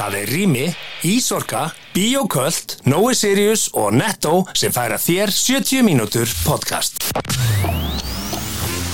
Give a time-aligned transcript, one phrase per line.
[0.00, 0.62] Það er Rými,
[1.04, 6.99] Ísorka, Bíoköld, Nói Sirius og Netto sem færa þér 70 mínútur podcast.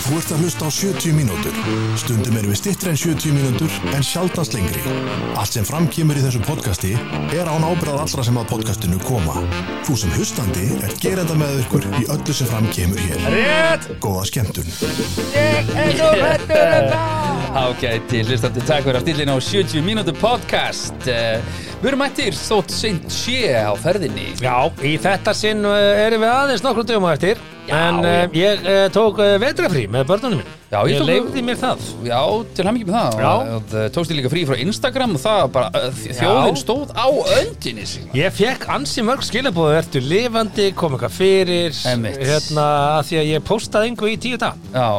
[0.07, 1.57] Þú ert að hlusta á 70 mínútur.
[1.99, 4.79] Stundum erum við stittri en 70 mínútur en sjaldast lengri.
[5.35, 6.93] Allt sem framkýmur í þessu podcasti
[7.35, 9.35] er án ábyrðað allra sem að podcastinu koma.
[9.89, 13.27] Þú sem hlustandi er gerenda með ykkur í öllu sem framkýmur hér.
[13.35, 13.89] Rétt!
[14.05, 14.71] Góða skemmtun.
[15.35, 17.35] Ég er svo hættur um það!
[17.67, 21.41] Ágæti, hlustandi takk fyrir að stillina á 70 mínútu podcast uh,
[21.81, 26.35] Við erum mættir þótt seint sé á ferðinni Já, í þetta sinn uh, erum við
[26.35, 27.41] aðeins nokkrum dögum á eftir
[27.73, 28.11] En já.
[28.27, 31.83] uh, ég uh, tók uh, vetrafrí með börnunum minn Já, ég Ég leifði mér það.
[32.07, 32.21] Já,
[32.57, 33.21] til hann ekki með það.
[33.23, 33.33] Já.
[33.57, 37.07] og tókst ég líka frí frá Instagram og það bara, þjóðin stóð á
[37.41, 41.79] öndinni sig Ég fekk ansi mörg skilabóðu Ertu lifandi, kom eitthvað fyrir.
[41.87, 42.67] Hérna,
[42.99, 44.91] að því að ég postaði einhver í tíu dag Já.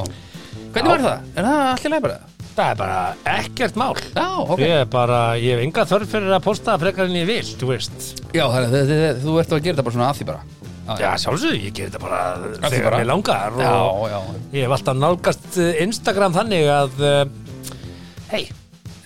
[0.72, 0.94] Hvernig Já.
[0.96, 1.30] var það?
[1.36, 2.20] Er það allir leið bara?
[2.58, 3.02] Það er bara
[3.38, 3.92] ekkert mál.
[4.18, 4.62] Já, ok.
[4.64, 7.68] Ég er bara, ég hef enga þörf fyrir að posta frekar en ég vil, þú
[7.70, 8.08] veist.
[8.34, 10.42] Já, þannig að þið- þið- þú ert að gera þetta bara svona að því bara
[10.88, 13.02] Já, sjálfsögðu, ég ger þetta bara því þegar bara.
[13.02, 14.20] mér langar Já, og já.
[14.56, 17.26] Ég hef alltaf nálgast uh, Instagram þannig að uh,
[18.32, 18.44] hei,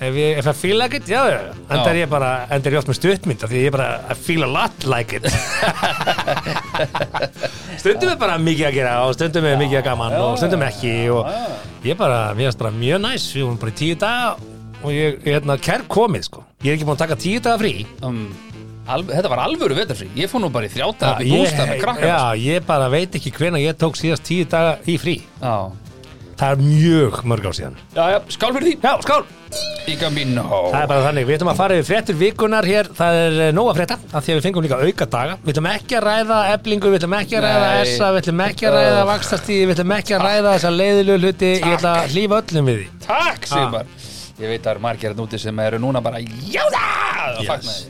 [0.01, 2.03] ef ég ef feel like it, já, já, enda er Já.
[2.03, 4.49] ég bara enda er ég oft með stuttmynd af því ég bara I feel a
[4.49, 5.25] lot like it.
[7.81, 10.93] Stundum er bara mikið að gera og stundum er mikið að gaman og stundum ekki
[11.13, 11.29] og
[11.87, 14.35] ég bara, mér finnst bara mjög næs við vorum bara í tíu daga
[14.81, 16.43] og ég, ég hérna, kær komið sko.
[16.65, 17.73] Ég er ekki búin að taka tíu daga frí.
[18.05, 18.23] Um,
[18.95, 21.83] alv Þetta var alvöru vetarfrí Ég fór nú bara í þrjáta í ég, bústað með
[21.85, 25.19] krakkar já, ég bara veit ekki hvena ég tók síðast tíu daga í frí.
[25.41, 25.71] Já.
[26.41, 27.75] Það er mjög mörg á síðan.
[27.93, 28.75] Já, já, skál fyrir því.
[28.81, 29.21] Já, skál!
[30.71, 33.51] Það er bara þannig, við ætlum að fara yfir fréttir vikunar hér, það er eh,
[33.53, 35.35] nóg að frétta af því að við fengum líka auka daga.
[35.43, 38.69] Við ætlum ekki að ræða eblingu, við ætlum ekki að ræða essa, við ætlum ekki
[38.69, 42.41] að ræða vakstastíði, við ætlum ekki að ræða þessa leiðilegu hluti, ég ætla að hlýfa
[42.41, 42.89] öllum við því.
[43.05, 44.10] Takk, Sigmar
[44.41, 47.01] Ég veit að það eru margir að núti sem eru núna bara það!
[47.45, 47.87] Yes.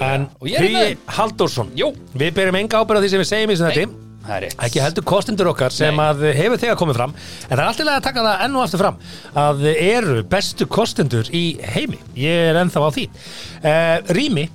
[0.00, 3.56] En er Hugi Halldórsson, Jú, við byrjum enga ábyrð á því sem við segjum í
[3.56, 4.58] þessum þetta það er rétt.
[4.66, 6.04] Ekki heldur kostendur okkar sem Nei.
[6.06, 7.14] að hefur þegar komið fram.
[7.46, 9.00] En það er alltaf að taka það enn og aftur fram
[9.42, 11.44] að eru bestu kostendur í
[11.74, 12.00] heimi.
[12.18, 13.08] Ég er ennþá á því.
[13.62, 14.46] Uh, Rými,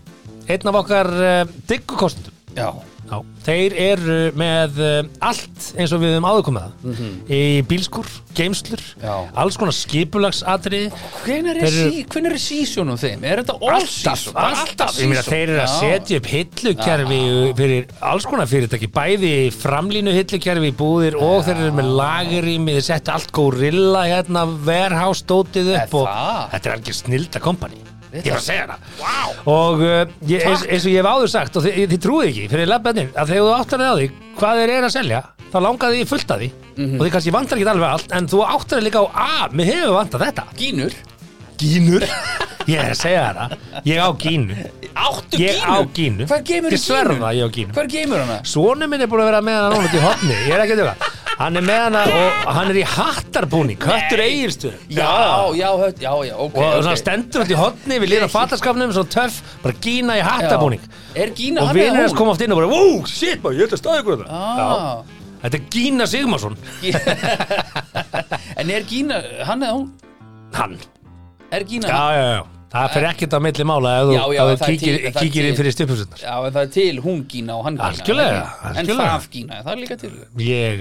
[0.51, 2.67] einn af okkar uh, diggu kostendum Já,
[3.11, 7.01] Já, þeir eru með uh, allt eins og við höfum áður komið það
[7.35, 8.07] í bílskur,
[8.37, 8.83] geimslur.
[9.01, 9.15] Já.
[9.43, 10.87] alls konar skipulagsatriði
[11.25, 13.25] hvenær er, sí, hvenær er sísjónum þeim?
[13.27, 14.23] Er þetta all alltaf?
[14.31, 15.33] Bara alltaf meina season?
[15.33, 15.75] þeir eru að Já.
[15.81, 17.21] setja upp hillukerfi
[17.59, 22.87] fyrir alls konar fyrirtæki bæði framlínu hillukerfi í búðir og þeir eru með lagurými þeir
[22.93, 26.07] setja allt gorilla hérna warehouse dótið upp og
[26.55, 28.87] þetta er alveg snilda kompani ég er bara að segja það.
[29.01, 29.15] Vá.
[29.53, 32.47] og uh, ég, eins, eins og ég hef áður sagt og þið, þið trúið ekki
[32.51, 34.09] fyrir lefnir að þegar þú áttar þig á því
[34.41, 36.49] hvað þeir eru að selja þá langar því fullt að því.
[36.71, 36.93] Mhm.
[36.97, 39.71] og þið kannski vantar ekki alveg allt en þú áttar þig líka á að mér
[39.71, 40.45] hefur vantað þetta.
[40.61, 40.95] Gínur.
[41.61, 42.05] Gínur?
[42.69, 43.53] Ég er að segja það.
[43.89, 44.55] Ég á gínu.
[44.91, 45.71] Áttu ég gínu?
[45.71, 46.27] á gínu?
[46.29, 47.73] Hvar geymur ég sverða ég á gínu.
[47.75, 48.37] Hvar geymur hana?
[48.45, 50.81] Sónu minn er búin að vera með núna út í hotni Ég er ekki að
[50.83, 55.95] djóka Hann er með hana og hann er í hattarbúning Köttur eigilstu Já, já, höll,
[56.03, 56.83] já, já, ok, Og ok.
[56.83, 60.83] svona stendur út í hotni Við lýðum fattaskapnum Svona töff Bara gína í hattarbúning.
[61.17, 62.19] Er Gína Og hann eða vinir hans hún?
[62.21, 65.17] koma oft inn og bara Wow, shit maður, ég held að staði ykkur þetta Ah.
[65.41, 66.57] Þetta er Gína Sigmarsson.
[68.61, 69.87] En er Gína, hann eða hún?
[70.53, 70.75] Hann.
[71.51, 74.43] Er Gína Já, já, já Það fer ekkert á milli mála Ef þú, Já, já,
[74.61, 77.75] kíkir, til- kíkir inn fyrir stuphusunar Já, en það er til hún Gína og hann
[77.75, 78.69] Gína Algjörlega, ekki?
[78.71, 79.11] En algjörlega.
[79.11, 80.11] það Gína, það er líka til.
[80.41, 80.75] Ég,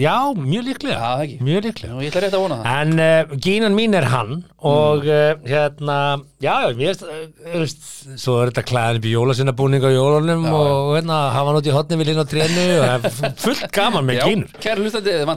[0.00, 0.96] já, mjög líklega.
[0.96, 1.36] Já, það ekki.
[1.48, 1.92] Mjög líklega.
[1.94, 2.66] Nú, ég ætla rétt að vona það.
[2.80, 5.98] En uh, gínan mín er hann og uh, hérna,
[6.44, 10.92] já, já, mér veist, uh, svo er þetta klæðin upp í jólasinabúning á jólunum og
[10.98, 13.00] hérna, hafa hann út í hotni við linn á trénu og er
[13.40, 14.48] fullt gaman með Já, gínur.
[14.60, 15.28] kæra hlustandi, það.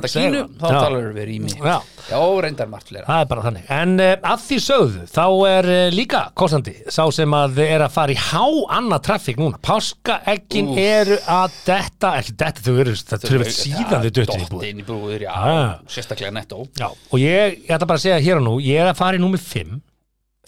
[5.08, 8.42] þá Er líka kostandi, sá sem að er að fara í há
[8.80, 9.60] annað traffík núna.
[9.62, 14.48] Páskaeggin eru að detta, ekki detta, þau eru, það þurfið síðan þau döttir í
[14.90, 15.28] búið.
[15.30, 15.76] Ah.
[15.86, 18.98] sérstaklega nettó og ég, ég ætla bara að segja hér og nú, ég er að
[19.04, 19.78] fara í númer 5.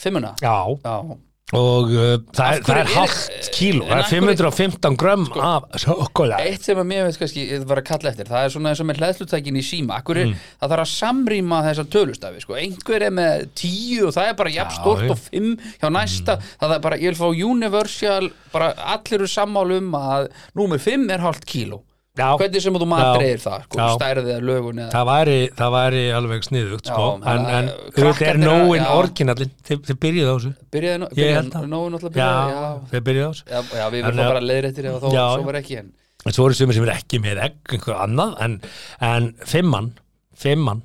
[0.01, 0.95] Fimmuna Já, Já,
[1.53, 5.25] og uh, það, er, það er er- hálft kíló það er af hverju- 515 grömm
[5.45, 8.71] af sjokola Eitt sem að mér veist kannski var að kalla eftir það er svona
[8.71, 9.99] eins og með hlæðslutækin í síma.
[10.01, 10.31] Akkur Mm.
[10.33, 12.57] er, það þarf að samrýma þessar tölustafi sko.
[12.57, 16.39] einhver er með 10 og það er bara jafn stort og 5 hjá næsta.
[16.59, 21.11] Það er bara, ég vil fá universal bara allir eru sammálu um að númer 5
[21.13, 21.83] er hálft kíló
[22.15, 22.89] Já, hvernig sem þú Já.
[22.93, 27.07] matreir það sko, stærðið eða lögun eða það væri, það væri alveg sniðugt sko.
[27.27, 30.53] En, en uh, auðvitað er að- nóin orginallin þið, byrjuðu á þessu
[32.15, 32.63] að- já,
[32.93, 35.45] þið byrjuðu á þessu já, við verðum bara leiðrættir ef þó, já, svo já.
[35.51, 38.55] var ekki en svo eru sumir sem er ekki með egg einhver annað en,
[39.11, 39.91] en fimmann
[40.39, 40.81] fimmann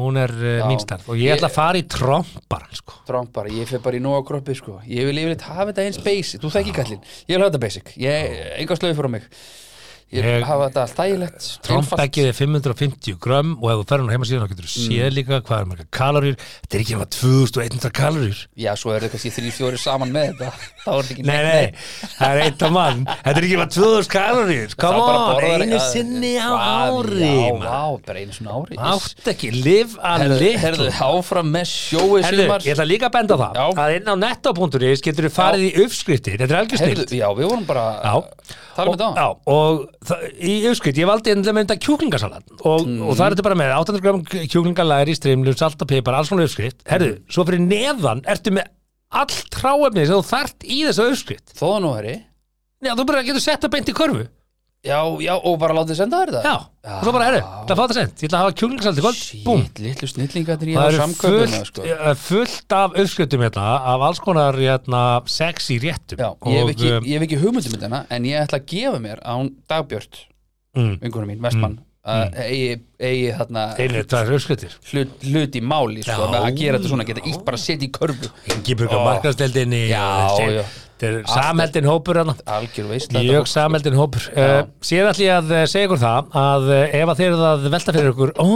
[0.00, 0.66] hún er uh, Já.
[0.72, 2.94] mín starf og ég Ég- ætla að fara í trombaran sko.
[3.04, 4.78] Trump bara, ég fer bara í nóga kroppi sko.
[4.88, 7.92] ég vil yfirleitt hafa þetta eins basic þú þekki kallinn, ég vil hafa þetta basic
[8.00, 9.26] ég, enga slöfi fyrir mig
[10.12, 11.46] ég, Ég- hafa þetta allt þægilegt.
[11.66, 15.16] Trombækið er 550 grömm og ef þú ferður á heimasíðan þá getur þú séð Mm.
[15.16, 16.36] líka hvað er marga kaloríur.
[16.62, 18.38] Þetta er ekki alveg 2100 kaloríur.
[18.56, 20.52] Já, svo er þetta kannski þrý, fjóri saman með þetta.
[20.84, 21.72] Þá er þetta ekki Nei, nei,
[22.18, 23.04] það er eitt af mann.
[23.06, 24.76] Þetta er ekki alveg 2000 kaloríur.
[24.76, 28.76] Come on, einu já, sinni á ári já, vá, bara einu svona ári.
[28.78, 30.58] Átt ekki, live a herðu, little.
[30.62, 32.60] herðu, áfram með Herðu, sumar.
[32.60, 33.66] ég ætla líka að benda á það Já.
[33.82, 36.36] að inn á netto.is getur þú farið í uppskriftir.
[36.38, 37.10] Þetta er algjör snilt
[40.02, 43.02] þetta í uppskrift, ég valdi einnig að mynda kjúklingasalat og, Mm.
[43.06, 46.44] og það er þetta bara með 800 gram kjúklingalæri, strimlum, salt og pipar, alls svona
[46.48, 47.24] uppskrift Herðu, Mm.
[47.30, 48.66] svo fyrir neðan ertu með
[49.12, 52.22] allt tráefni sem þú þart í þessu uppskrift þó nú herri
[52.82, 54.26] Já, þú bara getur sett það beint í körfu
[54.82, 56.56] já, já, og bara látið senda þér þetta Já,
[56.96, 58.16] og svo bara, herru, það er að sent.
[58.22, 59.62] Ég ætla að hafa kjúklingasalat í kvöld, búm.
[59.62, 62.74] Shit, litlu snillingarnir í Það það eru fullt, sko.
[62.78, 66.18] af uppskriftum hérna af alls konar hérna, sexy réttum.
[66.18, 68.68] Já, ég hef og, ekki, um, ég hef ekki hugmyndum þetta en ég ætla að
[68.74, 69.34] gefa mér á
[69.70, 70.24] dagbjört
[70.74, 73.64] mm, vingunum mín, vestmann að eigi, eigi þarna
[74.90, 76.38] hlut, hlut í máli sko, Já.
[76.40, 78.30] að gera þetta svona, geta ítt bara að setja í körfu.
[79.92, 80.64] Já.
[81.02, 82.18] Þetta er samheldin hópur
[83.26, 84.26] Mjög samheldin hópur.
[84.34, 87.48] Uh, Síðan ætlum ég að eh, segja ykkur það að uh, ef að þeir eru
[87.48, 88.46] að velta fyrir ykkur ó,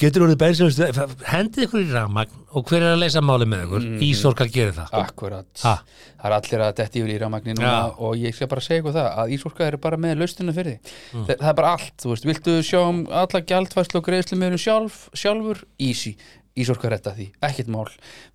[0.00, 3.84] getur orðið bænsjóðust hendið ykkur í rafmagn og hver er að leysa máli með ykkur?
[3.86, 3.98] Mm.
[4.06, 4.94] Ísorkar gerir það.
[5.00, 5.74] Akkurat, Ha.
[6.20, 7.92] það er allir að detti yfir í rafmagni núna Já.
[7.98, 10.94] og ég skal bara segja ykkur það að Ísorka eru bara með laustunum fyrir því.
[11.12, 11.26] Mm.
[11.28, 14.58] það, það er bara allt, þú veist, viltu sjá um alla gjaldfærslu og greiðslu með
[14.64, 16.16] sjálf, sjálfur, easy.
[16.58, 17.86] Ísorka retta því, ekkert mál.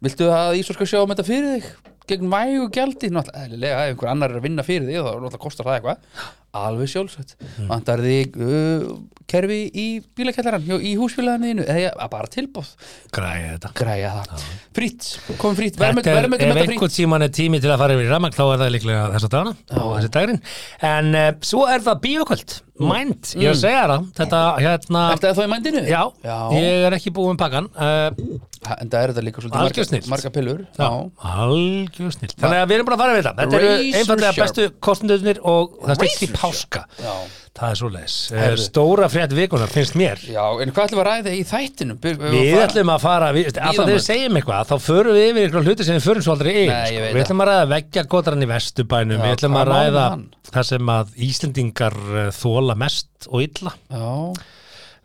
[0.02, 1.74] Viltu að Ísorka sjá um þetta fyrir þig?
[2.06, 5.80] Gegn vægu gjaldi, náttúrulega ef einhver annar er að vinna fyrir þig þá kostar það
[5.80, 6.28] eitthvað
[6.62, 7.68] alveg sjálfsagt, Mm.
[7.70, 8.96] vantar þig uh,
[9.30, 9.86] kerfi í
[10.18, 12.68] bílakellaran í húsfélaginu, eða bara tilbúð
[13.16, 13.72] Græði þetta.
[13.80, 14.44] Græja það,
[14.76, 15.08] frýtt,
[15.42, 18.12] komum frýtt Þetta er, ef þetta einhvern tíman er tími til að fara yfir í
[18.14, 20.42] rafmagn þá er það líklega þess að dagana og þessi dagurinn.
[20.92, 24.02] En uh, svo er það bíokvöld Mind, ég er að segja það.
[24.18, 25.84] Þetta hérna Ertu það þá í mændinu?
[25.88, 26.34] Já, Já.
[26.60, 28.10] ég er ekki búið um pakkan uh,
[28.76, 30.64] En það er þetta líka svolítið marga, marga pillur.
[31.32, 33.36] Algjör snill Þannig að við erum bara að fara við þetta.
[33.40, 36.02] Þetta eru einfallega bestu kostendurnir og það
[36.46, 37.14] páska Já.
[37.56, 38.64] Það er svo leis Herðu.
[38.66, 42.00] Stóra frétt vikunar finnst mér Já, en hvað ætlum við að ræða í þættinum?
[42.04, 45.48] Byr, Við ætlum að fara, við, alltaf þegar við segjum eitthvað þá förum við yfir
[45.50, 47.06] ykkur hluti sem við förum svo aldrei yfir Nei, sko.
[47.16, 50.04] Við ætlum að ræða veggja gótarann í vesturbænum Já, Við ætlum að ræða
[50.52, 54.12] það sem að Íslendingar eh, þola mest og illa Já,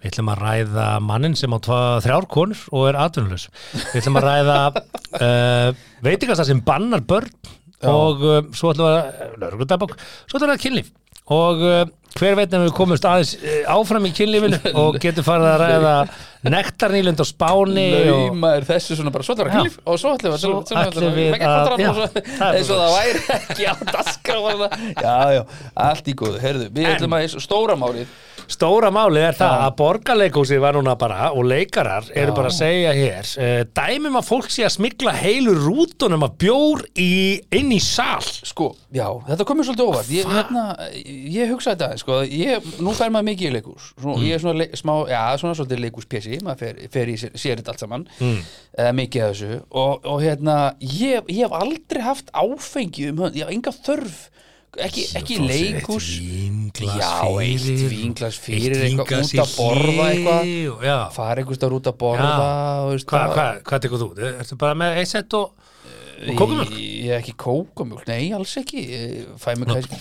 [0.00, 3.50] Við ætlum að ræða mannin sem á þrjár konur og er atvinnulaus.
[3.92, 4.54] Við ætlum að ræða
[5.26, 7.28] uh, veitingasta sem bannar börn
[7.84, 9.92] og uh, svo ætlum við að lögreglutabok,
[10.24, 10.88] svo ætlum við að kynlíf
[11.30, 11.82] og uh,
[12.18, 15.94] hver veit ef við komumst aðeins uh, áfram í kynlífinu og getum farið að ræða
[16.50, 20.00] nektarnýlund á Spáni og lauma er þessu svona bara Svo ætlum við að klif og
[20.00, 23.74] svo ætlum við Svo ætlum við að- að og eins og það væri ekki á
[23.92, 24.40] daskra
[25.00, 25.42] Já, já,
[25.86, 26.40] allt í góðu.
[26.40, 28.08] Herðu, við ætlum að stóra málið
[28.50, 32.90] Stóra málið er það að borgarleikhúsið var núna bara og leikarar eru bara að segja
[32.96, 37.10] hér uh, dæmum að fólk sé að smigla heilu rútunum af bjór í,
[37.54, 38.18] inn í sal.
[38.50, 40.10] Sko, já, þetta komið svolítið óvart.
[40.16, 40.64] Ég, hérna,
[41.36, 44.16] ég hugsa þetta aðeins, sko, ég, nú fer maður mikið í leikús Mm.
[44.24, 47.60] ég er svona le, smá, já, svona svolítið leikúspjessi maður fer, fer í sér, sér
[47.60, 48.38] þetta allt saman Mm.
[48.80, 49.58] eða mikið af þessu.
[49.70, 54.20] Og, og hérna, ég, ég hef aldrei haft áfengi um hönd, ég hef enga þörf
[54.78, 56.10] ekki, ekki vínglas
[56.80, 57.08] Já,
[57.42, 60.52] eitt eitt fyrir eitthvað út að borða eitthvað.
[61.16, 62.30] fara einhvers staðar út að borða
[63.10, 64.10] Hvað hva, hva tekur þú?
[64.30, 65.52] Ertu bara með eitt sett og,
[66.28, 66.76] og kókumjölk?
[66.78, 68.86] Ég er ekki kókumjólk, nei, alls ekki.
[69.40, 69.98] Fæ mig kannski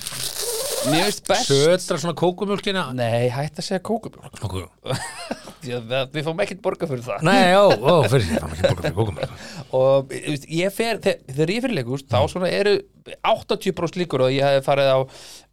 [0.90, 2.86] Mér veist best Södra svona kókumjölkina?
[2.96, 4.70] Nei, hætt að segja kókumjólk
[5.60, 8.84] Við fáum ekkert borga fyrir það Nei, ó, ó, fyrir því, það er ekki borga
[8.84, 10.14] fyrir kókumjölk Og
[10.60, 12.30] ég fer, þegar, ég fyrir leikust Þá Mm.
[12.32, 12.78] svona eru
[13.28, 14.98] 80% líkur Og ég hef farið á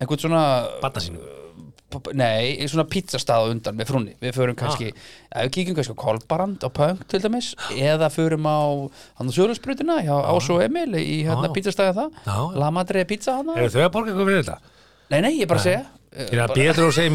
[0.00, 0.44] einhvern svona
[0.84, 1.32] Batna sínu
[2.18, 4.90] Nei, í svona pizzastað á undan með frúnni Við förum kannski,
[5.32, 5.44] Ah.
[5.46, 8.58] við kíkjum kannski á Kolbarand á Punk til dæmis Eða förum á
[9.16, 11.54] hann á Söðlarsbrutina hjá Ás og Emil í hérna Já.
[11.56, 12.26] pizzastaði það Ah.
[12.26, 12.58] Já, já.
[12.60, 14.58] La Madre pizza hana Eru þau að borga eitthvað fyrir þetta?
[15.10, 15.84] Nei, nei, ég bara segja
[16.16, 17.14] er að býða þú að segja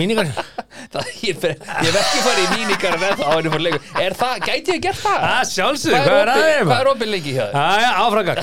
[0.92, 3.84] Það, ég, hef ekki farið í mínikar með það á henni fór leikur.
[4.02, 5.18] Er það, gæti ég gert það?
[5.24, 6.68] Það sjálfsög, Hvað hvað er er aðeins?
[6.68, 7.60] hvað er opið lengi hjá þér?
[7.62, 8.42] Æja, áfragang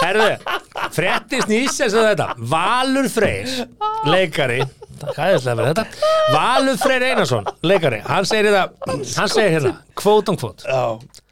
[0.00, 0.28] Herðu,
[0.96, 2.28] frétti snýs eins og þetta.
[2.54, 3.52] Valur Freyr,
[4.08, 4.60] leikari.
[5.00, 5.84] Það er þetta.
[6.34, 8.00] Valur Freyr Einarsson, leikari.
[8.06, 10.82] Hann segir þetta, hann segir hérna Kvót um kvót Já.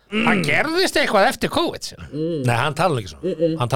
[0.08, 2.06] Það gerðist eitthvað eftir COVID sér.
[2.12, 3.56] Nei, hann talar ekki svona.
[3.60, 3.72] Hann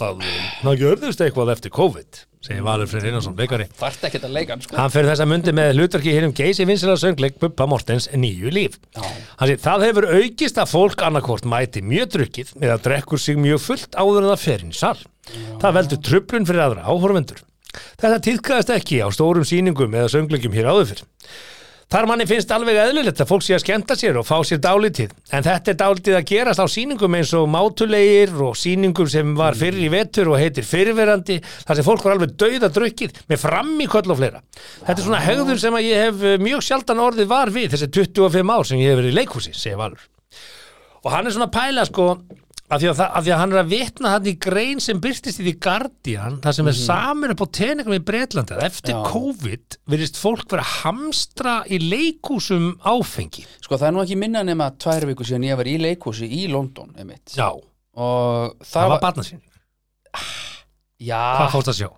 [0.00, 4.32] talar það, það gjörðust eitthvað eftir COVID segir Valur Freyr Einarsson, leikari Þarft ekki að
[4.32, 7.66] leika hann sko Hann fyrir þessa mundi með hlutverki hér um geysi vinsela söngleik Bubba
[7.68, 8.78] Mortens nýju líf.
[8.96, 13.60] Hann sé, það hefur aukist að fólk annarkvort mæti mjög drukkið eða drekkur sig mjög
[13.66, 14.96] fullt áður en það fer inn í sal.
[15.60, 17.44] Það veldur trublun fyrir aðra áhorfendur.
[18.00, 21.04] Þetta týðkaðist ekki á stórum sýningum eða söngleikum hér áður fyrr.
[21.90, 25.10] Þar manni finnst alveg eðlilegt að fólk sé að skemmta sér og fá sér dálítið.
[25.34, 29.58] En þetta er dálítið að gerast á sýningum eins og mátulegir og sýningum sem var
[29.58, 33.72] fyrir í vetur og heitir fyrirverandi, þar sem fólk var alveg dauða drukkið með fram
[33.82, 34.38] í köll og fleira.
[34.84, 37.90] Þetta er svona hegðun sem að ég hef eh, mjög sjaldan orðið var við þessi
[37.98, 40.06] 25 ár sem ég hef verið í leikhúsi, segir Valur.
[41.02, 42.12] Og hann er svona pæla sko,
[42.70, 45.40] af því að, af því að hann er að vitna hann í grein sem byrstist
[45.42, 49.00] í því Guardian það sem er samin upp á teningum í Breitlandi eftir Já.
[49.10, 54.44] COVID virðist fólk vera að hamstra í leikhúsum áfengi Sko það er nú ekki minna
[54.46, 57.34] nema tvær viku síðan ég var í leikhúsi í London einmitt.
[57.34, 59.42] Já, og það, það var barnasýn
[61.00, 61.90] já, Hvað fórst að sjá?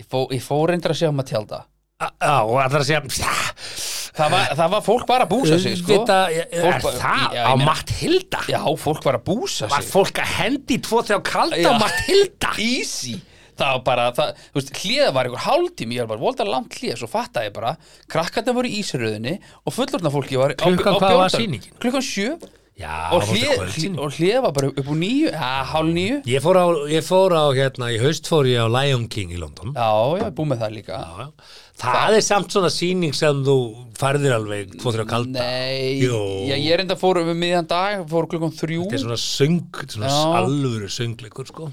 [0.00, 1.62] ég, fó, ég fór reyndar að sjá Matilda
[2.02, 3.04] Á- Já, og allar að segja
[4.14, 5.92] það var, það var fólk var að búsa sig sko.
[5.92, 8.40] Vita, er Fólk bara- það Já, ég á meina- Matilda?
[8.54, 11.70] já, fólk var að búsa Var sig fólk að hendi tvo þegar kalda Já.
[11.70, 12.50] á Matilda?
[12.70, 13.16] easy
[13.54, 16.72] það var bara, það, þú veist, hliða var einhver hálftími, ég var bara volda langt
[16.74, 17.76] hlið, svo fattaði ég bara
[18.10, 21.72] krakkarnir voru í ísröðinni og fullorðna fólki var á, Klukkan á hvað var bjórdal- sýningin?
[21.78, 22.34] klukkan sjö
[22.74, 23.98] Já, og það var hlið, þetta kvöldsýning.
[24.02, 27.30] og hlið var bara upp úr nýju ja, hálf nýju, Ég fór á, ég fór
[27.38, 30.58] á hérna, í haust fór ég á Lion King í London já, já, búið með
[30.64, 31.30] það líka Já,
[31.74, 31.90] já.
[31.92, 33.56] Það er samt svona sýning sem þú
[33.98, 38.54] færðir alveg tvo þrjá kalda nei, já, ég reynda fór við miðjan dag, fór klukkan
[38.54, 39.60] þrjú Þetta er svona söng,
[39.94, 40.22] svona Já.
[40.40, 41.68] alvöru söngleikur sko.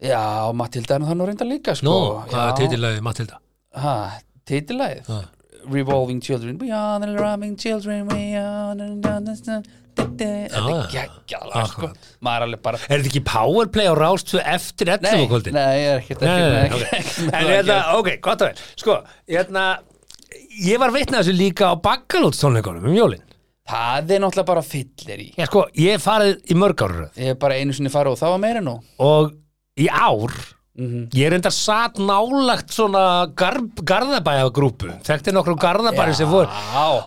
[0.00, 0.22] já,
[0.54, 1.86] Matilda er það nú reynda líka sko.
[1.86, 1.98] Nú,
[2.30, 3.38] hvað er titilæði Matilda?
[3.74, 3.96] Ha,
[4.46, 5.20] titilæð Ha.
[5.70, 9.62] Revolving Children are the revolving children We are the
[10.00, 11.90] Þetta er Já, geggjaðlega sko.
[12.24, 15.56] Maður er alveg bara Er þetta ekki powerplay á rástu eftir 11 Nei, kvöldin?
[15.56, 16.84] nei, ég er ekkert ekki-
[17.26, 18.62] En ekki- hérna, ok, gott að vel.
[18.80, 18.98] Sko,
[19.30, 19.64] hérna
[20.60, 23.22] Ég var vitnað þessu líka á bakkalótstónleikunum um jólin.
[23.70, 27.38] Það er náttúrulega bara fyllir í Já, sko, ég farið í mörg árið Ég hef
[27.42, 28.74] bara einu sinni farið og það var meira nú.
[28.98, 29.30] Og
[29.80, 30.34] í ár
[30.78, 31.08] Mhm.
[31.12, 36.46] Ég er enda satt nálagt svona gar, garðabæjagrúpu Þekkti nokkru garðabæri sem voru.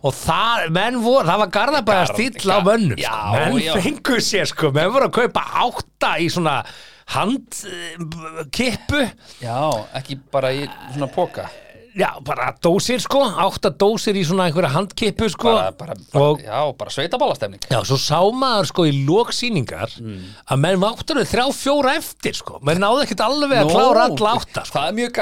[0.03, 3.31] Og það, menn voru, það var garðabæja Garð- stíll á mönnum Já, sko.
[3.37, 3.73] Menn já.
[3.81, 6.57] fengu sér sko Menn voru að kaupa átta í svona
[7.15, 9.01] handkippu
[9.41, 9.57] Já,
[9.95, 11.47] ekki bara í svona póka
[11.93, 15.51] Já, bara dósir sko Átta dósir í svona einhverja handkippu sko.
[15.53, 20.23] Bara, bara, bara, Og Já, bara sveitabálastemning Já, svo sá maður sko í lóksýningar Mm.
[20.49, 22.57] að menn váttur þrjá fjóra eftir sko.
[22.65, 24.79] Menn náðu ekkert alveg að klára alla átta sko.
[24.79, 25.13] Það er mjög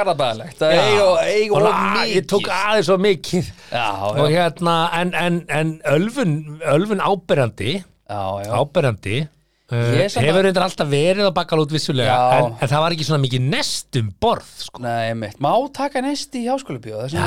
[1.28, 3.51] eiga Og að- mikið ég tók aðeins svo mikið.
[3.72, 8.51] Já, og hérna en, en, en ölfun, ölfun áberandi já, já.
[8.63, 9.28] áberandi
[9.72, 13.46] að- hefur reyndar alltaf verið á bakkalút vissulega en, en það var ekki svona mikið
[13.54, 14.82] nest um borð sko.
[14.84, 17.24] Nei, mitt, má taka nesti í háskólabíó Já,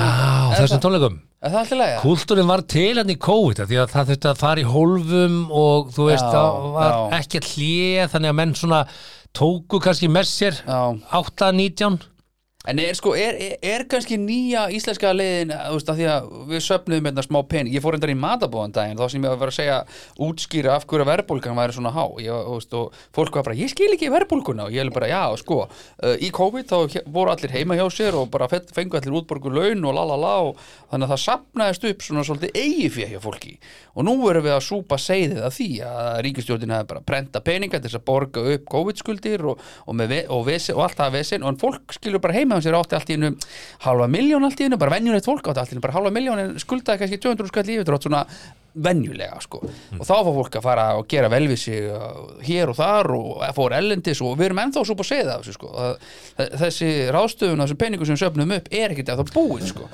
[0.61, 1.21] þessum tónleikum?
[2.01, 5.91] Kúltúrin var til hann í COVID því að það þurfti að fara í hólfum og
[5.93, 7.19] þú veist, Já, það var já.
[7.19, 8.79] ekki að hlýja þannig að menn svona
[9.37, 10.81] tóku kannski með sér Já.
[11.21, 11.99] 8-19
[12.65, 16.29] En er sko, er, er, er kannski nýja íslenska leiðin, þú veist, að því að
[16.49, 19.37] við söfnuðum hérna smá pening, ég fór endar í matabóðan daginn, þá sem ég var
[19.37, 19.75] að vera að segja,
[20.25, 23.91] útskýra af hverju verðbólgan væri svona há, ég, veist, og fólk var bara, ég skil
[23.93, 27.77] ekki verðbólguna, og ég er bara, já, sko, uh, í COVID þá voru allir heima
[27.77, 30.57] hjá sér og bara fe- fengu allir útborgu laun og lalala og
[30.89, 33.55] þannig að það sapnaðist upp svona svolítið eigi fyrir hjá fólki.
[33.93, 36.73] Og nú erum við að súpa segðið af því að ríkistjórnin
[42.55, 43.31] og, og, og, og og heima á sér átti allt í einu
[43.85, 46.39] halva miljón allt í einu, bara venjulegt fólk átti allt í einu bara halva miljón
[46.39, 48.25] en skuldaði kannski 200 skall í yfirdrátt svona
[48.75, 52.73] venjulega sko og þá fór fólk að fara og gera vel við sig uh, hér
[52.73, 55.99] og þar og fór ellendis og við erum ennþá svo búið að segja það sko.
[56.59, 59.87] þessi ráðstöfun þessi peningu sem við söfnum upp er ekkert að það búið sko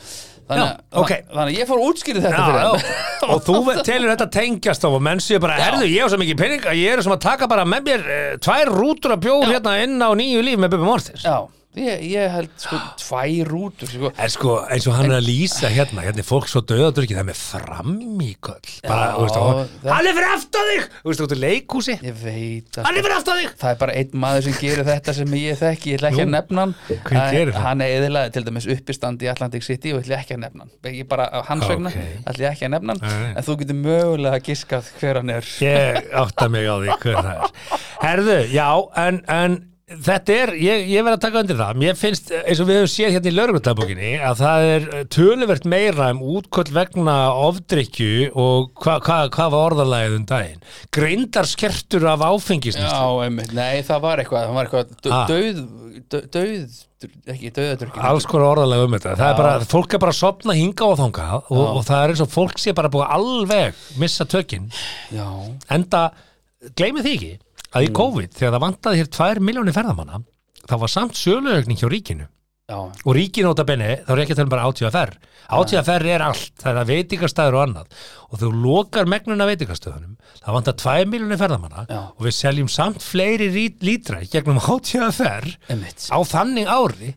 [0.50, 1.12] þannig, Já, að- ok.
[1.30, 3.28] þannig að ég fór að útskýra þetta Já, já.
[3.28, 6.36] og þú telur þetta tengjast á og menn séu bara, herðu, ég hef svo mikið
[6.36, 9.44] pening að ég er sem að taka bara með mér uh, tvær rútur að bjór
[9.46, 9.52] Já.
[9.52, 11.46] hérna inn á nýju líf með Bubbi Mortis Já,
[11.78, 14.10] ég, ég held sko tvær rútur sko.
[14.18, 17.22] En sko, eins og hann er að lýsa hérna, hérna er fólk svo döðadurki, það
[17.22, 17.40] er með
[19.80, 20.88] það- hann er fyrir aftan þig!
[21.00, 21.26] Þú veist, þú
[22.20, 23.54] veit að hann er fyrir aftan þig!
[23.60, 26.26] Það er bara einn maður sem gerir þetta sem ég þekki, ég ætla ekki Nú,
[26.26, 26.74] að nefna hann.
[27.60, 30.66] Hann- er eðilega til dæmis uppistand í Atlantic City og ég ætla ekki að nefna
[30.66, 30.94] hann.
[30.98, 32.26] Ég bara, af hans vegna, Ok.
[32.26, 33.36] ætla ég ekki að nefna hann.
[33.36, 35.50] En þú getur mögulega giskað hver hann er.
[35.64, 37.50] Ég átta mig á því er.
[38.02, 38.68] Herðu, já,
[39.06, 39.58] en, en
[39.90, 41.78] þetta er, ég, ég verð að taka undir það.
[41.82, 44.84] Mér finnst, eins og við höfum séð hérna í lögreglutabókinni að það er
[45.16, 47.16] töluvert meira um útköll vegna
[47.48, 50.62] ofdrykju og hvað hva, hva var orðalæðið um daginn?
[50.94, 55.60] Greindar skertur af áfengisnist Já, nei, það var eitthvað það var eitthvað dö- döð
[56.14, 56.78] dö- döð,
[57.34, 59.16] ekki döðadrykkin alls konar orðalega um þetta.
[59.18, 62.14] Það er bara, fólk er bara að sopna hinga og þanga og, og það er
[62.14, 64.70] eins og fólk sé bara búið alveg missa tökinn
[65.14, 65.26] Já,
[65.74, 66.06] enda,
[66.76, 67.32] gleymið því ekki
[67.74, 70.22] að í COVID, þegar það vantaði hér 2 miljónir ferðamanna,
[70.66, 72.28] þá var samt söluaukning hjá ríkinu.
[72.70, 76.52] Já, og ríkinóta benni, þá er ekki að tala um bara átíðaferð átíðaferð er allt,
[76.60, 78.02] það er veitingastæður og annað.
[78.30, 82.00] Og þú lokar megnuna veitingastöðunum, það vantar 2 miljónir ferðamanna Já.
[82.14, 83.48] og við seljum samt fleiri
[83.82, 85.56] lítra gegnum átíðaferð
[86.14, 87.14] á þannig ári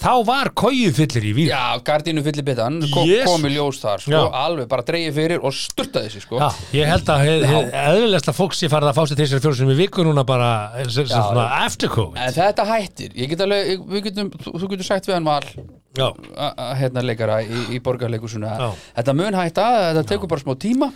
[0.00, 3.26] þá var kóju fyllir í víð Já, gardínu fyllir bitan, kom, Jesús.
[3.28, 6.40] kom í ljós þar sko, alveg bara dreigið fyrir og sturtaði sig sko.
[6.40, 9.72] Já, ég held að hef, hef, eðlilegsta fólk sé farið að fá sér þessari sem
[9.72, 10.50] við viku núna bara
[10.88, 12.20] svona after COVID.
[12.26, 15.28] En þetta hættir, ég get alveg, ég, við getum, þú, getur sagt við hann
[16.56, 18.56] a- hérna leikara í, í borgarleikusuna.
[18.96, 20.92] Þetta mun hætta, þetta tekur bara smá tíma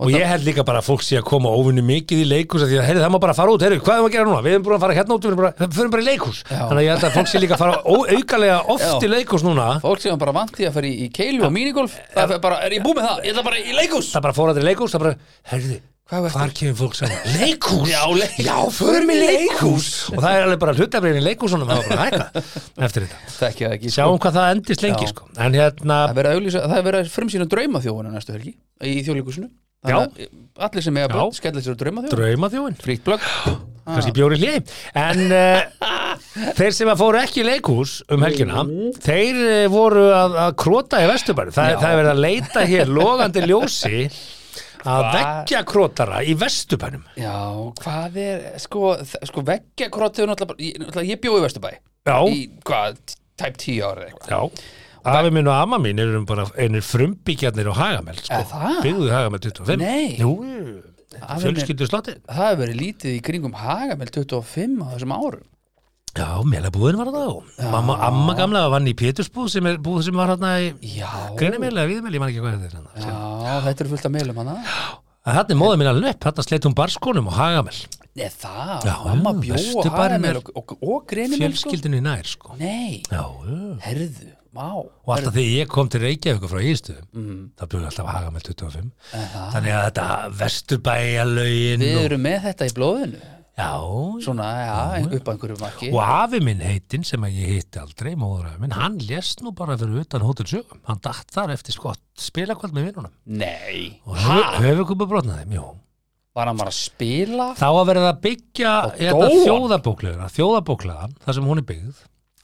[0.00, 2.78] og ég held líka bara að fólk sé að koma óvinni mikið í leikus því
[2.80, 4.64] að heyrðu, það má bara fara út, heyrðu, hvað er að gera núna við erum
[4.66, 7.06] búin að fara hérna út, við erum bara, bara í leikus þannig að ég held
[7.10, 7.76] að fólk sé líka að fara
[8.16, 8.96] aukalega oft Já.
[9.04, 12.00] í leikus núna Fólk sem bara vant í að fara í, í keilu og minigolf
[12.16, 13.22] Það er bara, er ég búið með það?
[13.28, 15.16] Ég ætla bara í leikus það bara fór að til leikus, það bara,
[16.10, 17.18] var hvar kemur fólk saman?
[17.38, 17.86] Leikus?
[17.86, 18.42] Já, leikhús.
[18.42, 22.00] Já, förum í leikus og það er alveg bara hlutabriðin í leikusunum það var bara
[22.00, 22.42] að hækka
[22.88, 23.92] eftir þetta það sko.
[23.94, 25.12] sjáum hvað það endist lengi Já.
[25.12, 25.28] sko.
[25.38, 28.56] en hérna, Það er að það er verið að frumsýna draumaþjóðuna næstu helgi
[28.90, 29.50] í þjóðleikusinu
[29.80, 33.22] Allir sem eiga börn skella sér á draumaþjóðuna draumaþjóin Fríkt blögg
[33.90, 34.60] kannski bjóri hljegi
[35.00, 35.86] en uh,
[36.58, 38.64] þeir sem að fóru ekki í leikhús um helgina
[39.00, 41.78] þeir uh, voru að, að krota í Vesturbæri það, Já.
[41.80, 44.02] það er verið að leita hér logandi ljósi
[44.80, 45.14] að Hva?
[45.16, 47.02] veggja krótara í Vesturbænum.
[47.20, 47.34] Já,
[47.82, 48.94] hvað er, sko,
[49.28, 51.72] sko veggja bara- ég, ég bjóði Vesturbæ.
[52.08, 52.16] Já.
[52.32, 52.96] Í, hvað,
[53.36, 54.30] tæp tíu ára eða eitthvað.
[54.32, 54.40] Já
[55.04, 57.70] Afi minn og amma mín eru bara einir frumbyggjarnir
[58.20, 58.40] sko.
[58.40, 58.80] Er það?
[58.84, 60.18] byggðu Hagamel 25 Nei.
[61.40, 65.46] Fjölskyldu slotti Það hefur verið lítið í kringum Hagamel 25 á þessum árum.
[66.10, 70.16] Já, mélabúðin var það á Mamma, Amma gamla vann í Pétursbúð sem er búð sem
[70.18, 70.72] var hérna í
[71.78, 73.04] eða Viðmel, ég man ekki hvað þetta er
[73.46, 74.56] já þetta er fullt af meilum hana.
[75.20, 77.78] Þannig er móðið mín alveg upp, hérna sleitt hún barskónum og Hagamel.
[78.18, 79.86] Nei, það, Já, mamma já, bjó og
[80.32, 81.70] er og, og, og Greinimel sko.
[81.70, 82.56] fjölskyldinu nær sko.
[82.58, 83.02] Nei,
[83.86, 88.06] herðu, má og alltaf þegar ég kom til Reykjavík frá Íðstöðum mm, það bjóði alltaf
[88.06, 89.50] að haga með 25 það.
[89.54, 90.06] þannig að þetta
[90.40, 93.20] vesturbæjalögin Við og, erum með þetta í blóðinu.
[93.60, 93.74] Já,
[94.24, 95.88] Svona, já, upp að einhverju marki.
[95.92, 100.00] Og afi minn heitinn sem ég hitti aldrei móðurafi minn, hann lést nú bara fyrir
[100.00, 104.16] utan Hótel Sögum, hann datt þar eftir skott spilakvöld með vinnunum Nei, og
[104.62, 105.66] höfum komið brotnaði, jú.
[106.38, 107.50] Var hann bara að spila?
[107.58, 112.00] Þá að verða að byggja Og hérna, þjóðabóklega þjóðabóklegan, þar sem hún er byggð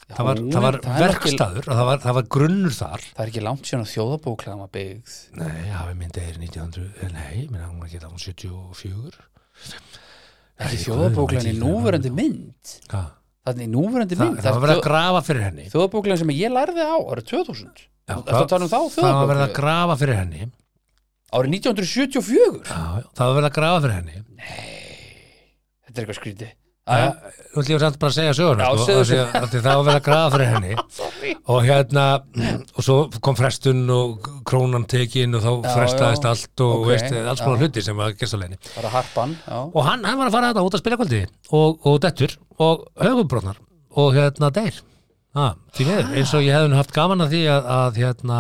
[0.07, 3.01] það var, það var er- það er ekki- og það var, það var grunnur þar.
[3.17, 5.15] Það er ekki langt síðan að þjóðabóklega var byggð.
[5.41, 9.19] Nei, hafi myndi er 1900, eh, nei, minna hún ekki það hún 74
[10.57, 12.77] Ekki þjóðabóklegan í núverandi mynd?
[12.89, 13.09] Hvað?
[13.47, 15.67] Þannig í núverandi Það, mynd það var verið að grafa fyrir henni.
[15.71, 19.53] Þjóðabóklegan sem ég lærði á árið 2000 Já, að um þá Það var verið að
[19.59, 20.49] grafa fyrir henni.
[21.37, 24.23] Árið 1974 Já, já, það var verið að grafa fyrir henni.
[25.87, 26.55] Þetta er eitthvað skrítið
[26.87, 29.77] Nú ætlum ég samt bara að segja söguna Já, sko, segðu af því að- það
[29.79, 30.75] var verið að grafa fyrir henni.
[31.51, 32.05] Og hérna
[32.77, 36.31] og svo kom frestun og krónan tekin og þá Já, frestaðist já.
[36.31, 39.59] allt og Ok, veist, alls konar hluti sem var gestalegni Bara harpan, já.
[39.73, 41.23] Og hann, hann var að fara þetta út að spila kvöldi
[41.55, 43.59] og, og dettur og höfumbrotnar
[43.97, 44.83] og hérna deyr.
[45.37, 45.47] Ha,
[45.77, 48.39] því miður, eins og ég hefði nú haft gaman að því að, að hérna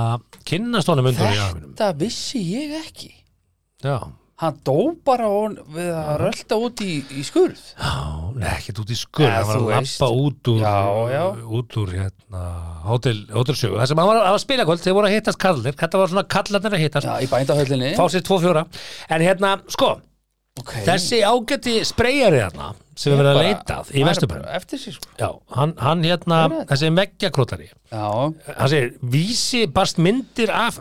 [0.48, 3.10] kynnast honum undur Þetta vissi ég ekki.
[3.84, 3.98] Já,
[4.36, 5.30] Hann dó bara
[5.72, 7.60] við að rölda út í, í skurð.
[7.72, 7.92] Já,
[8.36, 10.74] nei, ekkert út í skur Ja, hann var að lappa út úr Já,
[11.08, 11.22] já.
[11.56, 12.42] út úr hérna
[12.84, 16.02] hótel, hótelsögu, það sem hann var að spila kvöld þeir voru að hittast kallir, þetta
[16.02, 17.08] var svona kallarnir að hittast.
[17.08, 17.94] Já, í bændahöllinni.
[17.96, 18.66] Fá sér tvo fjóra.
[19.08, 19.94] En hérna, sko,
[20.60, 20.84] okay.
[20.84, 25.14] þessi ágæti spreyjari hérna sem við verðum að leita að í sér sko.
[25.20, 28.06] Já, hann, hann hérna, þessi veggjakrótari Já,
[28.52, 30.80] hann segir, vísi barst myndir af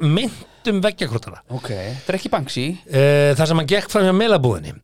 [0.65, 1.69] myndum veggjakrótara ok.
[1.69, 2.65] Þetta er ekki Banksy.
[2.89, 4.75] Uh, þar sem hann gekk fram hjá meilabúðinni.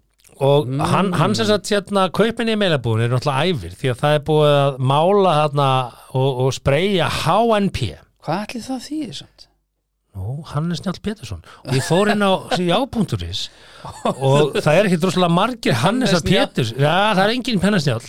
[0.41, 0.79] Og Mm.
[0.89, 4.23] hann, hann sem sagt hérna kaupinni í meilabúðinni er náttúrulega æfir því að það er
[4.25, 5.67] búið að mála hérna
[6.17, 7.91] og, og spreyja HNP
[8.25, 9.47] Hvað ætli það þýðir samt?
[10.11, 11.39] Nú, hann er Snjáll Pétursson.
[11.63, 12.31] Og ég fór inn á
[12.71, 13.43] já.is
[14.11, 16.11] og það er ekki droslega margir Hannes.
[16.25, 18.03] Péturs já, það er engin pennasnjáll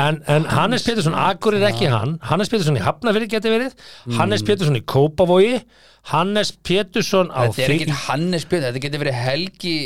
[0.00, 2.16] en, en Hannes Pétursson, Akur er ekki hann.
[2.24, 3.74] Hannes Pétursson í Hafnafyrir geti verið.
[4.06, 4.16] Mm.
[4.20, 5.60] Hannes Pétursson í Kópavogi.
[6.12, 9.76] Hannes Pétursson á Þetta er ekki Hannes Björn Þetta getur verið Helgi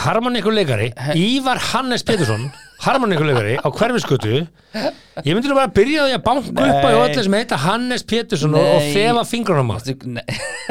[0.00, 0.88] harmoníkuleikari
[1.18, 2.48] Ívar Hannes Pétursson
[2.82, 7.24] harmoníkulegari á hverfiskutu ég myndi nú bara að byrja því að banka upp á öllu
[7.26, 9.76] sem heita Hannes Pétursson og, og þefa fingrunum á.
[10.16, 10.22] Nei.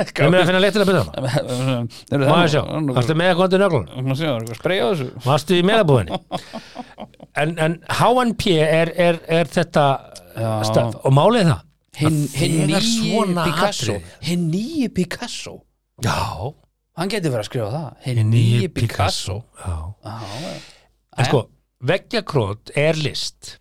[0.01, 1.03] Ég meina að finna leitt til að byrja
[2.25, 3.33] Má ég sjá, varstu með
[4.35, 5.09] er eitthvað sprey á þessu.
[5.25, 6.21] Varstu í meðabúðinni
[7.41, 9.85] en, en HNP er, er, er þetta
[10.67, 11.67] stöf og málið það
[12.01, 13.45] Hinn að hin nýji svona
[14.95, 15.57] Picasso
[16.01, 16.15] já,
[16.97, 17.87] Hann getur verið að skrifa það.
[18.05, 19.35] Hinn nýji Picasso.
[19.59, 19.75] Já.
[20.05, 20.15] Já,
[21.17, 21.41] en sko,
[21.85, 23.55] veggjakrót er list.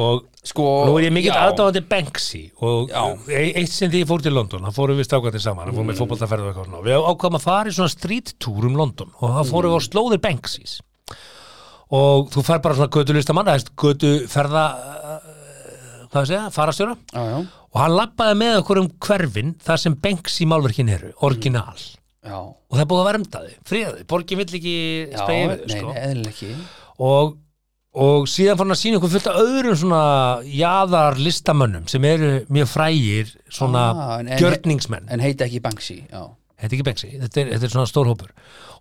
[0.00, 3.04] Og Sko Nú er ég mikill aðdáðandi Banksy og Já.
[3.32, 5.92] e- eitt sem því ég fór til London það fórum við stákvæði saman, það fórum
[5.92, 9.38] við fótboltaferð og eitthvað við ákvæðum að fara í svona street tour um London og
[9.38, 10.74] það fórum við á slóðir Banksys.
[11.94, 15.30] Og þú fær bara svona götu listamann, það er götu ferða uh,
[16.10, 17.38] hvað það segja, farastjóra Já, já,
[17.74, 22.36] og hann lappaði með okkur um hverfin þar sem Banksy málverkin eru, orginal já.
[22.36, 24.76] Og það búið að því, friðaði, borgin vill ekki
[25.14, 26.52] spegja sko.
[27.04, 27.34] og,
[27.94, 30.00] og síðan fann að sína okkur fullt af öðrum svona
[30.50, 35.06] jaðar listamönnum sem eru mjög frægir svona Ah, en- en- gjörningsmenn.
[35.10, 36.24] En heita ekki Banksy, já.
[36.58, 38.30] Þetta er ekki Banksy, þetta er, þetta er svona stór hópur.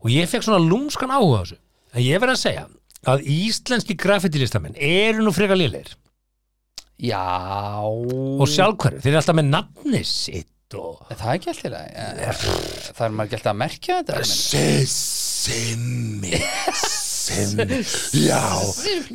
[0.03, 1.57] Og ég fekk svona lúmskan áhuga á þessu.
[1.93, 2.65] En ég verð að segja
[3.05, 5.93] að íslenski graffiti-listamenn eru nú frekar lélegir.
[7.03, 7.81] Já.
[7.83, 11.71] Og sjálfhverju, þeir eru alltaf með nafni sitt og Það er ekki alltaf
[12.97, 14.15] Það er maður ekki alltaf að merkja þetta.
[14.89, 16.33] Simmi
[17.23, 17.79] Simmi
[18.27, 18.41] Já,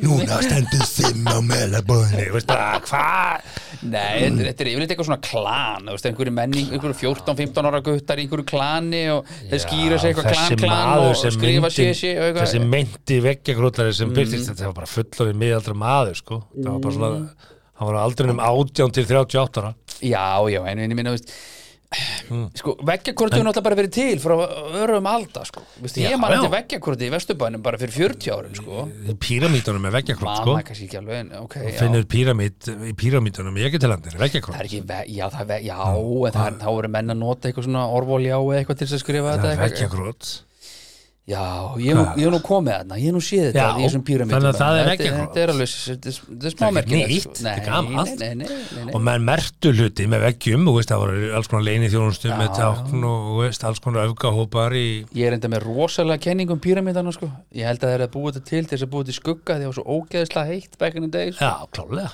[0.01, 3.43] núna stendur Simmi á meðlabóðinni veist hvað
[3.79, 7.81] Nei, þetta, þetta er yfirleitt eitthvað svona klan þú veist, einhverju menning, einhverju 14-15 ára
[7.85, 11.61] guttar í einhverju klani og þeir skýra sig eitthvað þessi klan, klan maður og skrifa
[11.67, 12.73] myndi- sér sér þessi eitthvað Mm.
[12.73, 16.41] meinti veggjakrótlari sem byrtist þetta var bara fullorinn miðaldra maður sko.
[16.57, 17.29] það var bara svona Mm.
[17.79, 21.58] hann var aldrei um 18 til 38 ára Já, já, en ég minna, veist Mm.
[22.59, 24.33] Sko, veggjakorti hefur náttúrulega bara verið til frá
[24.83, 25.63] örum alda, sko.
[25.81, 26.37] Vist, Já, ég man já.
[26.37, 28.83] eftir veggjakorti í Vesturbænum bara fyrir 40 árum, sko.
[29.23, 29.95] Píramítunum er
[30.37, 30.51] sko.
[30.53, 31.77] Mamma kannski ekki alveg, en ok, já.
[31.79, 33.65] finnur píramít í píramítunum í
[34.13, 37.15] er veggjakrót ekki, ve já, það er, ve já, en það er, þá eru menn
[37.15, 40.31] að nota eitthvað svona orvoljá eða eitthvað til þess að skrifa þetta er veggjakrót
[41.29, 41.43] Já,
[41.77, 44.59] ég hef nú, komið þarna, ég hef nú séð þetta í þessum píramítum þannig að
[44.59, 45.27] það er Þetta- veggjakrot.
[45.29, 47.43] Þetta er alveg, þetta er- þetta er smá Það er ekki merkilegt nýtt, sko.
[48.09, 52.33] þetta er nei, og menn mertu hluti með veggjum það voru alls konar leini þjónustum
[52.39, 57.13] með tákn og alls konar öfgahópar í Ég er enda með rosalega kenning um píramítana
[57.13, 57.29] sko.
[57.53, 59.61] Ég held að það er að búið þetta til þess að búið til skugga því
[59.61, 62.09] það var svo ógeðslega heitt back in the days já, klálega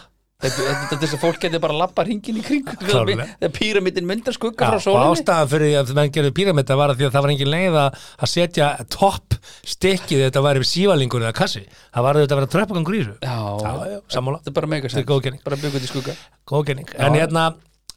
[0.46, 4.36] Þetta þetta er þess að fólk geti bara lappa hringin í kring þegar píramítin myndar
[4.36, 7.26] skugga frá og sólinni ástæðan fyrir að menn gerðu píramíta var að því að það
[7.26, 9.38] var engin leið að að setja topp
[9.74, 11.64] stikkið þetta væri sívalingur eða kassi.
[11.96, 13.18] Það var auðvitað að vera tröppagangur í þessu.
[14.14, 14.42] Sammála.
[14.44, 15.46] Þetta er bara mega Þetta er góð kenning.
[15.46, 16.18] Bara byggur til skugga.
[16.50, 17.46] Góð genning en, hérna,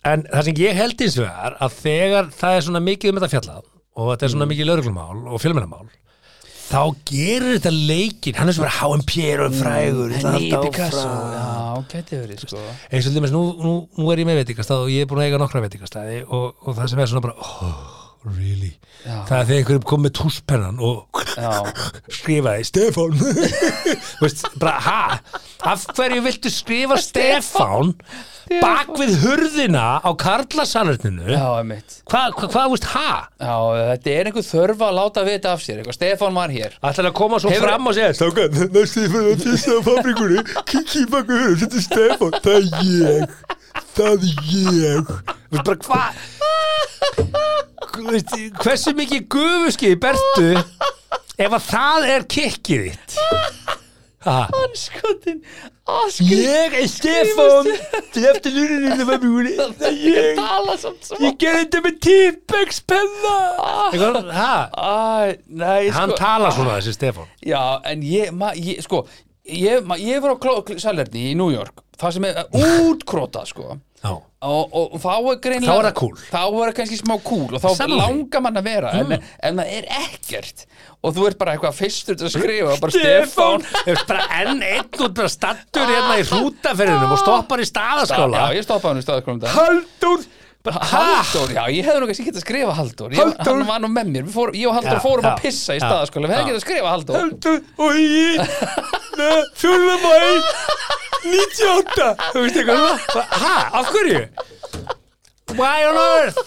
[0.09, 3.33] en það sem ég held eins vegar að þegar það er svona mikið um þetta
[3.35, 3.65] fjallað
[3.99, 5.89] og þetta er svona mikið lauruglumál og fjölmennamál
[6.69, 11.05] þá gerir þetta leikin hann er svona HMP og frægur þetta er Henni Picasso.
[11.35, 11.47] Já,
[11.93, 12.65] gæti verið sko.
[12.91, 15.23] eins og til dæmis, nú, nú, nú er ég með veitingastað og ég er búin
[15.23, 17.98] að eiga nokkra veitingastæði og, og það sem er svona bara oh,
[18.37, 18.75] really?
[19.05, 19.21] Já.
[19.29, 21.21] það er þegar einhverjum kom með túspennan og
[22.19, 23.13] skrifaði Stefán.
[24.23, 25.03] Veist, bara ha?
[25.71, 27.95] Af hverju viltu skrifa Stefán.
[28.49, 31.69] Bak við hurðina á Karlasalerninu hvað,
[32.09, 33.29] hva, hva, veist, ha?
[33.37, 33.57] Já,
[33.93, 36.79] þetta er einhver þörf að láta vita af sér eitthvað, Stefán var hér.
[36.81, 39.81] Ætlar að koma svo Hefur- fram og segja Stefán, næstu því fyrir að fyrsta á
[39.91, 40.41] fabrikunni
[40.73, 42.33] kikki í baku hurð, þetta er Stefán.
[42.41, 43.23] Það er ég.
[43.99, 44.21] Það er
[44.57, 45.13] ég.
[45.53, 46.09] Veist, bara hvað
[47.99, 50.53] hversu mikið gufuskið bertu
[51.39, 53.19] ef að það er kikkið þitt?
[55.89, 57.69] Askri Ég er Stefán.
[58.13, 59.07] Til eftir lurinu er
[59.95, 60.75] Ég ég tala
[61.41, 63.37] gerði þetta með Tipex penna
[65.49, 67.31] nei, Hann sko talar svona þessi Stefán.
[67.47, 69.07] Já, en ég, ma, ég sko
[69.49, 70.43] Ég, ma, ég var á
[70.83, 74.21] Salerni í New York Það sem er útkrótað, sko og,
[74.71, 76.13] og, og þá er greinlega Þá er það kúl.
[76.31, 77.97] þá er það kannski smá kúl og þá því.
[77.99, 80.65] langar mann að vera en, en það er ekkert.
[81.03, 83.67] Og þú ert bara eitthvað fyrstur til að skrifa bara Stefán!
[83.67, 88.45] Þú veist bara enn einn út bara stattur hérna í hrútaferðinum og stoppar í staðaskála
[88.45, 89.55] Já, ég stoppaði hann í staðskólum dag.
[89.59, 90.25] Haldur
[90.65, 91.03] bara, ha?
[91.23, 93.47] Halldór, já, ég hefði nú kannski getað að skrifa Halldór ég, Halldór.
[93.59, 95.79] Hann var nú með mér, fór, ég og Halldór Já, fórum já, að pissa í
[95.79, 96.49] já, staðaskóla Við hefði já.
[96.49, 98.37] getað að skrifa Halldór Haldur og ég
[99.59, 100.15] Fjóla mæ
[101.25, 104.23] 98 Þú veist eitthvað svona Ha, af hverju?
[105.59, 106.39] Why on earth?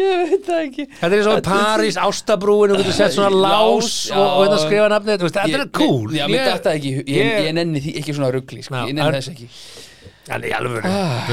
[0.00, 3.50] Ég veit það ekki Þetta er eins og París, Ástabrúin og getur sett svona lás
[3.52, 4.62] Lás, og, og hérna já.
[4.64, 7.10] skrifa nafnið Þetta er Ég- cool Já, mér Ég- datta ekki, í hug.
[7.12, 8.74] ég, ég- ég nenni því ekki svona ruggli sko.
[8.80, 9.50] Já, Ég nenni en- þess ekki
[10.30, 11.26] En í alvöru, Ah.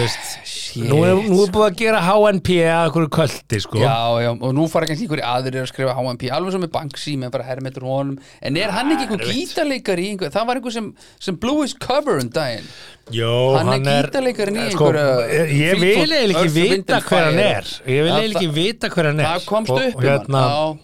[0.77, 3.77] Nú er, nú er búið að gera HNP að einhverju költi, sko.
[3.81, 7.13] Já, já, og nú fara kannski einhverju aðrir að skrifa HMP, alveg sem með Banksy
[7.17, 10.75] með bara hermetur honum, en er hann ekki einhver gítarleikari í einhver, það var einhver
[10.75, 12.65] sem, sem blew his cover um daginn.
[13.13, 16.77] Jó, Hann er gítarleikarinn í sko, einhverju ég- Ég vil Fleetwood, eiginlega ekki Earth, Wind
[16.77, 17.47] vita and hver hann Fire.
[17.47, 17.63] er.
[17.88, 19.25] Ég vil Já, eiginlega ekki vita hver hann er.
[19.25, 20.79] það komst Og- upp og um hérna, hann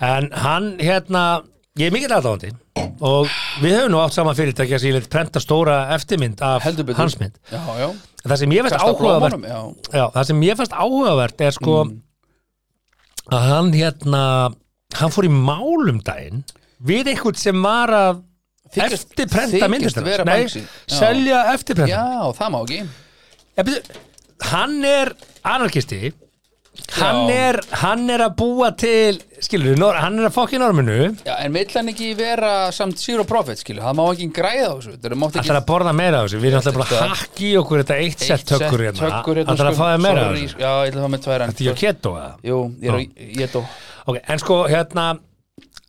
[0.00, 1.42] En hann, hérna
[1.78, 2.50] Ég er mikill aðdáðandi
[3.08, 3.28] Og
[3.62, 6.64] við höfum nú átt saman fyrirtækja sem ég let prenta stóra eftirmynd af
[6.98, 7.36] hans mynd.
[7.52, 7.88] Já, já,
[8.24, 9.36] Það sem ég fannst áhugavert
[10.42, 12.00] ég áhugavert er sko Mm.
[13.30, 14.22] að hann hérna
[14.98, 16.42] hann fór í málum daginn
[16.82, 18.22] við einhvern sem var að
[18.74, 19.68] Þykist- eftirprenta
[20.04, 20.44] vera Nei,
[20.88, 22.80] selja eftirprenta Já, það má ekki.
[23.56, 23.82] Byrju,
[24.50, 25.12] hann er
[25.44, 26.12] anarkisti
[26.96, 30.96] hann er, hann er að búa til skilur, hann er að fokki norminu
[31.26, 34.74] Já, en vill hann ekki vera samt zero profit, skilu, það má ekki græða á
[34.78, 36.40] þessu Það ætlar að borða meira á þessu?
[36.42, 39.04] Við erum alltaf bara að í okkur þetta eitt sett tökkur hérna.
[39.04, 40.58] hérna ætlar að sko, fá það meira á þessu?
[40.58, 42.34] Já, ég ætla að fá með tværan Þetta er ekki keto eða?
[42.48, 43.72] Jú, ég er að, ég er
[44.08, 45.08] Ok, en sko hérna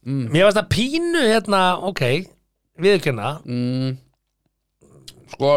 [0.07, 0.29] Mm.
[0.31, 2.03] Mér varst það pínu hérna Ok,
[2.79, 3.89] viðkjöna mm,
[5.33, 5.51] Sko,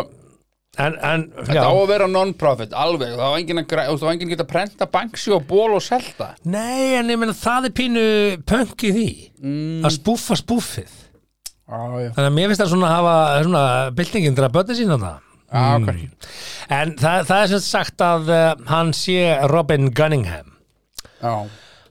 [0.81, 3.11] En, en þetta á að vera non-profit, alveg.
[3.13, 6.95] Það var enginn það var enginn að geta prenta banksi og ból og selta Nei,
[6.97, 8.05] en ég meina það er pínu
[8.49, 8.93] punk í
[9.37, 10.95] mm, Að spúffa spúffið.
[11.69, 13.67] Já, já, Þannig að mér finnst það svona að hafa svona
[14.01, 16.09] byltingin til að börni sína það já, kannski
[16.79, 19.19] En það, það er sem sagt að uh, hann sé
[19.53, 20.55] Robin Gunningham
[21.21, 21.35] Já,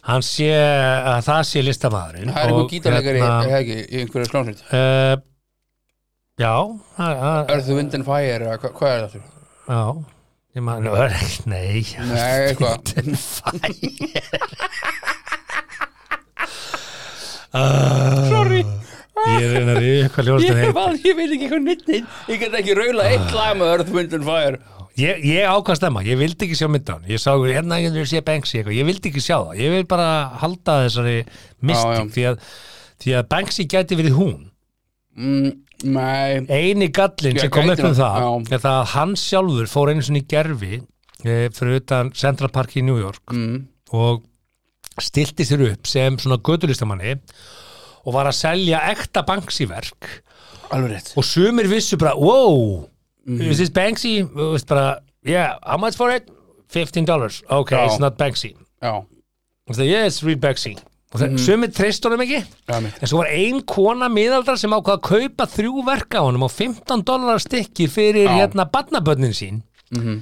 [0.09, 4.01] Hann sé að það sé listamæðurinn það er einhver og gítarleikari, hérna, eða ekki, í
[4.01, 5.13] einhverju slónsveit uh,
[6.39, 6.53] Já,
[6.95, 9.29] það, það, Earth, Wind and Fire, eða hva, hvað er það?
[9.67, 9.81] já
[10.51, 12.81] Ég maður, ekki, nei Nei, eitthvað.
[18.31, 18.61] Sorry.
[19.21, 22.05] Ég er reyna að ríða eitthvað ljóðast Ég, en var, ég veit ekki hvað nýttinn
[22.31, 24.59] Ég get ekki raula eitt lag með Earth, Wind and Fire.
[24.99, 28.23] Ég, ég ákvað stemma, ég vildi ekki sjá myndan Ég sá hérna ég vil sé
[28.25, 28.77] Banksy eitthvað.
[28.79, 30.07] Ég vildi ekki sjá það, ég vil bara
[30.41, 31.17] halda þessari
[31.69, 32.47] mystik því, að,
[33.03, 34.39] því að Banksy gæti verið hún.
[35.15, 35.53] Mm,
[35.87, 36.41] Nei.
[36.51, 38.55] Eini gallin sem kom upp um það, já.
[38.55, 42.75] er það að hann sjálfur fór einu svona í gerfi e, fyrir utan Central Park
[42.77, 43.55] í New York mm,
[43.97, 44.25] og
[45.01, 47.15] stilti sér upp sem svona gödulistamanni
[48.01, 50.11] og var að selja ekta Banksy-verk
[50.71, 51.09] Alveg rétt.
[51.19, 52.85] Og sumir vissu bara, wow
[53.27, 54.21] is this Banksy?
[54.23, 56.29] og veist bara, yeah, how much for it?
[56.71, 57.85] 15 dollars, okay, Já.
[57.89, 58.53] it's not Banksy.
[58.81, 59.01] Já,
[59.67, 60.77] og það, yeah, it's real Banksy
[61.13, 61.37] og það, Mhm.
[61.45, 62.43] sumir treyst honum ekki.
[63.01, 66.49] En svo var ein kona miðaldra sem ákvað að kaupa þrjú verka á honum á
[66.49, 68.37] 15 dólarar stykki fyrir Já.
[68.47, 69.61] hérna barnabönnin sín.
[69.91, 70.21] Mhm.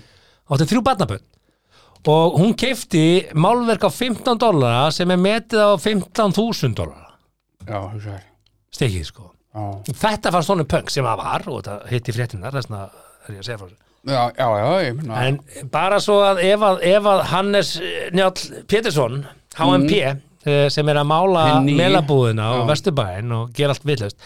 [0.49, 1.21] áttu þrjú barnabönn
[2.07, 7.13] og hún keifti málverk á 15 dólarar sem er metið á 15.000 dólarar
[8.73, 9.31] stykkið sko.
[9.53, 12.81] Já, þetta fannst honum punk sem það var og þetta hitti fréttinar þess vegna
[13.27, 13.77] er ég að segja frá þessu.
[14.07, 14.47] Já, já,
[14.79, 15.39] já en
[15.73, 17.71] bara svo að ef að, ef að Hannes
[18.15, 19.25] Njáll Pétursson
[19.59, 20.15] HMP eh,
[20.71, 24.17] sem er að mála melabúðina og vesturbæinn og gera allt villust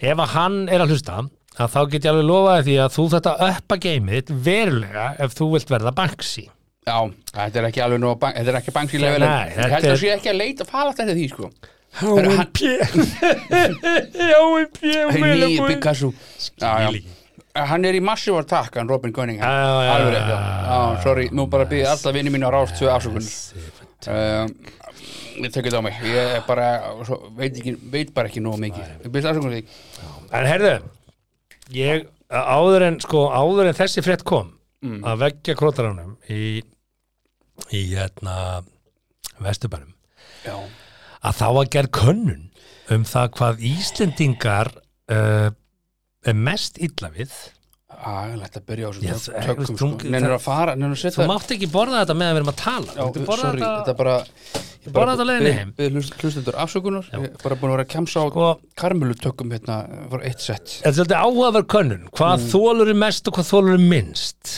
[0.00, 1.18] ef að hann er að hlusta
[1.58, 5.48] að þá get ég alveg lofaði því að þú þetta uppa geimið verulega ef þú
[5.56, 6.44] vilt verða Banksy.
[6.88, 6.98] Já,
[7.34, 9.68] þetta er ekki alveg nú bank, Þetta er ekki banksi Nei, level nei, Ég þetta
[9.74, 11.50] held að er- sé ekki að leita að fara alltaf eftir því, sko.
[11.98, 12.58] HMP
[14.16, 14.80] HMP
[15.18, 16.12] Nýi Picasso.
[16.56, 21.02] Já, Skil já Hann er í massive attack, hann Robin já, Alveg rétt, já.
[21.02, 23.24] sorry, nú bara byrði alltaf vinni mínu á rást tvö afsökun
[24.06, 24.52] um,
[25.38, 25.98] Ég tekið þetta á mig.
[26.10, 26.68] Ég bara,
[27.06, 28.94] svo, veit, ekki, veit bara ekki nógu mikið.
[29.04, 29.64] Ég byrði afsökun því.
[30.34, 30.72] En herðu,
[31.76, 36.60] ég áður en, sko, áður en þessi frétt kom að veggja krótaránum í,
[37.74, 38.62] í hérna
[39.42, 39.94] vesturbænum
[40.44, 40.54] Já,
[41.26, 42.44] að þá að gera könnun
[42.94, 44.70] um það hvað Íslendingar
[45.10, 45.50] uh,
[46.22, 47.34] er mest illa við
[47.98, 49.90] Já, lætt að byrja á Já, þessu tökum, sko.
[50.06, 52.94] Nennir að fara, nennir að þú mátt ekki borða þetta meðan við erum að tala.
[52.94, 54.16] Já, Þú borða sorry, þetta bara
[54.88, 55.72] Þú borða þetta á leiðinni heim.
[56.22, 57.10] Hlustendur afsökunar.
[57.12, 59.78] Ég er bara búin að vera að kemsa á Sko- karmölutökum hérna
[60.12, 62.08] var eitt sett þetta er svolítið áhugaverð könnun?
[62.14, 62.50] Hvað mm.
[62.54, 64.54] þólur er mest og hvað þólur er minnst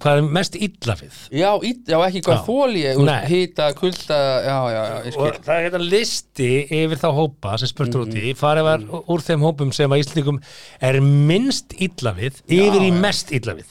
[0.00, 1.16] hvað er mest illa við?
[1.36, 2.82] Já, ít, já ekki hvað þóli
[3.28, 4.82] hýta, kulda, já, já,
[5.20, 8.24] og það er hérna listi yfir þá hópa sem spurtur út Mhm.
[8.30, 10.40] í farið var úr þeim hópum sem að Íslendingum
[10.80, 13.68] er minnst illa við yfir í mest illa við.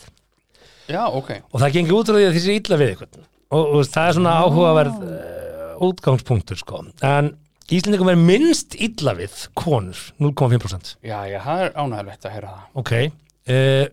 [0.91, 1.31] Já, ok.
[1.53, 4.13] Og það gengur út frá því að þessi illa við eitthvað og, og það er
[4.19, 6.84] svona áhugaverð uh, útgangspunktur sko.
[7.01, 7.31] En
[7.71, 12.63] Íslendingum er minnst illa við konur 0,5% Já, já, það er ánægilegt að heyra það.
[12.81, 13.86] Ok uh,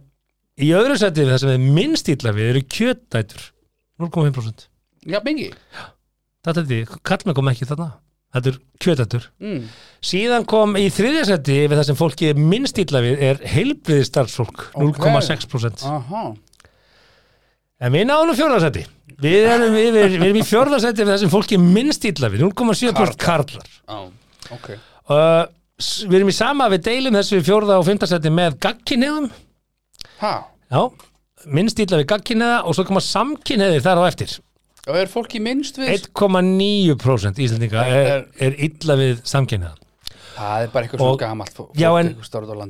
[0.59, 3.47] í öðru sæti við það sem er minnst illa við eru kjötdætur.
[4.03, 4.69] 0,5%
[5.09, 5.49] Já, bingi.
[6.47, 7.93] Þetta er því, kallmenn kom ekki þarna.
[8.29, 9.61] Þetta er kjötættur mm.
[10.05, 14.05] síðan kom í þriðja seti við það sem fólki er minnst illa við er heilbriði
[14.05, 15.01] starfsfólk Ok.
[15.01, 16.25] 0,6% Aha,
[17.81, 18.85] en við náðum fjórða seti
[19.23, 22.05] við erum, við, við, við erum í fjórða seti við það sem fólki er minnst
[22.11, 22.45] illa við.
[22.45, 23.73] 0,7% karlar.
[23.89, 23.99] á,
[24.55, 24.69] ok.
[25.09, 25.43] Uh,
[26.05, 29.33] við erum í sama við deilum þessu í fjórða og fymta seti með gagkinniðum
[30.19, 30.35] Ha,
[30.73, 30.83] já,
[31.47, 34.33] minnst illa við gagkinniða og svo koma samkinniðir þar á eftir.
[34.89, 39.75] Og er fólki minnst við 1,9% Íslandinga er, er illa við samkynniða
[40.39, 42.13] Það er bara eitthvað svona gamalt fólk Já, en-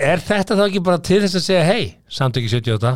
[0.00, 2.94] Er þetta þá ekki bara til þess að segja hei, samtöki 78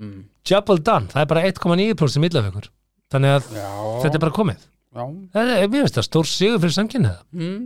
[0.00, 0.22] mm.
[0.70, 2.70] well done, það er bara 1,9% sem illa við ykkur
[3.14, 3.68] þannig að Já,
[4.04, 4.64] þetta er bara komið.
[4.94, 5.04] Já.
[5.34, 7.60] það er, mér finnst það stór sigur fyrir samkynniða Mm.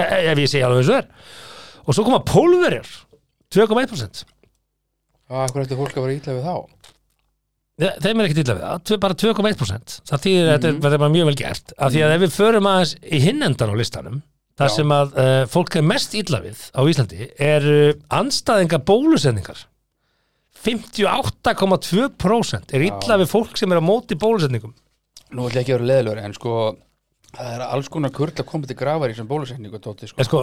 [0.00, 1.06] e ef ég segi alveg eins og er.
[1.86, 2.90] Og svo koma pólverjar
[3.54, 4.24] 2,1%
[5.30, 6.56] Hvað þetta fólk að vera ítla við þá?
[7.80, 10.54] Þe- þeim er ekkert illa við það, bara 2,1% það þýðir að Mhm.
[10.56, 12.92] þetta er- þetta er bara mjög vel gert af því að ef við förum aðeins
[13.00, 14.18] í hinn endan á listanum
[14.58, 14.74] þar Já.
[14.76, 19.56] sem að uh, fólk er mest illa við á Íslandi er uh, anstæðinga bólusetningar
[20.60, 24.74] 58,2% er illa við fólk sem er á móti bólusetningum
[25.30, 26.52] Nú ætla ég ekki að vera leðilegur en sko
[27.30, 30.18] það er alls konar kurl að koma til grafar í sem bólusetningu tóti sko.
[30.18, 30.40] en sko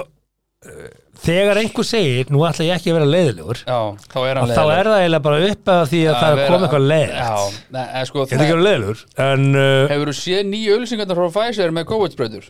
[1.21, 4.87] þegar einhver segir, nú ætla ég ekki að vera leiðilegur Já, þá er þá er
[4.89, 8.07] það eiginlega bara upp að því að það er að koma eitthvað leiðilegt nei, en
[8.09, 11.75] sko ætla ekki að vera leiðilegur en uh, Hefur þú séð nýju ölsingarnar frá Pfizer
[11.77, 12.47] með COVID-sprautur?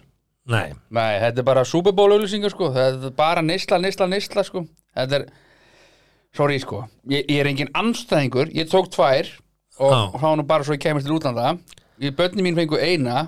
[0.48, 2.70] nei, Nei, þetta er bara Super Bowl ölsingar sko.
[2.72, 4.63] Þetta er bara neysla, neysla, neysla sko.
[4.96, 5.26] Þetta er,
[6.38, 6.86] sorry sko.
[7.12, 9.34] Ég, ég er engin anstæðingur, ég tók tvær
[9.84, 11.58] og, þá nú bara svo ég kemur til útlanda.
[12.00, 13.26] Ég börni mín fengu eina.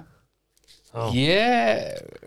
[0.94, 1.12] Já.
[1.20, 2.19] Ég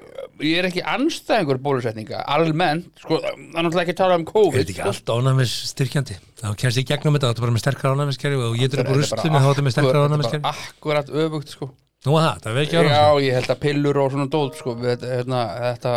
[0.47, 4.31] ég er ekki anstæðingur bólusetninga almennt, sko, það er náttúrulega ekki að tala um er
[4.33, 7.63] COVID þetta ekki allt ánæmis styrkjandi þá kemst ég gegnum þetta, þetta er bara með
[7.65, 10.41] sterkara ánæmiskerfi og ég er upp úr rustunni, þá er þetta með sterkara Þetta ánæmiskerfi
[10.41, 11.71] er bara akkurat öfugt sko.
[12.03, 13.27] Nú að það, það veikja Já, ánæmiskerfi.
[13.27, 15.95] ég held að pillur og svona dót sko, þetta, hérna, þetta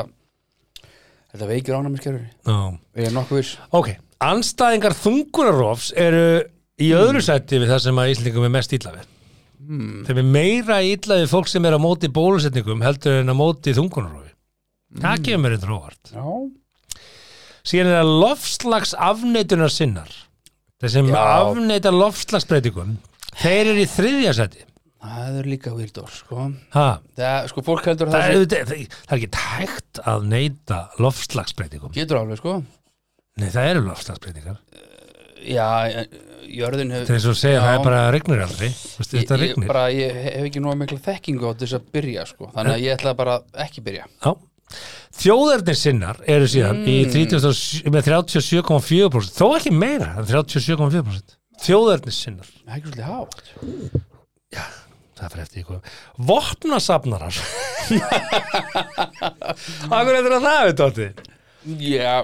[1.34, 2.60] þetta veikir ánæmiskerfið Já.
[3.02, 3.58] Ég er nokkuð viss.
[3.76, 3.92] Ok,
[4.24, 6.24] anstæðingar þungunarofs eru
[6.76, 9.12] í öðru sætti við það sem að er við.
[9.66, 10.04] Hmm.
[10.06, 13.74] þeim er meira illa við fólk sem er á móti bólusetningum heldur en á móti
[13.74, 14.35] þungunarofi
[15.02, 16.14] það kemur mér eitthvað óvart.
[16.14, 17.02] Já,
[17.66, 20.14] síðan er það lofslags afneitunar sinnar
[20.86, 21.18] Já.
[21.18, 22.98] afneita lofslagsbreytingum
[23.40, 24.66] þeir eru í þriðja sætti
[25.06, 26.48] það er líka výrdór sko.
[26.74, 30.28] það, sko, fólk heldur að það, það er, sé, það, það er ekki hægt að
[30.34, 32.58] neita lofslagsbreytingum getur alveg sko.
[33.42, 34.62] Nei það eru lofslagsbreytingar
[35.46, 35.68] Já,
[36.50, 37.64] jörðin hefur þeir svo segja Já.
[37.66, 38.70] það er bara regnir aldrei.
[38.72, 42.26] Vistu, ég, þetta ég, bara, ég hef ekki nóg mikla þekkingu á þess að byrja
[42.30, 42.50] sko.
[42.56, 44.08] þannig að ég ætla bara ekki byrja.
[44.24, 44.32] Já.
[45.16, 47.12] Þjóðarnir sinnar eru síðan Mm.
[47.14, 52.50] 37 með 37,4% þó ekki meira en 37,4% Þjóðarnir sinnar.
[52.66, 53.38] Það er ekki svolítið hátt.
[55.16, 55.80] Það fyrir eftir ykkur.
[56.28, 57.38] Vopnasafnarar.
[59.96, 61.08] Akkur eftir að það við tótti
[61.86, 62.16] Já,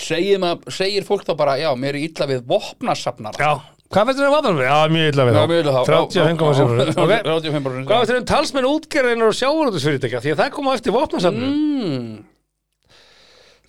[0.00, 3.52] segir, segir fólk þá bara já, mér er illa við vopnasafnara Já,
[3.90, 4.70] hvað finnst þér um vopnasafnarar?
[4.70, 5.50] Já, mjög illa við Já, þá.
[5.50, 5.82] mjög illa þá.
[5.90, 7.12] 35,7% Ok.
[7.26, 10.94] 35% Hvað finnst þér um talsmenn útgerðin og sjávarútusfyrirtækja því að það kom á eftir
[10.94, 12.10] vopnasafnum mm,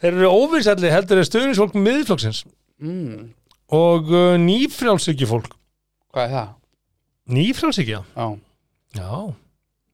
[0.01, 2.39] Þeir eru óvinnsalli heldur en stuðnisfólk miðflokksins.
[2.81, 3.27] Mm,
[3.77, 5.51] og uh, nýfrjálsykju fólk.
[6.09, 6.47] Hvað er það?
[7.37, 7.99] Nýfrjálsykja?
[8.17, 8.25] Já,
[8.97, 9.11] Já,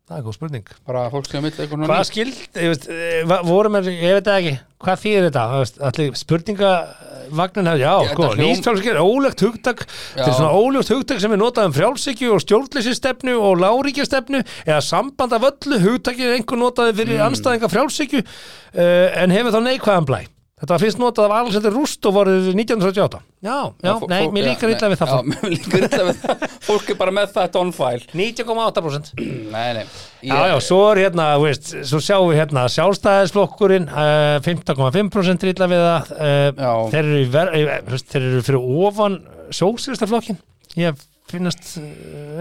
[0.08, 3.42] það er góð spurning bara fólk sem mitt eitthvað Hvað skild, ég veist, eh, va-
[3.44, 4.54] voru með, ég veit ekki,
[4.86, 5.44] hvað þýðir þetta?
[5.90, 9.84] Allir spurningavagnin hefði, já, sko, nýstfjálfskeið, ólegt hugtak,
[10.16, 14.80] þetta er svona ólegt hugtak sem er notað um frjálsykju og stjórnleysistefnu og láríkjastefnu eða
[14.86, 17.28] samband af öllu hugtakið er einhver notaði fyrir mm.
[17.28, 20.22] anstæðinga frjálsykju uh, en hefur þá neikvæðan blæ.
[20.58, 23.20] Þetta var fyrst notað af Alexander Rúst og voruð 1938.
[23.46, 25.12] Já, já, nei, mér líkar illa við það.
[25.12, 29.12] Já, mér líkar illa við það Fólk er bara með þetta on file 90,8%.
[29.54, 29.84] Nei, nei
[30.26, 35.84] Já, já, svo er hérna, veist, svo sjáum við hérna sjálfstæðisflokkurinn, uh, 15,5% illa við
[35.86, 36.10] það,
[36.58, 36.72] Já.
[36.96, 39.20] þeir eru, ver, eh, þeir eru fyrir ofan
[39.60, 40.40] sjóksýrstaflokkin,
[40.82, 41.76] ég finnast,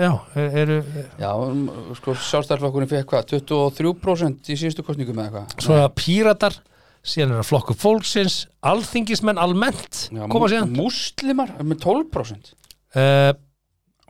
[0.01, 0.09] já,
[0.47, 0.79] eru,
[1.21, 1.67] Já, um,
[1.99, 6.59] sko, sjálfstæðarflokkurinn fekk hvað 23% í síðustu kostningum eða eitthvað svo að píratar,
[7.07, 13.33] síðan er það flokkur fólksins, alþingismenn almennt, Já, koma síðan, Múslimar með 12% uh,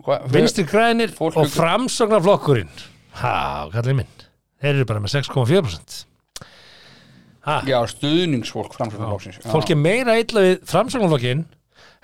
[0.06, 2.72] Hva, vinstri grænir Fólk- og framsóknarflokkurinn,
[3.20, 3.34] ha,
[3.74, 4.24] kallið minn,
[4.62, 6.02] þeir eru bara með 6,4%.
[7.46, 11.44] Ha, Já, stuðningsfólk framsögnarflokksins fólk er meira illa við framsóknarflokkin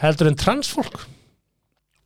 [0.03, 1.03] heldur en transfólk.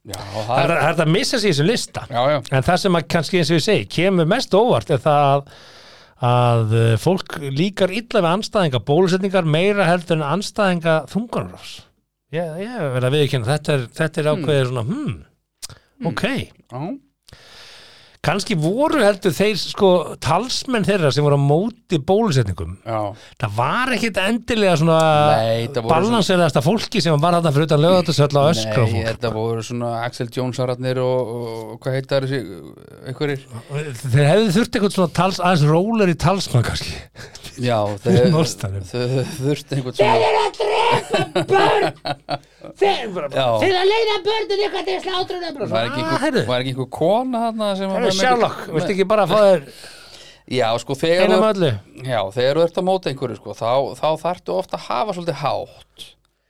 [0.06, 2.02] Já, það er er það er það að missa sér í þessum lista.
[2.06, 5.00] Já, já, en það sem að kannski eins og ég segi kemur mest óvart er
[5.02, 5.48] það að,
[6.24, 11.74] að uh, fólk líkar illa við anstæðinga bólusetningar meira heldur en anstæðinga þungarnarás
[12.32, 15.18] ég, ég verð að viðkynna þetta er, þetta er ákveðið svona hmm,
[16.12, 16.24] ok.
[16.72, 16.80] Já
[18.26, 19.90] kannski voru heldur þeir sko
[20.22, 22.72] talsmenn þeirra sem voru á móti bólusetningum.
[22.82, 23.00] Já,
[23.42, 24.98] það var ekkit endilega svona
[25.36, 28.92] Nei, það voru balanseraðasta fólki sem var þarna fyrir utan lögatarsöll og öskra á Nei,
[28.96, 32.40] fólk þetta voru svona Axel Jones-ararnir og, og hvað heitar þessi
[33.06, 33.46] einhverjir?
[34.02, 36.94] Þeir hefðu þurft eitthvað svona tals, aðeins rólar í talsmann kannski.
[37.62, 38.28] Já, þeir
[39.40, 40.16] þurfti einhvern svona
[42.76, 43.46] þeir bara Já.
[43.62, 47.92] þeir að leiða börnin eitthvað til slátrunum ekki Ah, var ekki einhver kona þarna sem
[47.92, 49.62] var Sherlock, viltu ekki bara fá þér
[50.56, 51.40] Já, sko, þegar þú-
[52.62, 55.85] ert að móta einhverju sko, þá, þá þarftu ofta að hafa svolítið hátt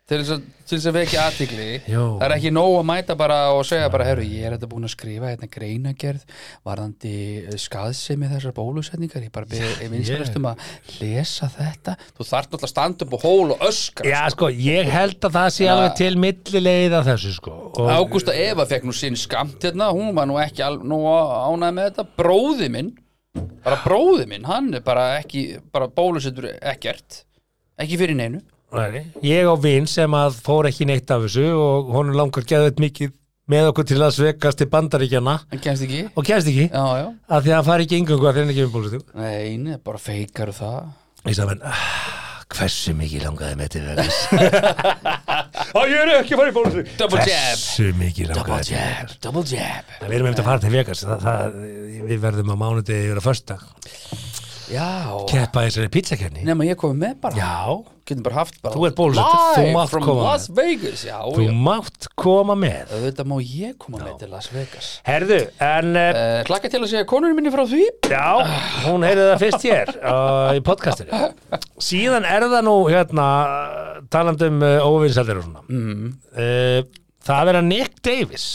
[0.06, 4.04] til þess að, vekja aðtikli það er ekki nóg að mæta bara og segja bara,
[4.06, 6.22] herru, ég er þetta búin að skrifa hérna greinagerð
[6.66, 7.14] varðandi
[7.58, 9.24] skaðsemi þessar bólusetningar.
[9.26, 10.62] Ég bara byrði, ég minnst um að
[11.00, 11.96] lesa þetta.
[12.14, 15.38] Þú þarft náttúrulega að standa upp á hól og öskra Já, sko, ég held að
[15.40, 19.66] það sé alveg til millileið af þessu, sko og, Ágústa Eva fekk nú sinn skamt
[19.66, 22.94] hérna, hún var nú ekki ánægð með þetta, bróði minn
[23.66, 27.24] bara bróði minn, hann er bara ekki bara bólusettur ekkert.
[27.82, 31.92] Ekki fyrir neinu Nei, ég á vin sem að fór ekki neitt af þessu og
[31.94, 33.12] honum langar geðveit mikið
[33.52, 36.00] með okkur til að svekast til bandaríkjana hann kemst ekki?
[36.18, 38.64] Og kemst ekki, Já, já, af því að hann fari ekki yngungu að þeirra ekki
[38.66, 40.90] um bólustu nei, nei, bara feikar það.
[41.30, 44.20] Ég sagði, menn, ah, hversu mikið langaði með til Vegas?
[45.76, 47.48] Á, ég er ekki að fara í bólustu Double jab.
[47.54, 49.96] Hversu mikið Double langaði til jab, double jab.
[50.02, 51.06] Við erum eftir að fara til Vegas.
[51.06, 51.60] Það, það,
[52.10, 54.25] Við verðum á mánudegi yfir að fösta Já,
[55.30, 57.38] Keppa þessari pizzakenni nema ég komið með bara.
[57.38, 57.52] Já,
[58.24, 59.62] bara bara Þú ert bólusettur, þú
[61.06, 61.52] já, þú já.
[61.66, 62.92] mátt koma með.
[62.96, 64.90] Auðvitað má ég koma með til Las Vegas.
[65.06, 67.82] Herðu, en uh, uh, Klakka til að segja konunum minni frá því.
[68.10, 68.26] Já,
[68.86, 71.22] hún heyrði það fyrst hér uh, í podcastinu.
[71.88, 73.28] Síðan er það nú hérna
[74.12, 75.66] talandi um uh, óvinsældir og svona.
[75.70, 76.16] Mm.
[77.26, 78.48] Það er að Nick Davis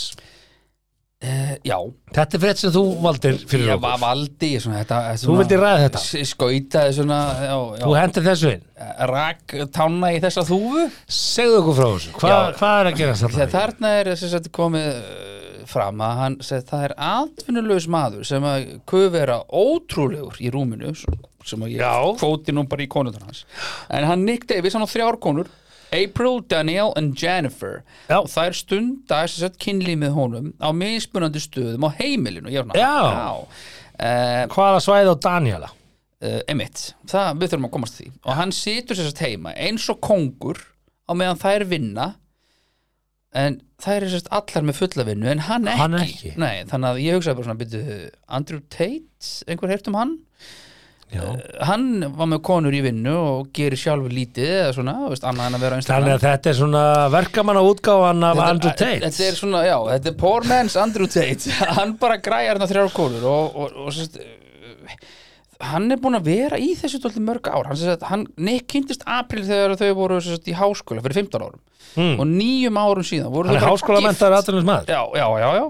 [1.22, 1.76] uh, Já,
[2.12, 5.82] Þetta er frétt sem þú valdir fyrir ég okkur valdi svona, þetta, Þú vildir ræða
[5.86, 6.02] þetta?
[6.32, 8.64] Skautaði svona, já, já Þú hendur þessu inn
[9.12, 12.38] Rak tána í þessa þúfu Segðu okkur frá þessu, Hva, Já.
[12.58, 13.52] hvað er að gera Þegar þarna?
[13.56, 15.32] þarna er sem sagt, komið uh,
[15.72, 20.92] fram að hann segi það er atvinnulegs maður sem að kuð vera ótrúlegur í rúminu
[21.46, 21.94] sem að ég Já.
[22.20, 23.44] kvóti nú bara í konundur hans
[23.90, 25.48] en hann Nick Davis, hann á þrjár konur
[25.92, 28.18] April, Danielle and Jennifer Já.
[28.22, 32.78] og það er stunda sem sagt kynlíf með honum á mismunandi stöðum á heimilinu svona,
[32.78, 33.44] Já.
[34.02, 35.70] Uh, Hvaða svæði á Daniela?
[36.22, 39.52] uh, emitt, það, við þurfum að komast að því og hann situr sér sérst heima
[39.58, 40.60] eins og kongur
[41.06, 42.08] á meðan þær vinna
[43.36, 46.32] en þær er sérst allar með fulla vinnu en hann ekki, Hann ekki.
[46.40, 47.96] Nei, þannig að ég hugsaði bara svona byrju,
[48.38, 50.12] Andrew Tate, einhver heyrt um hann
[51.12, 51.24] Já.
[51.68, 55.56] hann var með konur í vinnu og gerir sjálfur lítið eða svona, veist, annað en
[55.58, 59.00] að vera Þannig að þetta er svona verkamanna útgáfan af Andrew Tate.
[59.04, 61.52] Þetta er svona, já, þetta er poor man's Andrew Tate.
[61.78, 64.16] Hann bara græjar hérna þrjár konur og, og, og sérst,
[65.62, 67.68] hann er búinn að vera í þessu dóldi mörg ár.
[67.68, 71.60] Hann, sérst, hann Nick kynntist april þegar þau voru sérst, í háskóla fyrir 15 árum.
[72.16, 73.28] Og nýjum árum síðan.
[73.28, 74.08] Hann er bara háskóla gift.
[74.08, 75.66] mentaður aðtunum maður Já, já, já, já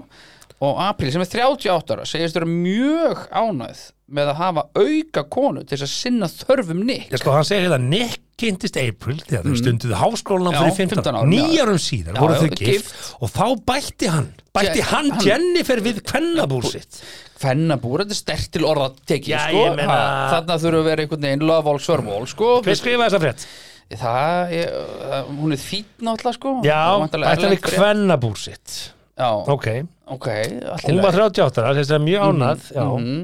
[0.61, 3.81] og april sem er 38 ára segist vera mjög ánægð
[4.13, 7.65] með að hafa auka konu til þess að sinna þörfum Nick Já, sko, hann segir
[7.65, 10.59] hérna, Nick kynntist April þegar þau stunduðu háskólanum Mm.
[10.63, 11.43] Fyrir 15 15 árum, árum, já.
[11.47, 13.15] nýjarum síðar Já, voru þau gift, gift.
[13.21, 17.01] og þá bætti hann bætti Je- hann, hann- Jennifer við kvennabúr sitt
[17.43, 21.01] Fennabúr, þetta er stert til orða tekið, Já, sko meina- Ha, þarna þurfa að vera
[21.03, 23.45] einhvern veginn love all sörvól, sko Hver skrifaði þessa frétt?
[23.93, 24.69] það, ég,
[25.03, 27.73] það, hún er fýtt náttúrulega, sko Já, erlend frétt.
[27.77, 29.67] kvennabúr sitt Já, Ok,
[30.09, 30.27] ok,
[30.73, 32.85] allt í hún var 38 ára, þess að mjög ánað já.
[32.97, 33.17] Mhm.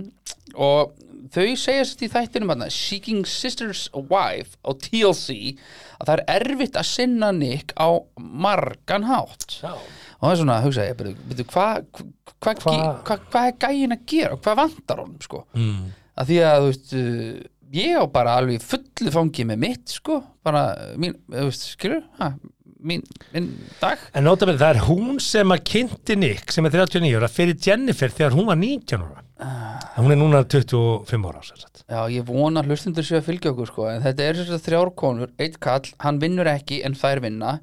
[0.55, 0.91] og
[1.33, 5.57] þau segja sér í þættinum að Seeking Sisters Wife á TLC
[5.99, 9.59] að það er erfitt að sinna Nick á margan hátt.
[9.63, 9.73] Já.
[9.73, 13.93] og það er svona, hugsa ég, betur, hvað hva, hva, Hva- hva, hva er gæin
[13.95, 14.33] að gera?
[14.33, 15.45] Og hvað vantar honum, sko?
[15.55, 15.89] Mm.
[16.19, 20.23] að því að, þú veist, uh, ég á bara alveg fullu fangi með mitt, sko.
[20.43, 20.63] Bara,
[20.97, 22.03] mín, þú veist, skilur?
[22.19, 22.33] Ha,
[22.79, 23.03] mín,
[23.33, 23.49] minn
[23.81, 27.57] dag En nótabæli, það er hún sem að kynnti Nick sem er 39 ára fyrir
[27.65, 29.79] Jennifer þegar hún var 19 ára Ah.
[29.95, 31.85] Hún er núna 25 ára sem sagt.
[31.87, 34.89] Já, ég vona hlustundur séu að fylgja okkur sko, en þetta er þess að þrjár
[34.99, 37.53] konur, eitt kall, hann vinnur ekki en þær vinna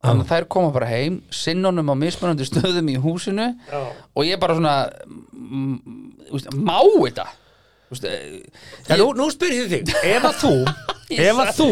[0.00, 3.82] þannig að þær koma bara heim, sinnunum á mismunandi stöðum í húsinu Já.
[4.16, 5.74] og ég bara svona mm,
[6.30, 7.26] þú veist, má þetta
[7.90, 10.52] Já, nú, nú spyr ég þig, ef að þú
[11.26, 11.68] ef að þú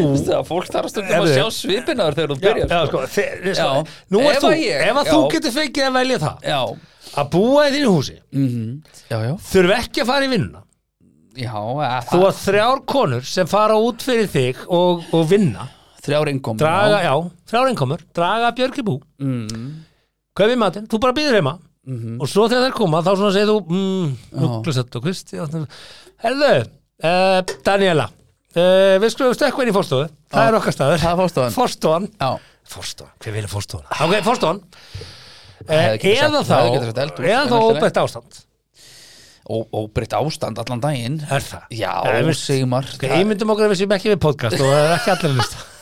[0.49, 3.03] fólk þarf stundum að sjá svipinaður þegar þú byrjar já, sko.
[3.07, 3.83] sko, sko.
[4.11, 6.59] Nú er þú, ef að þú getur fengið að velja það já,
[7.23, 8.17] að búa í þínu húsi.
[9.07, 10.65] Já, já, þurfi ekki að fara í vinnuna.
[12.09, 15.69] Þú að þrjár konur sem fara út fyrir þig og, og vinna.
[16.03, 17.13] Þrjár innkom draga, já,
[17.51, 18.99] þrjár einkomur draga björg í bú.
[19.23, 19.65] Mm,
[20.35, 21.55] kaupi matinn, þú bara býður heima.
[22.19, 24.09] Og svo þegar þær koma þá svona segir þú mm,
[24.45, 25.39] Uglusett og Kristi
[26.23, 26.51] Herðu,
[27.03, 30.99] uh, Daniela uh, við skulum stökkva inn í fórstofu það er okkar staður.
[31.03, 31.55] Það er forstofan.
[31.55, 32.09] Forstofan.
[32.19, 32.31] Já,
[32.69, 33.87] Forstofan, hver vilja forstofan?
[34.05, 34.59] Ok, forstofan.
[35.63, 37.73] Hefði uh, ekki eða sagt- þá hefði getað sagt eldhús, eða en þá allt í
[37.73, 37.79] lagi.
[37.79, 38.39] óbætt ástand.
[39.49, 41.15] Ó- óbreytt ástand allan daginn.
[41.33, 41.63] Er það?
[41.73, 44.93] Já, Eh, Sigmar Ok, Ímyndum okkur að við séum ekki við podcast og það er
[44.99, 45.63] ekki allir að lusta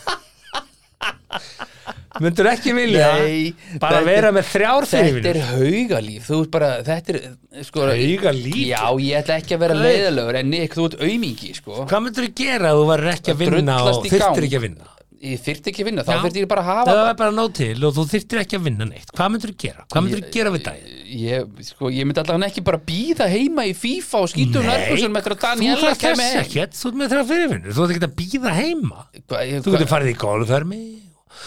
[2.23, 7.15] Myndur ekki vilja Nei, bara vera með þrjár Þetta er haugalíf Þú ert bara, þetta
[7.15, 8.59] er sko, Haugalíf?
[8.71, 9.85] Já, ég ætla ekki að vera Nei.
[9.87, 13.33] leiðilegur En Nick, þú ert aumingi, sko Hvað myndur þú gera ef þú varir ekki
[13.35, 14.93] að vinna og þyrftir ekki að vinna?
[15.17, 16.17] Ég þyrfti ekki að vinna, þá Já.
[16.21, 18.65] þyrfti ég bara að Það hafa er bara nóg til og þú þyrftir ekki að
[18.67, 19.85] vinna neitt Hvað myndur þú gera?
[19.89, 20.91] Hvað myndur þú gera við daginn?
[21.17, 25.33] Ég, sko, ég myndi allavega ekki bara býða heima í FIFA og skýtum nærbuxum eftir
[25.33, 25.89] að þú Daniela
[26.43, 30.81] ekkert Þú ert ekki að býða heima Hvað- ég- Þú getur farið í golfhermi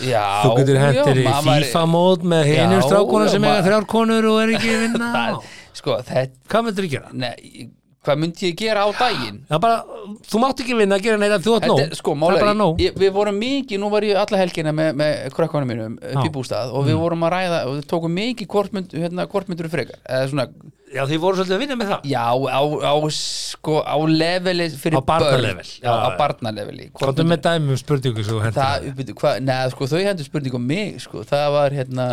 [0.05, 3.67] Já, Þú getur já, hentir í væri- FIFA-mót með hinum Já, strákona sem eiga maður-
[3.69, 5.45] þrjár konur og er ekki vinna Það-
[5.81, 7.09] Sko, þetta, Hvað myndur þú gera?
[7.13, 7.69] nei,
[8.05, 9.39] hvað myndi ég gera á daginn?
[9.51, 9.85] Það bara,
[10.31, 12.81] þú mátt ekki vinna að gera neitt þú átt nóg sko, Það er bara nóg
[12.81, 16.33] ég, við vorum mikið, nú var ég alla helgina með, með krökkunum mínum upp í
[16.33, 17.03] bústað og við Mm.
[17.05, 20.47] vorum að ræða og við tókum mikið hvort, mynd, hérna, myndur frekar eða svona,
[20.91, 22.07] Já, þið voru svolítið að vinna með það?
[22.11, 25.67] Já, á, á sko, á leveli fyrir Á barnalevel.
[25.67, 26.17] já, Já, á já.
[26.19, 30.01] barnaleveli Hvort myndir- með dæmi um spurningu svo hendur það, byrju, hva, neða, sko, þau
[30.09, 32.07] hendur spurning um mig, sko, það var hérna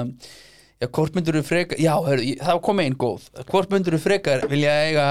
[0.78, 3.26] já, hvort myndur þú frekar já, ég- það kom einn góð.
[3.50, 5.08] Hvort myndur þú frekar vilja eiga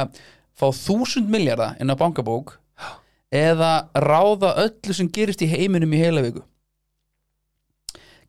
[0.56, 2.58] fá þúsund miljardar inn á bankabók
[3.34, 6.44] eða ráða öllu sem gerist í heiminum í heila viku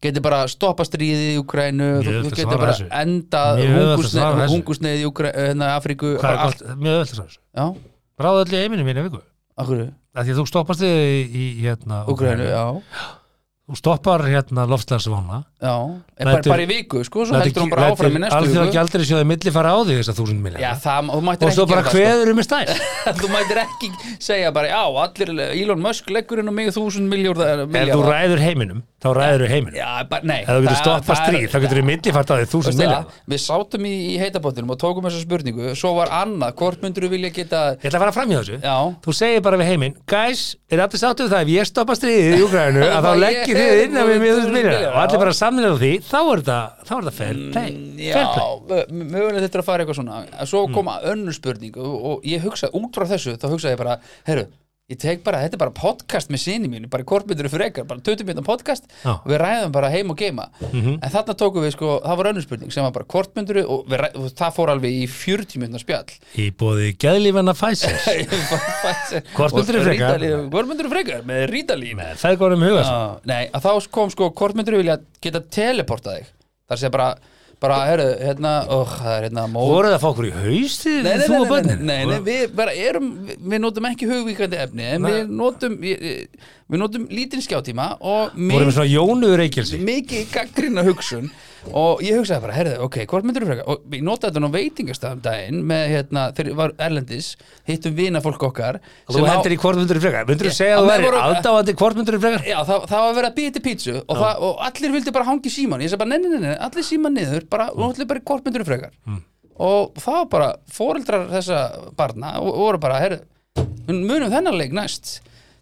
[0.04, 2.88] getur bara stoppa stríðið í Ukrænu þú, að getur bara þessu.
[3.02, 7.66] enda að hungusneið í Ukrænu, hérna, Afríku mjög öll þess já,
[8.18, 9.22] Ráða öll í heiminum minni viku.
[9.58, 9.74] Að
[10.18, 12.48] Því að þú stoppast þig í, í hérna Ukrænu,
[13.68, 18.22] Þú stoppar hérna en bara, bara í viku, sko, svo heldur hún bara áfram í
[18.24, 18.76] næstu Alþjóða viku.
[18.78, 22.32] gjaldri sjóði milli fara á því þess að þúsund milja Og svo bara það, hveður
[22.32, 22.62] um með stæl.
[22.72, 23.16] Sko.
[23.20, 23.90] Þú mættir ekki
[24.24, 28.46] segja bara, já, allir Elon Musk leggur inn á mig þúsund miljórða Ef þú ræður
[28.46, 29.44] heiminum, þá ræður
[30.10, 32.46] bara, nei Ef þú getur það- stoppað það stríð, þá getur þú millifært á því
[32.54, 35.76] þúsund það, Við sátum í, í heitabóttinum og tókum þessa spurningu.
[35.78, 38.58] Svo var annað, hvort myndur þú vilja geta Ég ætla að fara fram í þessu.
[38.64, 41.42] Já, Þú segir bara við heiminn, guys, er allir sáttu við það?
[41.46, 44.58] Ef ég stoppa stríðið í Úgrænu að þá leggir þið inn að við mjög þúsund
[44.58, 46.42] milja og allir bara samlega því, þá er
[46.98, 47.72] er þetta fair play,
[48.02, 48.14] já,
[48.90, 50.22] mögulega þetta er að fara eitthvað svona.
[50.50, 50.90] Svo kom
[54.88, 54.96] mm.
[54.96, 57.48] og, og ég ég bara þetta er bara podcast með sinni mínu, bara hvort myndur
[57.50, 59.18] þú frekar bara 20 minna podcast Já.
[59.20, 61.00] og við ræðum bara heim og geima Mhm.
[61.04, 63.86] en þarna tókum við sko, það var önnur spurning sem var bara hvort myndur og,
[63.92, 66.06] og það fór alveg í 40 minna spjall
[66.38, 67.94] Í bóði geðlífana Pfizer
[69.36, 70.20] Hvort myndirðu frekar?
[70.20, 71.24] Rítalín- Hvort myndur þú frekar?
[71.28, 75.00] Með rítalín með feðgórum huga Já, Nei, að þá kom sko hvort myndur þú vilja
[75.22, 76.32] geta teleportað þig
[76.68, 77.10] þar sé bara,
[77.64, 81.00] bara, herru, hérna oh, það er hérna mó voruð það að fá okkur í haustið
[81.08, 81.82] Nei, nei, þú og nei, börnin?
[81.90, 86.06] nei, nei, við bara erum við, notum ekki hugvíkandi efni en við notum við,
[86.68, 88.34] við notum lítinn skjátíma og
[89.88, 91.30] mikið gaggrina hugsun
[91.68, 94.56] og ég hugsaði bara, herðu, ok, hvort myndir þú freka og ég notaði þetta á
[94.56, 97.30] veitingastafum daginn með, hérna, þegar ég var erlendis
[97.68, 100.28] hittum vina fólk okkar þú sem á- hendur í hvort myndur frekar?
[100.30, 102.46] Myndur þú segja að þú væri aðdáandi hvort myndur frekar?
[102.48, 105.16] Já, það, það var að vera að býja til pítsu og, það, og allir vildi
[105.18, 107.84] bara hangi síman ég sagði bara, nei, nei, nei, nei, allir síman niður bara, og
[107.90, 108.94] allir bara hvort myndir frekar.
[109.08, 109.24] Mm.
[109.68, 111.62] og það var bara, fóreldrar þessa
[112.00, 113.20] barna og, og voru bara, herru
[113.88, 115.18] munum þennan leik næst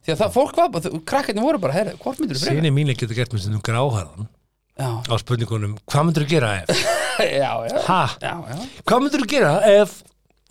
[0.06, 2.58] því að það, fólk var bara, krakkarnir voru bara, herru, hvort myndir frekar?
[2.60, 4.28] Sýni mín getur gert með stundum gráharðan
[4.76, 6.84] Já, á spurningunum, hvað myndur þú gera ef?
[7.16, 7.78] Já, já,
[8.20, 8.58] já, já.
[8.84, 10.02] hvað myndur þú gera ef?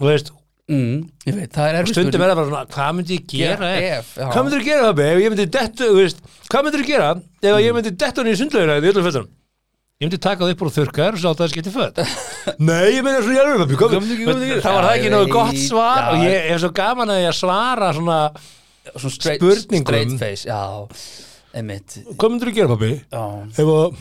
[0.00, 0.32] Þú veist,
[0.64, 3.66] Mm, ég veit, það er erfið stundum er það bara svona, hvað myndi ég gera
[3.76, 6.86] ef, ef, hvað myndur þú gera ef, ég myndi dettu, þú veist, hvað myndur þú
[6.88, 7.08] gera
[7.44, 9.28] ef ég myndi dettu hann í sundlaugina í öllum fötunum
[10.00, 12.00] ég myndi taka það upp úr þurrkar og sá það skipti föt.
[12.70, 13.76] Nei, ég meina svo hjálfur
[14.64, 15.30] það var það ekki veit.
[15.36, 18.18] gott svar og ég er svo gaman að ég svara Svona
[19.10, 19.84] straight, spurningum.
[19.84, 20.60] straight face, já,
[21.54, 22.00] einmitt.
[22.14, 22.90] Hvað myndur þú gera pabbi?
[23.00, 23.22] Já,
[23.64, 23.96] að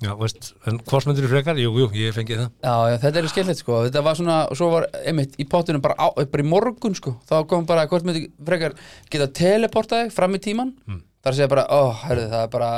[0.00, 2.50] já, veist, en hvort myndur þú frekar, jú, jú, ég fengi það.
[2.64, 3.78] Já, já, þetta er skemmtilegt sko.
[3.86, 7.16] Þetta var svona, og svo var einmitt í pottunum bara, á, bara í morgun sko.
[7.28, 8.76] Þá kom bara, hvort myndi frekar
[9.12, 11.06] geta teleportaði fram í tíman mm.
[11.20, 12.70] Þar segja bara, ó, herðu, það er bara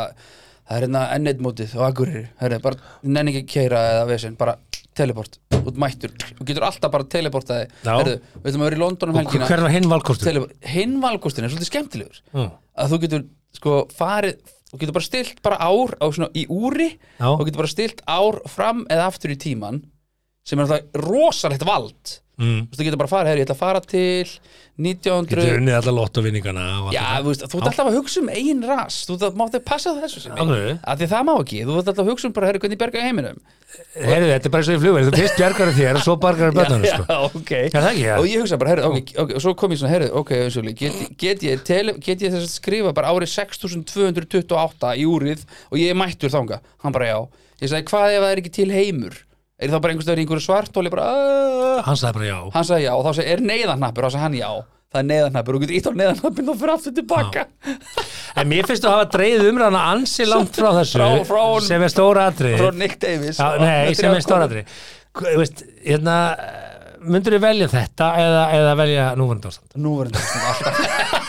[0.62, 4.55] Það er hérna enneitt mótið og akkurir Herðu, bara nenni ekki keira eða vesinn Bara
[4.99, 7.93] teleport, út mættur Þú getur alltaf bara teleportaði Já.
[7.97, 9.88] Herðu, við ætlum að vera í London um og helgina hver var hinn
[10.22, 10.57] teleport.
[10.72, 12.51] Hinn valkostin er svolítið skemmtilegur Mm.
[12.82, 13.24] Að þú getur,
[13.59, 14.38] sko, farið
[14.72, 17.28] Þú getur bara stilt bara ár á svona í úri Já.
[17.28, 19.82] og getur bara stilt ár fram eða aftur í tíman
[20.49, 22.62] sem er alltaf rosalegt vald Mm.
[22.72, 24.30] Þú getur bara að fara, herri, ég ætla að fara til
[24.80, 28.30] 1900 Getur unnið alla lottovinningana og Já, þú veist, þú ert alltaf að hugsa um
[28.32, 30.70] eigin ras Þú að mátti passa þessu sem Af hverju?
[30.80, 33.02] að því það má ekki, þú ert alltaf að hugsa um bara, herri, hvernig berga
[33.04, 33.42] heiminum
[33.92, 36.86] Heyrðu, þetta er bara svo í flugverð, þú fyrst bjargar þér og svo bargar börnunum
[36.88, 37.18] já, sko.
[37.28, 38.14] ok Er það ekki, já?
[38.16, 40.32] Og ég hugsa bara, herri, ok, og svo kom ég svona, herri, ok,
[40.80, 41.66] get, get ég,
[42.00, 46.96] get ég þess að skrifa bara árið 6228 í úrið og ég mættur þanga Hann
[46.96, 47.20] bara, já
[47.62, 49.20] Ég sagði, hvað ef það er ekki til heimur?
[49.62, 52.38] Er það bara einhvers stöður í einhverju svartóli bara, "Ah." Hann sagði bara já.
[52.56, 54.04] Hann sagði já og þá sagði, er neyðarnappur?
[54.04, 54.50] Og þá sagði hann já,
[54.92, 57.44] það er neyðarnappur og þú getur ítt á neyðarnappin og fyrir aftur tilbaka.
[58.36, 61.82] En mér finnst þú að hafa dreigð umræðana ansi langt frá þessu Frá- frá sem
[61.82, 63.38] er stóra atrið frá Nick Davis.
[63.38, 64.48] Já, og- nei, sem er stóra
[65.36, 66.16] veist, hérna
[67.02, 69.74] myndur þú velja þetta eða, eða velja núverandi ástand?
[69.76, 71.21] Nú verður þetta alltaf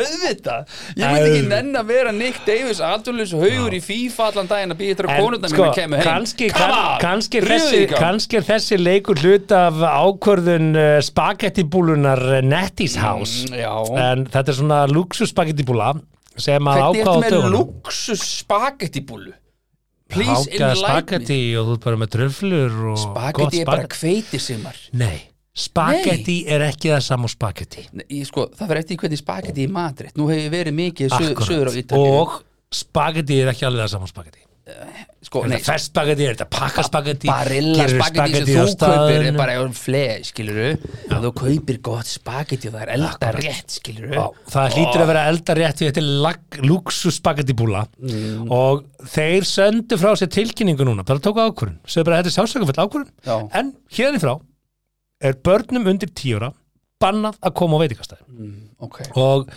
[0.00, 0.74] auðvitað.
[0.98, 4.80] Ég myndi ekki nenn að vera Nick Davis aldurlaus haugur í FIFA allan daginn að
[4.82, 6.08] býja þetta En, konurna sko, mínu kemur heim.
[6.08, 7.48] kannski, er
[8.48, 13.46] þessi, er leikur hlut af ákvörðun uh, spagettibúlunar uh, Netties House.
[13.50, 15.94] Mm, en þetta er svona luxus spagettibúla
[16.34, 19.32] sem að hvernig ákváða ertu með luxus spagettibúlu
[20.14, 20.80] please enlighten me.
[20.80, 25.16] spagetti og þú ert bara með tröflur spagetti er bara hveitisumar Nei,
[25.54, 30.14] spagetti er ekki það saman spagetti Nei, sko, það fyrir eftir hvernig spagetti í Madrid.
[30.18, 31.72] Nú hef ég verið mikið söð, söður á.
[31.78, 32.16] Ítalíu.
[32.24, 32.40] Og
[32.74, 34.42] spagetti er ekki alveg það saman spagetti
[35.24, 39.26] sko, Er nei, þetta fest spagetti, er þetta pakka spagetti barilla spagetti sem þú kaupir
[39.28, 40.70] er bara fleð, skiluru
[41.12, 44.22] að þú kaupir gott spagetti og það er elda rétt, skiluru
[44.54, 48.48] það hlýtur að vera elda rétt því þetta er lag- luxus spagettibúla Mm.
[48.50, 52.80] og þeir söndu frá sér tilkynningu núna, bara tóku ákvörun sögðu bara þetta er sásakafull
[52.88, 53.36] ákvörun Já.
[53.60, 54.38] en hérni frá
[55.24, 56.52] er börnum undir tíura
[57.02, 58.52] bannað að koma á veitingastæði
[58.84, 59.48] ok, og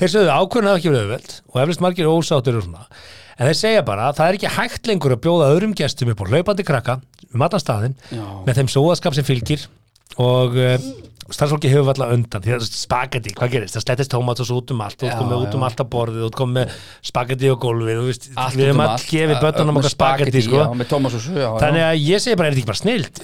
[0.00, 2.88] þeir sögðu ákvörun hafa ekki verið auðveld og eflust margir ósáttur og svona.
[3.38, 6.20] En þeir segja bara að það er ekki hægt lengur að bjóða öðrum gestum upp
[6.20, 6.98] á hlaupandi krakka
[7.32, 8.26] um allan staðinn Já.
[8.46, 9.64] með þeim sóðaskap sem fylgir
[10.20, 10.74] og uh,
[11.32, 12.44] starfsfólki hefur valla undan.
[12.44, 13.78] Því að spagetti, hvað gerist?
[13.78, 16.38] Það slettist tómatos út um allt, ert komið út um allt á borðið, þú ert
[16.42, 16.76] komið
[17.08, 19.08] spagetti og gólfið, við út hefum um all allt.
[19.08, 20.62] gefið börnunum okkar spagetti, sko.
[20.66, 23.22] og þannig að ég segi bara, er þetta ekki bara snilt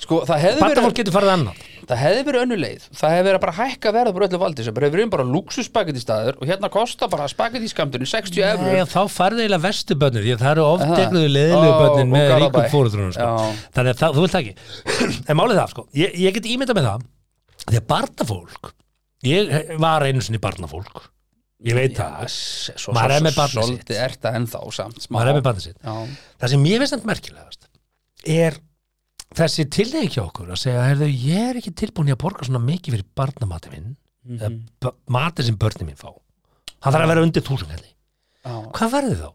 [0.00, 1.60] sko, það hefði verið barnafólk getur farið annað.
[1.82, 2.82] Það hefði verið önnu leið.
[2.94, 5.66] Það hefði verið bara hækka verða bara öllu valdi sem bara hefur verið bara luxus
[5.68, 9.64] spagetti staður og hérna kostar bara spagetti skamturinn 60 Nei, eurur og þá farði eiginlega
[9.66, 10.76] vestu börnir því að það eru Aha.
[10.86, 13.26] ofdegnuðu leðilegu og með ríkum fórundrunum sko.
[13.26, 13.64] Já.
[13.76, 14.54] þannig að það, þú vilt það ekki.
[15.32, 17.06] En málið það, sko, ég, ég get ímyndað með það
[17.66, 18.72] því að barnafólk
[19.26, 21.08] ég var einu sinni barnafólk.
[21.62, 25.10] Ég veit það, svo, Maður er með barnið sitt.
[25.14, 25.76] maður er með barnið sitt.
[26.42, 27.68] Það sem ég veist þetta merkilegast
[28.34, 28.56] er
[29.38, 32.60] þessi tilnegi hjá okkur að segja, heyrðu, ég er ekki tilbúin í að borga svona
[32.66, 34.38] mikið fyrir barnamati minn Mhm.
[34.38, 36.12] eða matið sem börnin mín fá
[36.78, 38.52] það þarf að vera undir þúsundkalli já.
[38.70, 39.30] hvað verður þá?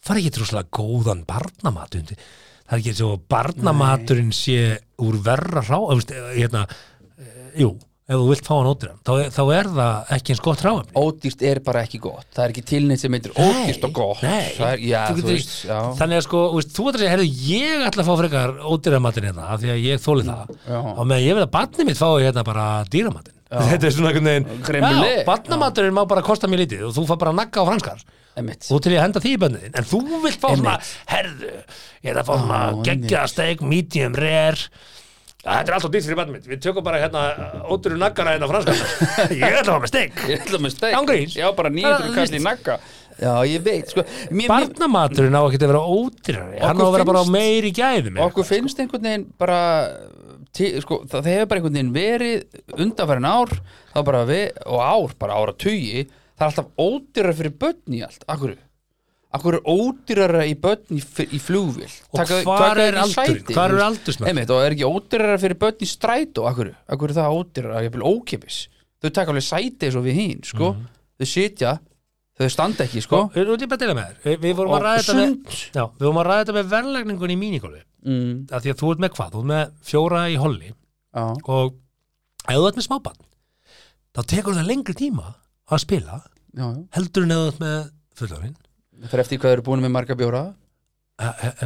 [0.00, 4.56] fara ekki trúslega góðan barnamat undir það er ekki svo að barnamaturinn sé
[5.04, 5.76] úr verra rá
[6.32, 6.62] hérna,
[7.18, 7.74] e, jú
[8.10, 11.44] ef þú vilt fá hann ódýran, þá, þá er það ekki eins gott ráefni ódýrt
[11.46, 12.26] er bara ekki gott.
[12.34, 14.22] Það er ekki tilneitt sem heitir ódýrt og gott.
[14.24, 15.52] það er, já, getur- veist,
[16.00, 19.28] þannig að sko, veist, þú ætlar að segja, herru, ég ætla að fá frekar ódýramatin
[19.30, 20.54] hérna, af því að ég þóli það.
[20.66, 20.78] Já.
[20.90, 24.28] og meðan ég vil að barnið mitt fái hérna bara dýramatin þetta er svona einhvern
[24.30, 28.02] veginn barnamaturinn má bara kosta mér lítið og þú fær bara nagga á franskar.
[28.38, 30.74] Emitt þú til ég að henda því í bönniðin en þú vilt fá svona,
[31.10, 34.68] herðu ég er að fá svona steik medium rare
[35.40, 37.20] Ja, þetta er alltaf dýrt fyrir bannið mitt, við tökum bara hérna
[37.72, 38.80] ódýru naggana hérna franskar
[39.40, 40.18] ég ætla að fá með steik.
[40.28, 40.96] Ég ætla með steik.
[40.98, 41.36] Án gríns.
[41.38, 42.76] já, bara 900 Það- kall í nagga.
[43.20, 44.04] Já, ég veit, sko.
[44.48, 46.60] Barnamaturinn á að vera ódýrari.
[46.60, 49.58] Hann á að vera bara meiri gæðum okkur finnst einhvern veginn bara
[50.84, 53.52] sko, það hefur bara einhvern veginn verið undanfærin ár
[53.92, 58.02] þá bara við, og ár, bara ára tugi það er alltaf ódýrar fyrir börn í
[58.06, 58.24] allt.
[58.28, 58.56] Akkur,
[59.36, 63.44] akkur er ódýrara í börn í, í flugvél Og hvar er aldurinn?
[63.54, 64.30] Hvar er aldursmörk?
[64.32, 67.94] Einmitt, og er ekki ódýrara fyrir börn í strætó akkur, akkur er það ódýrara, ég
[67.94, 68.64] vil ókipis
[69.00, 70.74] þau taka alveg sæti eins og við hinn sko.
[70.74, 70.88] Mhm.
[71.20, 71.76] þau sitja,
[72.40, 73.22] þau standa ekki sko.
[73.34, 75.62] Við erum bara að deila með þér Við, vorum að ræða þetta með.
[75.74, 79.04] Já, við vorum að ræða þetta með verðlegningun í mínigólfi mm, því að þú ert
[79.04, 81.76] með hvað, þú ert með fjóra í holli já, og
[82.46, 83.22] ef þú ert með smábann
[84.16, 85.34] þá tekur það lengri tíma
[85.70, 86.82] að spila já, já.
[86.96, 87.78] heldur en ef þú ert með
[88.20, 88.56] fullorinn
[89.00, 90.44] það fyrir eftir hvað eru búin með marga bjóra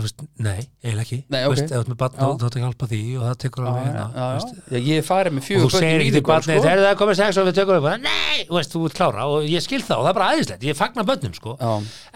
[0.03, 1.55] veist, Nei, eiginlega ekki Nei, Þú ok.
[1.55, 2.25] veist, þú ert með barn, Já.
[2.25, 4.51] þá þá tekur hjálpa því og það tekur alveg hérna já, veist.
[4.89, 6.65] ég farið með og fjögur þú börn í segir ekki til barnið sko.
[6.65, 9.29] þegar það er komið sex og við tökum upp nei, þú veist, þú ert klára
[9.31, 11.55] og ég skil það og það er bara aðeinslegt, ég fagnar börnum sko.
[11.61, 11.73] Já,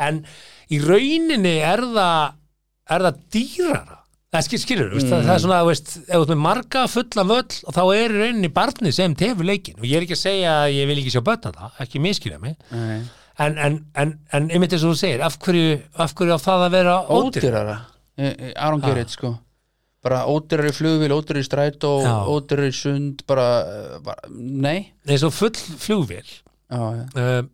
[0.08, 0.14] en
[0.68, 2.18] í rauninni er það
[2.88, 3.96] er það dýrara
[4.28, 5.06] það skil, skilur, mm.
[5.08, 7.82] það, það er svona þú veist, ef þú ert með marga fulla völl og þá
[7.84, 10.52] er í rauninni barnið sem tefur leikin og ég er ekki að segja
[13.38, 16.40] það en, en, en, en einmitt eins og þú segir af hverju, af hverju á
[16.42, 17.76] það að vera ódýr ódýrara?
[18.18, 19.00] Eh, eh, I don't get Ah.
[19.04, 19.36] it sko.
[20.02, 22.16] Bara ódýrari flugvél, ódýrari strætó Já.
[22.26, 24.92] ódýrari sund bara, uh, bara nei.
[25.06, 26.26] Eins og full flugvél.
[26.70, 27.06] Já, já.
[27.14, 27.46] uh,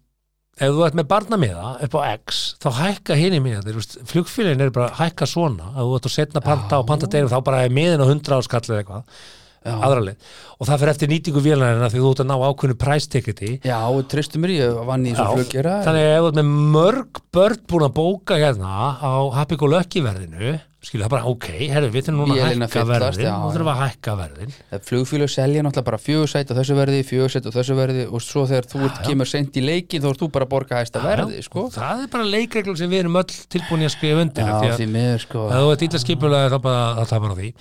[0.57, 3.62] ef þú ert með barnamiða upp á X þá hækka hinn í miða
[4.07, 5.72] flugfélagin er bara hækka svona.
[5.74, 8.37] Ef þú ert að setna panta og panta deginum þá bara er miðin á 100
[8.39, 9.03] áskall eða eitthvað
[9.64, 13.78] aðraleg og það fyrir eftir nýtingu vélarina því þú ert að ná ákveðnu præstiketi já,
[14.12, 17.64] tristu mér, ég vann í þessu flugjara þannig að ef þú ert með mörg börn
[17.72, 22.06] búin að bóka hérna á Happy Go Lucky verðinu skilja það bara ok, herru, við
[22.06, 23.24] þurfum núna að að hækka verðin.
[23.24, 24.54] já, og þurfum að hækka verðin.
[24.88, 28.68] Flugfélag selja náttúrulega bara fjögursætt á þessu verði, fjögursætt á þessu verði og svo þegar
[28.68, 31.66] þú ert, kemur sent í leikin þá ert þú bara að borga hæsta verði sko.
[31.74, 34.80] það er bara leikreglum sem við erum öll tilbúin að skrifa undir já, því að
[34.82, 35.44] því miður sko.
[35.48, 37.52] ef þú ert illa skipulega þá bara að bara á því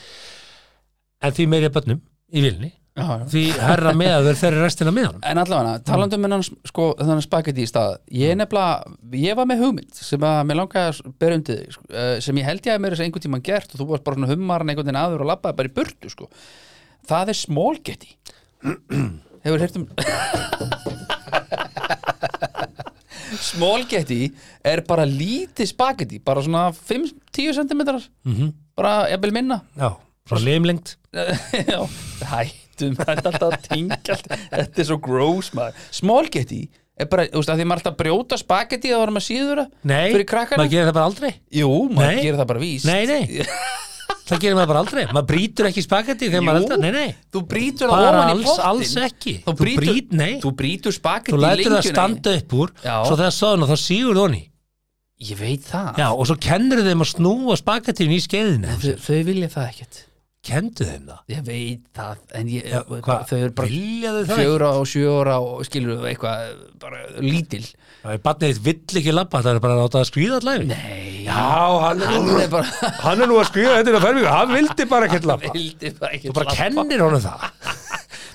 [1.23, 1.99] en því meiri bönnum
[2.33, 6.89] í vilni já, því herra meðaður þeirri restina meðan En allavega, talandi um hennan sko,
[6.99, 7.95] þannig spagetti í stað.
[8.13, 8.93] Ég nefnilega,
[9.23, 12.41] ég var með hugmynd sem að mér langaði að bera undir þig sko, eh, sem
[12.41, 14.31] ég held ég að mér þess að einhvern tímann gert og þú varst bara svona
[14.33, 16.29] hummaran einhvern veginn aður og labbaði bara í burtu sko.
[17.09, 18.11] það er smólgetti
[19.43, 19.87] hefur heyrt um
[23.43, 24.21] smólgetti
[24.65, 27.81] er bara lítið spagetti bara svona 5-10 cm
[28.77, 29.61] bara jafnvel minna.
[29.77, 29.89] Já,
[30.29, 30.95] frá limlengt
[32.33, 34.31] hættum þetta er alltaf að tingja allt.
[34.53, 35.83] Þetta er svo gross maður.
[35.93, 36.61] Smólgetti
[36.97, 39.89] er bara, þú veist, að því maður alltaf brjóta spagetti að varum að síður það
[39.91, 40.61] nei, fyrir krakkana.
[40.61, 41.31] maður gerir það bara aldrei.
[41.59, 42.21] Jú, maður Nei.
[42.27, 42.87] gerir það bara víst.
[42.89, 43.47] Nei, nei,
[44.29, 45.03] það gerir maður bara aldrei.
[45.09, 46.67] Maður brýtur ekki spagetti þegar maður Jú.
[46.67, 46.81] eldar.
[46.83, 49.35] Nei, nei, Þú brýtur það bara ofan í alls, pottin alls ekki.
[49.47, 52.73] Þú brýtur, brýt, nei, þú brýtur spagetti þú í lætur það lengjuna standa upp úr
[52.85, 52.95] Já.
[53.09, 54.43] svo þegar sáðuna þá sígur þú honni
[55.23, 55.91] Ég veit það.
[56.01, 58.73] Já, og svo kennur þeim að snúa spagettin í skeiðinu.
[58.81, 59.99] Þau, þau vilja það ekkert
[60.43, 63.69] kendu þeim það Ég veit það En ég, Já, hvað, þau eru bara
[64.17, 67.63] það fjögur og sjö ára og skilur þau eitthvað bara lítil
[68.03, 70.65] Það er barnið þitt vill ekki labba, það er bara að láta það skríða allæfi.
[70.73, 71.45] Nei, Já,
[71.85, 75.07] hann hann er bara hann er nú að skríða þetta á fermingu, hann vildi bara
[75.07, 75.51] ekki labba.
[75.55, 76.57] vildi bara ekki Þú bara labba.
[76.59, 77.45] kennir honum það.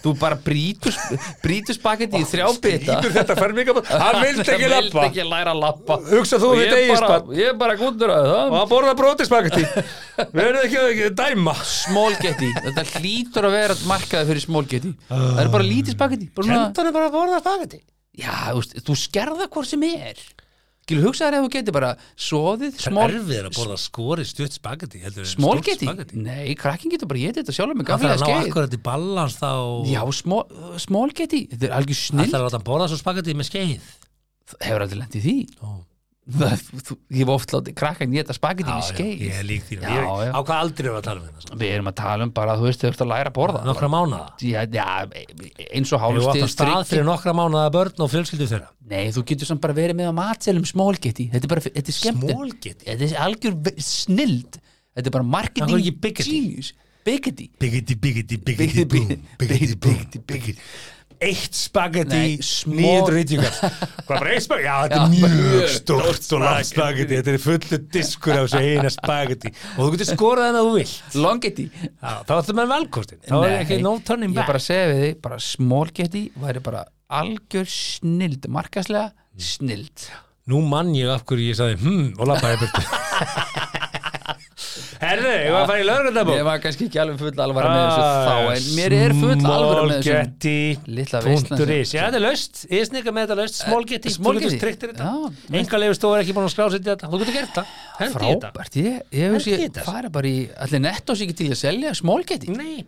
[0.08, 0.94] Þú bara brýtur,
[1.44, 2.94] brýtur spagetti í þrjá bita.
[2.98, 5.04] Ítur þetta fermingu, hann vildi ekki Hann labba.
[5.10, 5.98] ekki læra að labba.
[6.08, 9.66] Hugsa þú Og þitt ég er bara gúndur að Og það hann borða bróti spagetti.
[10.38, 10.80] Verður ekki
[11.10, 11.54] að dæma.
[11.68, 16.30] Smólgetti, þetta hlýtur að vera markaði fyrir smólgetti Það er bara lítið spagetti.
[16.38, 17.82] Kendu hann bara að borða spagetti.
[18.18, 18.34] Já,
[18.82, 20.18] þú skerða hvort sem er
[20.88, 24.54] Skilu, hugsaður ef þú getur bara soðið Það smól, er erfið að borða skori stutt
[24.56, 25.00] spagetti.
[25.02, 26.20] heldur stórt smólgetti spagetti.
[26.24, 28.76] Nei, krakkin getur bara getið þetta sjálfur með Það þarf gaflega að ná skeið akkurat
[28.78, 29.50] í ballans þá.
[29.92, 30.40] Já, smól,
[30.80, 33.92] smólgetti, þetta er algjör Það snill þarf að láta hann borða svo spagetti með skeið.
[34.64, 35.68] Hefur aldrei lent í því Ó.
[36.28, 39.20] Þú, Ég hef oft látið krakkan geta spagetti með skeið.
[39.24, 39.78] ég er lík því.
[39.80, 41.58] Á hvað aldrei erum við að tala um þetta?
[41.62, 43.62] Við erum að tala um bara, þú veist, þau ert að læra að borða.
[43.68, 43.88] Nokkra
[44.76, 44.84] já,
[45.72, 48.68] eins og Við varum hálfstig að stað fyrir nokkra mánuða börn og fjölskyldu þeirra.
[48.92, 51.96] Nei, þú getur samt bara verið með á matselum smólgetti Þetta er bara, þetta er
[51.96, 52.28] skemmt?
[52.84, 54.60] Þetta er algjör snild.
[54.92, 56.74] Þetta er bara marketing genius.
[57.08, 58.84] Biggity Biggity, biggity, Biggity,
[59.38, 60.44] biggity, boom
[61.20, 63.40] Eitt spagetti small- 990
[64.06, 64.66] Hvað bara eitt spagetti?
[64.68, 67.16] Já, þetta er mjög stórt og langt spagetti.
[67.18, 70.76] Þetta er fullu diskur af þessu eina spagetti Og þú getur skorað henni að þú
[70.78, 71.18] vilt.
[71.24, 71.66] Longetti
[71.98, 74.52] Þá ættu með velkostin Þá er ekki no turning Ég back.
[74.52, 80.08] bara segi við þig, bara smólgetti væri bara algjör snild Markaslega snild.
[80.48, 82.80] Nú mann ég af hverju ég sagði hmm og lappaði burtu
[84.98, 87.84] Herðu, ég var að fara í Ég lögreglabók var kannski ekki alveg full alvara með
[87.86, 90.14] þessu þá En mér er full alvara með þessu
[90.88, 94.58] Smolgetti.is Já, þetta er löst, ég snikka með þetta löst Smolgetti, þú Smolgetti?
[94.62, 97.74] tryggt þetta Já, Enga leifur er ekki búin að skrásetja þetta Þú getur gert það,
[98.00, 99.84] hendi þetta Frábært, ég, ég sé þetta.
[99.86, 102.78] fara bara í allir nettó sig ekki til að selja smólgetti Nei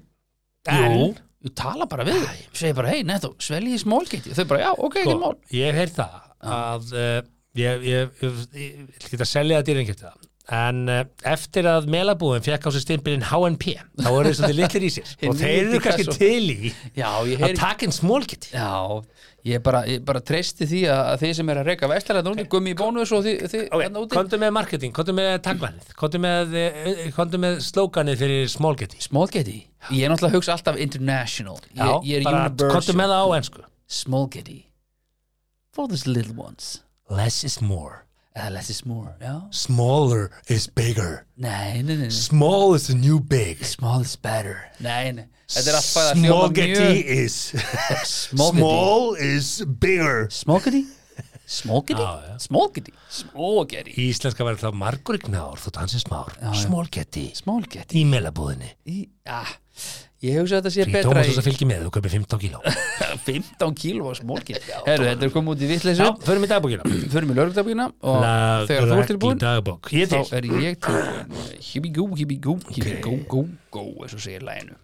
[0.71, 1.05] Jú,
[1.47, 2.35] ég tala bara við þau.
[2.43, 5.71] Ég segi bara, hei nettó, sveljið smólgetti Þau bara, já, ok, ekki mál Sko, Ég
[5.71, 6.19] hef heyrt það
[6.51, 7.21] að uh,
[7.61, 10.20] ég, ég, ég, ég, ég get að selja það dýrin það
[10.51, 14.87] en uh, eftir að melabúin fekk á sér stimpilinn HNP þá eru þeir svolítið litlir
[14.87, 15.11] í sér.
[15.29, 16.19] Og þeir eru kannski kassu.
[16.19, 18.71] til í Já, að taka inn smólgetti Já,
[19.47, 22.75] ég bara, ég bara treysti því að, þið sem er að reyka vestlæra núna, gummi
[22.75, 24.17] í bónus og þið, hérna úti.
[24.19, 29.57] komdu með marketing, komdu með tagvanið komdu með, eh, komdu með slóganið fyrir smólgetti Smólgetti,
[29.95, 31.59] ég er náttúrulega að hugsa alltaf international.
[31.73, 33.65] Já, Ég, ég er bara komdu með það á ensku.
[33.91, 34.59] Smólgetti
[35.71, 36.81] For the little ones.
[37.09, 38.05] Less is more
[38.37, 39.41] Eða less is more, já.
[39.51, 41.25] Smaller is bigger.
[41.37, 42.11] Nei, nei, nei, nei.
[42.15, 43.65] Small is the new big.
[43.67, 44.61] Small is better.
[44.79, 47.39] Nei, nei, þetta er alltaf að hljóma Smolgetti mjög is.
[48.07, 49.51] Smolgetti Small is
[49.83, 50.29] bigger.
[50.31, 50.85] Smolgetti?
[51.51, 52.35] Smókiti, Já, já.
[52.39, 58.69] smókiti Smókiti Íslenska verður þá margur gnár þótt hans er smár Smólgetti Smólgeti í melabúðinni.
[58.87, 59.41] Í, ja,
[60.21, 62.41] Ég hugsa að þetta sé betra Tómas í þess að fylgi með, þú kaupir 15
[62.43, 62.59] kíló.
[63.31, 66.05] 15 kíló smólgeti Herru, þetta er komið út í vitleysu.
[66.05, 66.91] Já, förum í dagbókina.
[67.15, 68.27] Förum í lögregdabíkina og
[68.69, 69.89] þegar þú ert tilbúin dagbók.
[69.97, 70.59] Ég þá er til.
[70.59, 71.33] Er ég tilbúin
[71.71, 73.41] Hibbi gú, hibbi gú, hibbi gú, gú,
[73.73, 74.77] gú eins og segir læginu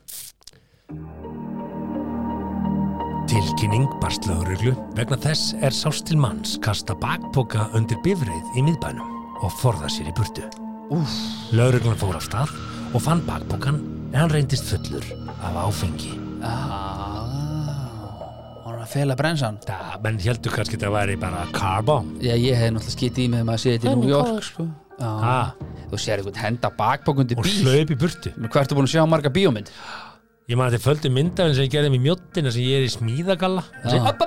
[3.29, 4.73] Tilkynning barst lögreglu.
[4.97, 10.09] Vegna þess er sást til manns kasta bakpoka undir bifreið í miðbænum og forða sér
[10.09, 10.49] í burtu.
[11.53, 12.57] Lögreglan fór af stað
[12.95, 13.83] og fann bakpokan
[14.17, 15.05] en hann reyndist fullur
[15.45, 16.15] af áfengi.
[16.41, 17.21] Ah,
[18.65, 22.09] Hún er að fela brensan Það, menn heldur kannski að það væri bara carbon.
[22.25, 24.63] Já, ég hef náttúrulega skitið í mig þegar maður sé þetta í New York sko.
[24.97, 25.49] Já, Ah,
[25.91, 28.31] Þú sér eitthvað henda bakbókundi og bíl hlaup í burtu.
[28.41, 29.69] Men Hvað ertu búin að sjá marga bíómynd?
[30.49, 32.91] Ég man að þið földu myndafinn sem ég gerði mér mjóttina sem ég er í
[32.95, 33.99] smíðagalla og Já.
[34.01, 34.21] upp,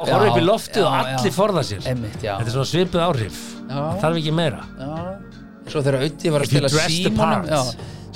[0.00, 0.14] og í Já,
[0.50, 1.34] loftið og já, allir já.
[1.36, 1.80] forða sér.
[1.86, 3.36] Emmitt, já, Þetta er svona svipuð áhrif.
[3.70, 3.76] Já.
[3.78, 4.60] Það þarf ekki meira.
[4.80, 4.90] já.
[5.70, 7.44] Svo þegar Auði var að spila símanum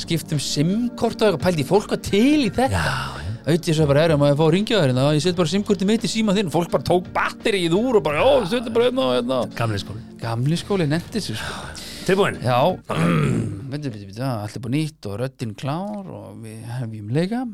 [0.00, 1.44] skiptum simkort og eitthvað.
[1.44, 2.70] Pældi fólk var til í þetta?
[2.74, 5.50] Já, Auði svo bara er að maður fá að ringja þér hérna, ég set bara
[5.52, 6.52] simkortið mitt í síma þinn.
[6.52, 9.40] Fólk bara tók batterið úr og bara, já, setja bara hérna og hérna.
[9.58, 10.00] Gamli skóli.
[10.22, 11.82] Gamli skóli nefndi þessu sko.
[12.08, 12.38] Tilbúin.
[12.40, 12.56] Já,
[12.88, 17.44] veitum, veitum, veitum, allt er búin nýtt og röddinn klár og við hefjum leika.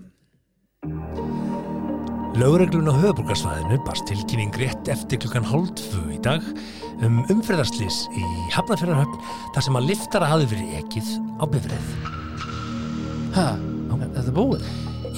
[2.39, 6.47] Lögreglun á höfuborgarsvæðinu barst tilkynning rétt eftir klukkan hálftvö í dag
[7.03, 8.23] um umferðarslis í
[8.55, 9.19] Hafnarfjörðarhöfn
[9.57, 11.95] þar sem að liftara hafi verið ekið á bifreið.
[13.31, 13.47] Hæ,
[13.95, 14.65] er þetta búið?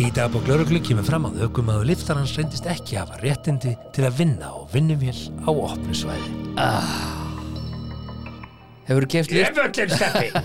[0.03, 4.19] Í dagbók lögreglu kemur fram að aukum að liftarans reyndist ekki hafa réttindi til að
[4.21, 6.33] vinna á vinnuvél á opnu svæði.
[8.89, 9.57] Hefur þú keft lift?
[9.57, 10.45] Jöfullin steppi,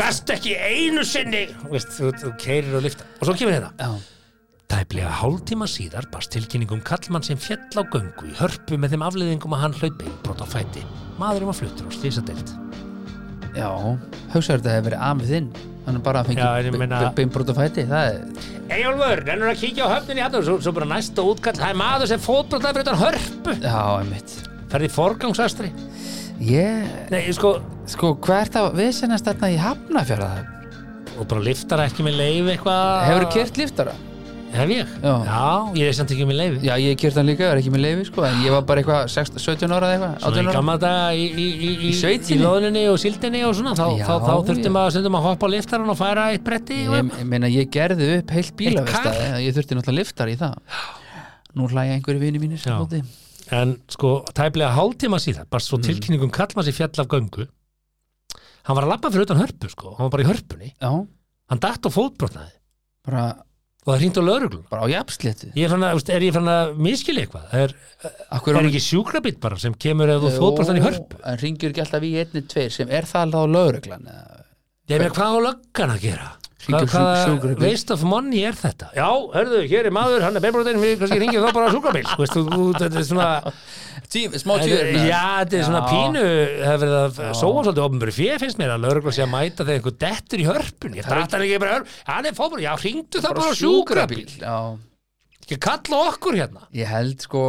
[0.00, 3.10] gast ekki einu sinni, Vist, þú, þú keirir og liftar.
[3.20, 3.72] Og svo kemur hérna.
[3.78, 4.14] Já,
[4.66, 9.54] Tæplega hálftíma síðar barst tilkynningum kallmann sem fjall á göngu í hörpu með þeim afleiðingum
[9.54, 10.82] að hann hlaup beinbrot á fæti.
[11.20, 12.50] Maðurinn var fluttur á slísadeild.
[13.56, 13.70] Já,
[14.34, 15.48] hugsaður þetta hefur verið afið þinn
[15.86, 16.32] Hann er bara að
[16.74, 18.16] meina- beinbrót á fæti Það
[18.74, 21.78] Eyjólfur, rennur að kíkja á höfninni hérna og svo, svo bara næsta útkall, það er
[21.78, 23.54] maður sem fótbrotnaði fyrir hörpu.
[23.62, 24.34] já, einmitt
[24.66, 25.68] Ferði forgangsastri.
[26.42, 27.52] Ég, Nei, sko,
[27.86, 30.30] sko, hvað er það viðsennast þarna í Hafnafjörða?
[31.16, 33.04] og bara liftar ekki með leif eitthvað.
[33.06, 33.94] Hefur þú kert liftara?
[34.56, 34.90] Hef ég?
[35.02, 35.14] Já.
[35.76, 36.60] ég er samt ekki með leifi.
[36.66, 39.10] Já, ég kert hann líka, er ekki með leifi, sko En ég var bara eitthvað
[39.12, 41.90] 16, 17 ára eða eitthvað Svona í 18 ára gamla daga í, í, í, í,
[41.90, 42.38] Í sveitinni?
[42.38, 44.74] í loðninni og síldinni og svona, þá, Já, þá, þá þurfti já.
[44.78, 47.70] maður stundum að hoppa á liftaran og færa eitt bretti og Ég, ég meina, ég
[47.76, 49.38] gerði upp heilt bílavestæði kar?
[49.44, 50.56] Ég þurfti náttúrulega liftar í það
[51.56, 52.74] Nú hlæja einhverju vini mínir Já.
[52.80, 53.02] móti.
[53.56, 57.46] En sko, tæplega hálftíma síðan bara svo tilkynningum kallmann sér fjall af göngu
[58.66, 60.90] Hann var að labba fyrir utan hörpu sko Hann var bara í hörpunni Já,
[61.52, 62.50] Hann datt og fótbrotnaði
[63.06, 63.22] bara,
[63.86, 66.72] Og það hringt á lögreglun bara á jafnsléttu Ég fann að, er ég fann að
[66.82, 71.38] miskili eitthvað Er, er ekki sjúkrabítt bara sem kemur ef þú fótbrotnaði í hörpu En
[71.42, 74.42] ringir ekki alltaf í einni tveir sem er það þá lögreglan eða?
[74.86, 76.26] Ég meina, hvað á löggan að gera?
[76.66, 78.88] Waste of money er þetta?
[78.96, 82.02] Já, hörðu, hér er maður, hann er beinbrotin við kannski ringið þá bara á sjúkrabíl.
[82.18, 83.28] Veist, þú, þú, þetta er svona
[84.06, 85.86] Tí, Smá tjör Já, þetta er svona Já.
[85.92, 89.32] pínu það er verið að sóa svolítið ofnböru fyrir finnst mér að lögregla sé að
[89.32, 90.98] mæta þegar einhver dettur í hörpun.
[90.98, 93.60] Ég dætt hann ekki bara í hörpun, hann er fótból já, hringdu það bara á
[93.62, 94.26] sjúkrabíl.
[94.42, 94.58] Já,
[95.42, 96.68] ekki kalla okkur hérna.
[96.76, 97.46] Ég held sko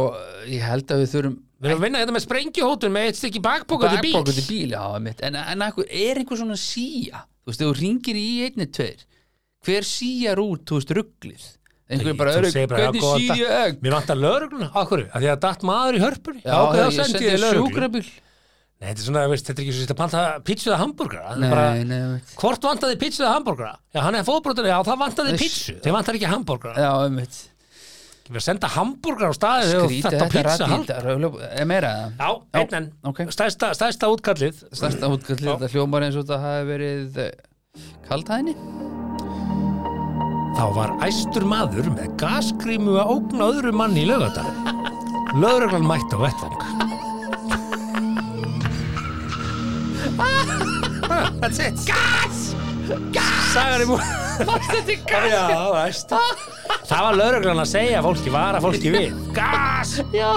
[0.48, 3.40] Ég held að við þurfum við erum að vinna þetta með sprengjuhótun með eitt stykki
[3.42, 5.22] bakbóka til bíl bakbókandi bíl já, mitt.
[5.26, 9.06] en, en akkur, er einhver svona síja þú veist, þú ringir í einni tveir
[9.64, 11.46] hver síjar út, þú veist, rugglið?
[11.88, 13.78] Einhver Þú bara, öru, hvernig síja egg?
[13.80, 17.22] Mér vantar lögregluna, okkur, að því að datt maður í hörpunni já, ég að sendi
[17.24, 18.02] þið lögreglu sjúkrabíl.
[18.78, 21.30] Nei, þetta er svona, veist, þetta er ekki svo sýtt að panta pítsu eða hambúrgara
[21.32, 22.34] Það er bara, nei, nei, veit.
[22.38, 25.96] hvort vantaði pítsu eða hambúrgara já, hann er fótbrotin, já, það vantaði Nei, pítsu þeir
[25.96, 27.40] vantar ekki hambúrgara já, einmitt
[28.28, 32.08] við erum að senda hambúrgara á staði skrítið þetta rætt er meira það?
[32.18, 33.18] Já, einn enn, ok.
[33.32, 34.56] stærsta, stærsta útkallið.
[34.68, 37.02] Stærsta útkallið, þetta hljómar eins og þetta hafi verið
[38.08, 38.54] kaldhæðinni
[40.58, 44.58] Þá var æstur maður með gaskrímu að ógna öðru manni í laugadalum
[45.38, 46.56] Lögreglan mætti á vettvang.
[51.40, 51.74] That's it.
[51.86, 52.47] Gas!
[52.88, 54.02] Sagan er búin
[54.68, 55.28] þetta í gas?
[55.28, 56.18] Já, æstur
[56.88, 59.22] Það var lögreglan að segja fólki, vara fólki við.
[59.36, 59.94] Gas!
[60.14, 60.30] Já.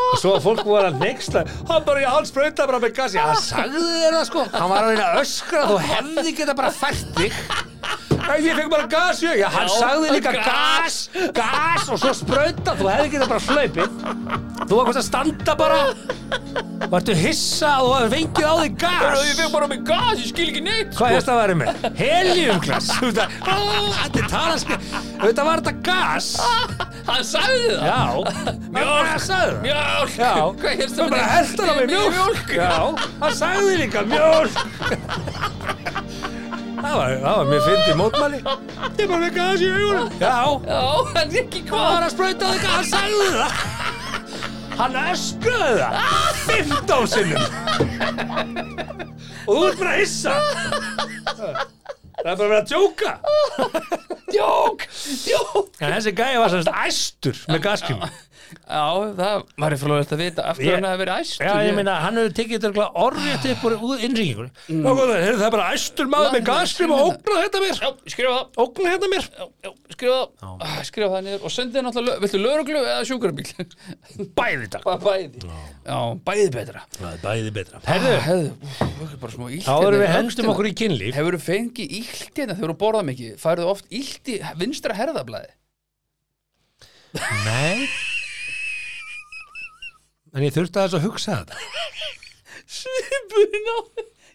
[0.00, 3.14] Og svo að fólk voru að nexta Hann bara, já, hann sprauta bara með gas.
[3.14, 4.46] Já, hann sagði þér það sko.
[4.56, 5.66] Hann var að reyna að öskra.
[5.70, 10.10] Þú hefði geta bara fært þig Æ, Ég fekk bara gas, já, já, hann sagði
[10.16, 10.96] líka gas,
[11.36, 13.88] gas og svo sprauta, þú hefði getað bara hlaupið.
[14.70, 15.78] Þú var hvort að standa bara,
[16.92, 19.24] vartu hissa og þú hefði fengið á þig gas.
[19.26, 21.88] ég fekk bara með gas, ég skil ekki neitt Hvað er þetta að vera með?
[22.00, 22.90] Heliumglas.
[23.00, 23.56] Þú veit að- Á,
[24.00, 24.76] Þetta er talanskri
[25.20, 26.28] Þetta var þetta gas.
[27.10, 27.84] Hann sagði það?
[27.88, 28.00] Já,
[28.76, 29.06] mjólk.
[29.10, 29.62] Hann sagði það.
[29.64, 30.12] Mjólk.
[30.20, 30.32] Já.
[30.60, 32.52] Hvað hérstu Það bara heldur hann með mjólk?
[32.54, 32.72] Já,
[33.24, 34.54] hann sagði líka mjólk
[36.90, 38.38] Það var, það var mér fyndið mótmæli.
[38.98, 40.80] Ég bara með gas í augunum Já, Já,
[41.20, 42.64] er ekki hvað var að sprauta þig?
[42.66, 43.52] Hann sagði það?
[44.80, 45.92] Hann öskraði það.
[46.48, 47.44] 15 sinnum.
[49.44, 50.34] Og þú ert bara að hissa.
[51.30, 53.12] Það er bara að vera að djóka.
[54.34, 54.84] Jók
[55.26, 58.02] Jók En þessi gæði var semst æstur með gaskjum
[58.50, 58.86] Já,
[59.20, 62.18] það var ég frólægt að vita Ég- hann hafi verið æstur Já, ég meina, hann
[62.20, 64.88] hefur tekið þetta orðrétt upp úr innringingunni mm.
[64.90, 67.80] það er bara æstur maður með gaskjum og ógna þetta mér.
[67.80, 68.60] Já, skrifa það.
[68.64, 69.28] Ógna þetta mér.
[69.30, 70.50] Já, já, skrifa það.
[70.66, 73.46] Ah, Skrifa það niður og sendið náttúrulega Viltu lögreglu eða sjúkrabíl?
[74.40, 74.88] Bæði takk.
[75.04, 75.42] Bæði.
[75.86, 76.84] Já, bæði betra.
[76.96, 77.82] Það bæði betra.
[77.86, 78.44] Herðu,
[79.22, 80.52] bara smá illt áður hérna við öxlina.
[80.54, 81.16] okkur í kynlíf.
[81.18, 83.34] Hefur þú fengið illt hérna þegar þú borðað mikið?
[83.40, 85.52] Færðu oft illt í vinstra herðablaði?
[87.46, 87.88] Nei
[90.34, 91.54] En ég þurfti aðeins að hugsa þetta.
[92.80, 93.78] Svipurinn á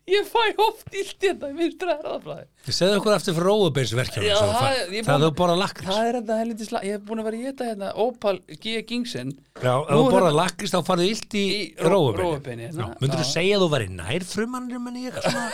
[0.05, 4.35] Ég fæ oft illt hérna í vinstra herðablaði Ég segði okkur eftir fyrir róubeinsverkjum Já,
[4.37, 5.87] það er- ég er Það búin- þú borðað lakrís.
[5.89, 8.75] Það er þetta helviti slag Ég hef búin að vera í þetta hérna Opal G.
[8.91, 9.31] Gingsen
[9.63, 12.67] Já, ef Nú þú er borðað lakrís þá farið illt í, Í ró- róubeini rófubeini,
[12.69, 12.91] hérna.
[13.01, 13.31] Myndur þú Já.
[13.33, 15.47] segja að þú væri nær frumannir en ég svona?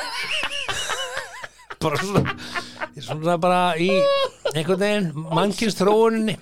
[1.81, 2.35] Bara svona
[3.01, 3.87] svona bara í
[4.51, 6.35] einhvern veginn mannkins þróuninni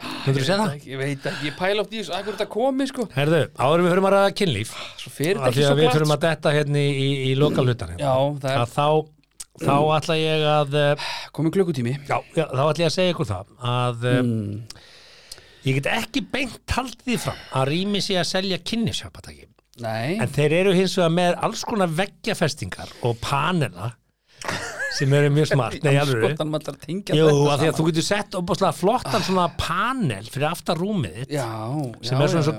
[0.00, 0.86] Þú segja það?
[0.88, 3.06] Ég veit ekki, ég pæla oft í þessu Akkur þetta komi sko?
[3.14, 5.96] Herðu, áður við fyrir að ræða kynlíf Svo fyrir þetta ekki svo að við glatt
[5.96, 8.88] fyrir að detta hérna í, í, lokalhutan Já, það er að þá,
[9.64, 11.94] þá ætla ég að eh, komið klukkutími.
[12.08, 14.82] Já, já, þá ætla ég að segja ykkur það að mm.
[15.68, 19.48] ég get ekki beint haldið því fram að rými sé að selja kynnisjöpataki
[19.80, 23.94] Nei, en þeir eru hins vegar með alls konar veggjafestingar og panela
[24.96, 26.36] sem eru mjög smart Nei, alveg
[27.78, 31.48] þú getur sett opaslega flottan svona panel fyrir aftar rúmið þitt Já,
[32.02, 32.56] sem já, er svona svo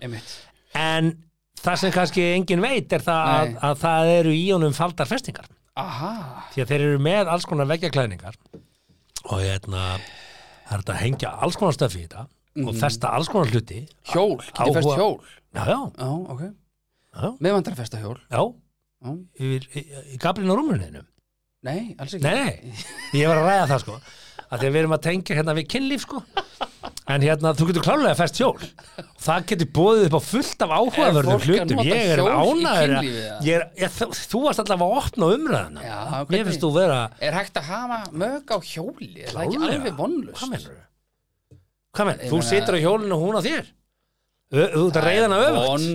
[0.00, 0.34] Einmitt.
[0.78, 1.12] En
[1.60, 5.48] það sem kannski engin veit er það að, að það eru í honum faldar festingar.
[5.80, 6.14] Aha,
[6.54, 8.36] því að þeir eru með alls konar veggjaklæðningar
[9.30, 12.26] og hérna það er að hengja alls konar stöfi í þetta
[12.66, 13.84] og festa alls konar hluti.
[14.10, 15.14] Hjól, getur fest hjól?
[15.54, 16.42] Já, já, Já, ok.
[17.10, 18.18] Já, Með vantar að festa hjól.
[18.30, 18.42] Já.
[19.00, 19.12] Já.
[19.40, 19.82] yfir, í,
[20.14, 21.02] í gablinu á rúmuninu
[21.66, 22.24] Nei, alls ekki.
[22.24, 22.72] Nei,
[23.20, 23.96] ég var að ræða það sko.
[24.50, 26.20] Að því að við erum að tengja hérna við kynlíf sko.
[27.10, 28.54] En hérna þú getur klálega fest hjól.
[29.20, 31.82] Það getur bóðið upp á fullt af áhugaverðum að hlutum.
[31.86, 32.94] ég er ánæður
[33.52, 35.98] er, þú, þú varst allavega að opna umræðina Já,
[36.32, 39.10] mér finnst þú vera Er hægt að hafa mög á hjóli?
[39.20, 40.40] Er það ekki alveg vonlust?
[40.40, 42.26] Hvað mennur?
[42.30, 43.70] Þú meina- situr á hjólinu og hún á þér?
[44.50, 45.88] Þú ert að reyða hana öfugt?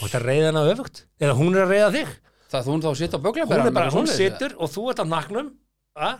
[0.00, 1.04] Þú ert að reyða hana öfugt?
[1.20, 2.14] Eða hún er að reyða þig
[2.52, 5.06] Það þú þá sitt á Hún böglaberanum er bara, hún situr og þú ert á
[5.08, 5.48] naknum
[5.96, 6.10] a,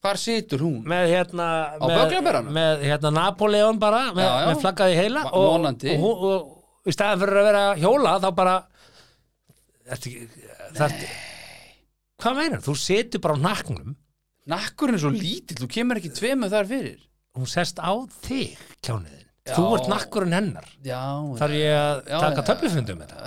[0.00, 0.78] Hvar situr hún?
[0.88, 2.52] með hérna Á með, bögglaberanum?
[2.56, 4.46] með hérna Napoleon bara með, Já, já.
[4.50, 8.28] með flaggaði heila Va- og, og, hún- og í staðan fyrir að vera hjóla þá
[8.38, 8.54] bara
[10.78, 11.10] þarftu
[12.20, 12.60] Hvað meinar?
[12.64, 13.96] Þú situr bara á naknum
[14.50, 17.00] Nakkurinn er svo lítill, þú kemur ekki tveimur þar fyrir
[17.38, 17.92] hún sest á
[18.24, 19.54] þig kjániðin Já.
[19.56, 21.00] Þú ert nakkurinn hennar Já,
[21.40, 23.18] Þarf ég að taka töflufundum þetta?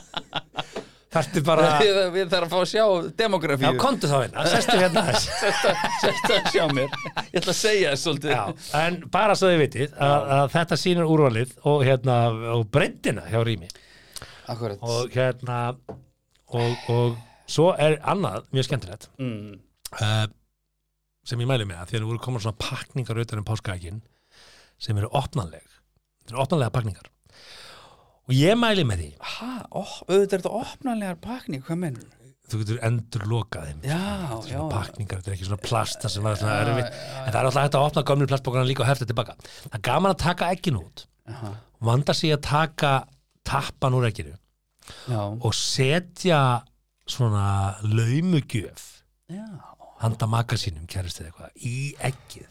[1.11, 2.83] Þarftu bara Við, við þarfum að fá að sjá
[3.19, 3.67] demografíu.
[3.67, 5.01] Já, komdu þá inn, sestu hérna.
[5.19, 6.93] Sérst að sjá mér.
[7.25, 8.35] Ég ætla að segja þess svolítið.
[8.37, 8.43] Já,
[8.79, 12.17] en bara svo þið vitið að, að þetta sýnir úrvalið og hérna
[12.55, 13.67] og breyndina hjá Rými.
[14.55, 14.79] Akkurat.
[14.87, 17.19] Og hérna og, og
[17.51, 19.59] svo er annað mjög skemmtilegt mm.
[19.99, 20.25] uh,
[21.27, 24.03] sem ég mæli með að því að nú voru komin svona pakningar utan um páskaækin
[24.81, 25.67] sem eru opnanleg.
[26.21, 27.10] Þetta eru opnanlega pakningar
[28.31, 29.11] og ég mæli með því.
[29.35, 32.09] Hæ, auðvitað er þetta opnanlegar pakning, hvað mennur?
[32.51, 36.25] þú getur endur lokað þeim Já, já svona pakningar, þetta er ekki svona plasta sem
[36.25, 38.89] var svona Já, erfitt, en það er alltaf hægt að opna gömlu plastbókana líka og
[38.89, 39.35] hefta tilbaka.
[39.63, 41.05] Það er gaman að taka ekkin út.
[41.31, 41.53] Aha,
[41.91, 42.93] vanda sig að taka
[43.47, 44.35] tappan úr ekkinu
[45.41, 46.41] og setja
[47.09, 48.87] svona laumugjöf
[50.01, 51.75] handa maka sínum kærist eða eitthvað í
[52.09, 52.50] ekkið.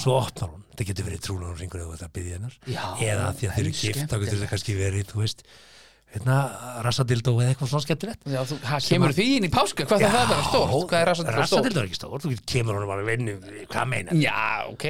[0.00, 2.54] Svo opnar hún, það getur verið trúlan og ringur eða það byggði hennar.
[2.70, 5.40] Já, eða því að þeir eru gift, þá getur það kannski verið þú veist,
[6.14, 6.36] hérna
[6.86, 8.20] rassadildó eða eitthvað svona skemmtilegt.
[8.30, 8.54] Já, þú,
[8.86, 10.70] kemur því inn í páska, hvað það það vera stórt?
[10.92, 11.42] Hvað er rassadildó stórt?
[11.42, 13.34] rassadildó er ekki stór, þú kemur honum bara vinnu,
[13.72, 14.84] hvað meina Já, ok.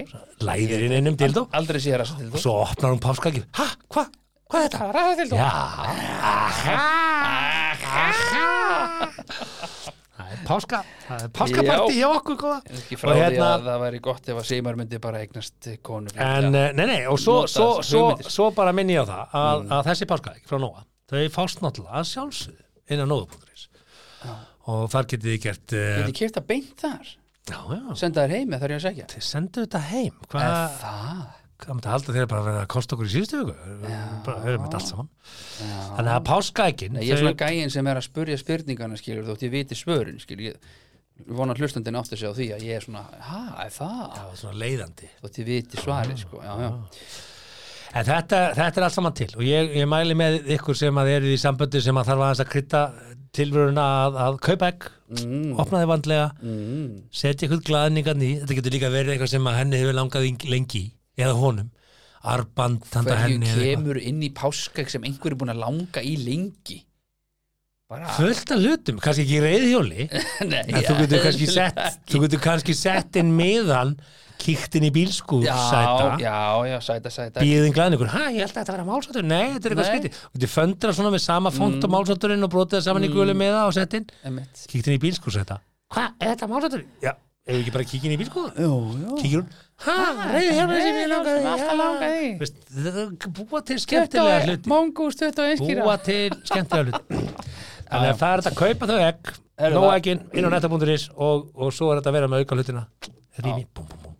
[0.44, 4.06] Læðir inn einum dildó Aldrei sé rassadildó svo opnar hún páskakið, ha, hvað,
[4.52, 4.92] hvað er þetta?
[4.98, 5.52] Rassadildó Já,
[10.48, 12.58] páska það er páskapartí hjá okkur góða.
[12.78, 15.68] Ekki frá Og því hérna- að það væri gott ef að Seymar myndi bara eignast
[15.82, 19.36] konu En, eh, nei, nei, og svo, svo, svo, svo bara minni ég á það
[19.42, 23.68] að, að þessi páskaæk frá Nóa, þau fást náttúrulega sjálfsögðu innan nóðu.is
[24.64, 27.14] og þar getið þið gert uh, Getið kert að beint þar?
[27.44, 29.06] Já, já, Senda þær heim eða þarf ég að segja?
[29.12, 31.24] Þið sendu þetta heim Er Hvað, það?
[31.66, 33.74] Hvað myndi halda þeir bara að vera að kosta okkur í síðustu viku.
[34.26, 35.10] Bara höfum þetta allt saman.
[35.58, 39.54] Þannig að páskaækin ég er svona gæinn sem er að spurja spurningana skilur þótt ég
[39.54, 40.72] viti svörin skilur ég,
[41.24, 44.02] ég vona að hlustandinn átti sig á því að ég er svona, ha, er það?
[44.18, 45.12] Já, svona leiðandi.
[45.22, 46.70] Þótt ég viti svari, sko, já, já.
[47.94, 49.28] En þetta, þetta er allt saman til.
[49.38, 52.48] Og ég, ég mæli með ykkur sem að eru í samböndu sem að þarf að
[52.50, 52.80] krytta
[53.34, 54.88] tilvöruna að, að kaupa egg.
[55.14, 59.58] Mm, opnaði vandlega, mm, setja ykkur glaðningan í, þetta getur líka verið eitthvað sem að
[59.60, 60.86] henni hefur langað lengi í,
[61.18, 61.70] eða honum
[62.24, 63.68] arband, handa Hverju henni eitthvað.
[63.76, 66.80] kemur inn í páskaegg sem einhver er búin að langa í lengi?
[67.90, 70.06] Bara, fullt af hlutum, kannski ekki reyðhjóli
[70.50, 73.92] nei, en þú getur kannski eðlilega sett þú getur kannski sett inn miðan
[74.40, 76.32] kíkt inn í bílskúr Já, sæta já,
[76.70, 79.74] já, sæta, sæta býðin glaðningur, hæ, ég held að þetta vera málsáttur nei, þetta er
[79.76, 81.84] eitthvað skrítið, þú getur föndra svona með sama font Mm.
[81.84, 84.64] og málsátturinn og brotið það saman í gulu miða og sett inn, Einmitt.
[84.72, 85.60] kíkt inn í bílskúr sæta
[85.92, 86.90] hvað, er þetta málsátturinn?
[87.04, 87.12] já,
[87.44, 89.48] ef við ekki bara kíkja inn í jú kíkir hún,
[89.84, 89.96] hæ,
[90.32, 91.40] reyðhjóli sem ég langaði.
[91.40, 92.30] í, alltaf já." langaði í.
[92.40, 94.70] Veist, þetta er búa til skemmtilega hluti.
[94.72, 97.24] Mongus 21 skýra búa til skemmtilega hluti.
[97.90, 99.34] Þannig að það er þetta að kaupa þau egg
[99.98, 102.86] eggin inn á netta.is og, og svo er þetta að vera með auka hlutina.
[103.44, 104.14] Rými, búm, búm, búm.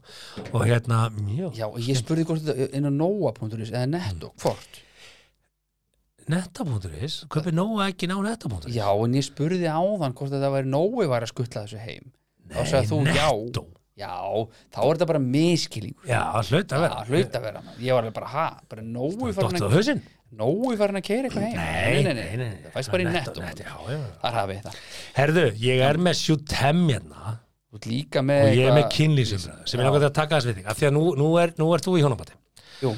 [0.55, 4.81] Og hérna, mjög, Já, ég spurði hvort þetta inn á Nóa.is eða Netto, hvort?
[6.29, 11.09] Netta.is kaupið nóg eggin á netta.is Já, en ég spurði áðan hvort þetta væri Nói
[11.11, 12.13] var að skuttla þessu heim
[12.51, 13.65] Þá sagði þú Netto.
[13.65, 14.11] já Já,
[14.75, 17.83] þá er þetta bara miskilíkur já, hlaut að vera Já, hlaut að vera maður.
[17.85, 18.83] Ég var alveg bara, ha, bara
[19.77, 20.01] hausinn?
[20.35, 22.57] Nói farin að keira eitthvað heim Nei, nei, nei, nei.
[22.65, 24.01] Það fæst bara í Netto Netto, já, já.
[24.25, 24.81] Þar hafið það
[25.21, 27.37] Herðu, ég er með sjútem hérna
[27.75, 28.19] og ég
[28.67, 31.05] er með kynlýsum sem er náttúrulega að taka þess við þig af því að nú,
[31.19, 32.37] nú, er, nú er þú í hjónabati
[32.83, 32.93] Jú,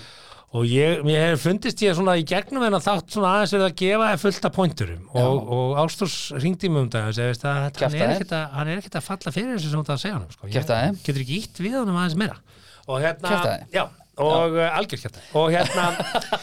[0.57, 3.77] og ég, mér hef fundist ég svona í gegnum en þátt svona aðeins verið að
[3.83, 5.03] gefa fullt af pointurum.
[5.21, 8.81] Og, og Ástúrs ringdi mig um það og segist að hann er, að, hann er
[8.81, 10.49] ekkert að falla fyrir þessu sem ert að segja hann sko.
[10.49, 10.97] Ég- Kjaftaði.
[11.07, 12.39] getur ekki ítt við honum aðeins meira.
[12.87, 13.33] Og hérna
[13.75, 13.85] já,
[14.23, 15.87] og uh, algjör kjaftaði og hérna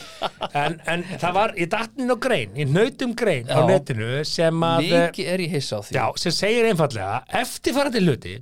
[0.64, 3.68] en, en það var í datnin og grein í nautum grein á Já.
[3.72, 5.96] netinu sem að eh, mikið er ég hissa á því.
[5.98, 8.36] Já, sem segir einfallega eftirfarandi hluti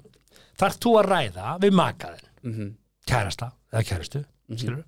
[0.60, 2.72] þarf þú að ræða við makaðin Mhm.
[3.08, 4.82] kærasta eða kærastu mm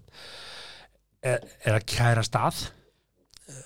[1.23, 2.63] er, er að kærast að?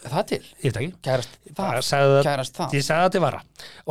[0.08, 0.94] Það til, ég veit ekki.
[1.06, 1.80] Kærast það?
[1.86, 2.76] sagði Kærast það?
[2.78, 3.42] Ég sagði það til vara.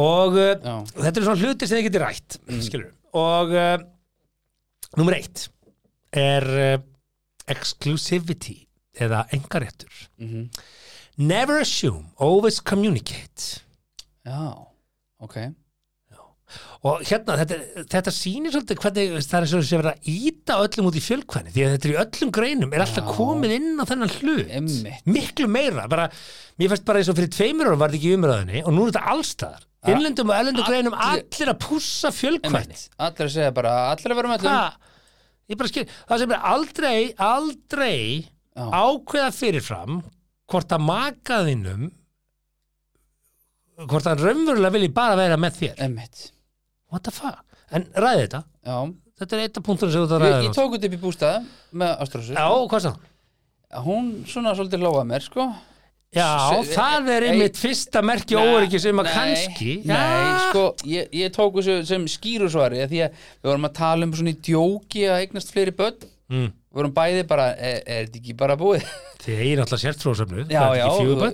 [0.02, 0.48] Og uh.
[0.66, 0.88] Mm.
[0.96, 3.76] þetta er svona hluti sem þið getur rætt skilur og uh,
[4.98, 5.46] nummer eitt
[6.16, 6.74] er uh,
[7.52, 8.58] exclusivity
[8.96, 10.48] eða engaréttur Mhm.
[11.18, 13.60] never assume, always communicate.
[14.26, 14.66] Já,
[15.20, 15.36] ok
[16.86, 17.56] og hérna, þetta,
[17.90, 21.50] þetta sýnir svolítið hvernig það er svo sem verið að íta öllum út í fjölkvæni
[21.54, 23.14] því að þetta er í öllum greinum er alltaf Já.
[23.16, 25.08] komið inn á þennan hlut Einmitt.
[25.10, 26.06] miklu meira, bara,
[26.60, 28.84] mér fannst bara eins og fyrir tveimur árum var þetta ekki í umræðinni og nú
[28.86, 32.86] er þetta allstaðar, innlendum og ellendum greinum Allir- allir að pússa fjölkvæni Einmitt.
[33.08, 34.94] Allir að segja bara, allir að vera með öllum Ha,
[35.50, 37.98] ég bara skil, það sem er aldrei aldrei
[38.54, 38.64] Já.
[38.86, 39.98] ákveða fyrirfram
[40.46, 41.88] hvort að makaðinum
[43.90, 46.22] hvort að raunverulega vilji bara vera með þér Einmitt
[46.92, 47.42] what the fuck,
[47.74, 48.42] en ræði þetta.
[48.66, 48.76] Já,
[49.20, 50.96] þetta er eitt af punktunum sem þú ert að ég, ræða ég tók þetta upp
[50.98, 52.92] í bústað með Ástrósu já, hvað sá?
[53.86, 55.48] Hún svona svolítið lóða mér, sko.
[56.16, 56.26] Já,
[56.62, 61.08] S- það er ei- einmitt fyrsta merki óöryggi sem að kannski Nei, já, sko, ég,
[61.12, 65.02] ég tók þessu sem skýrusvari Því að við vorum að tala um svona í djóki
[65.10, 66.06] að eignast fleiri börn.
[66.30, 66.46] Mm.
[66.76, 68.82] Við vorum bæði bara, er, er þetta ekki bara búið?
[69.24, 70.84] þið eigin alltaf sértróðsöfnu Já, já,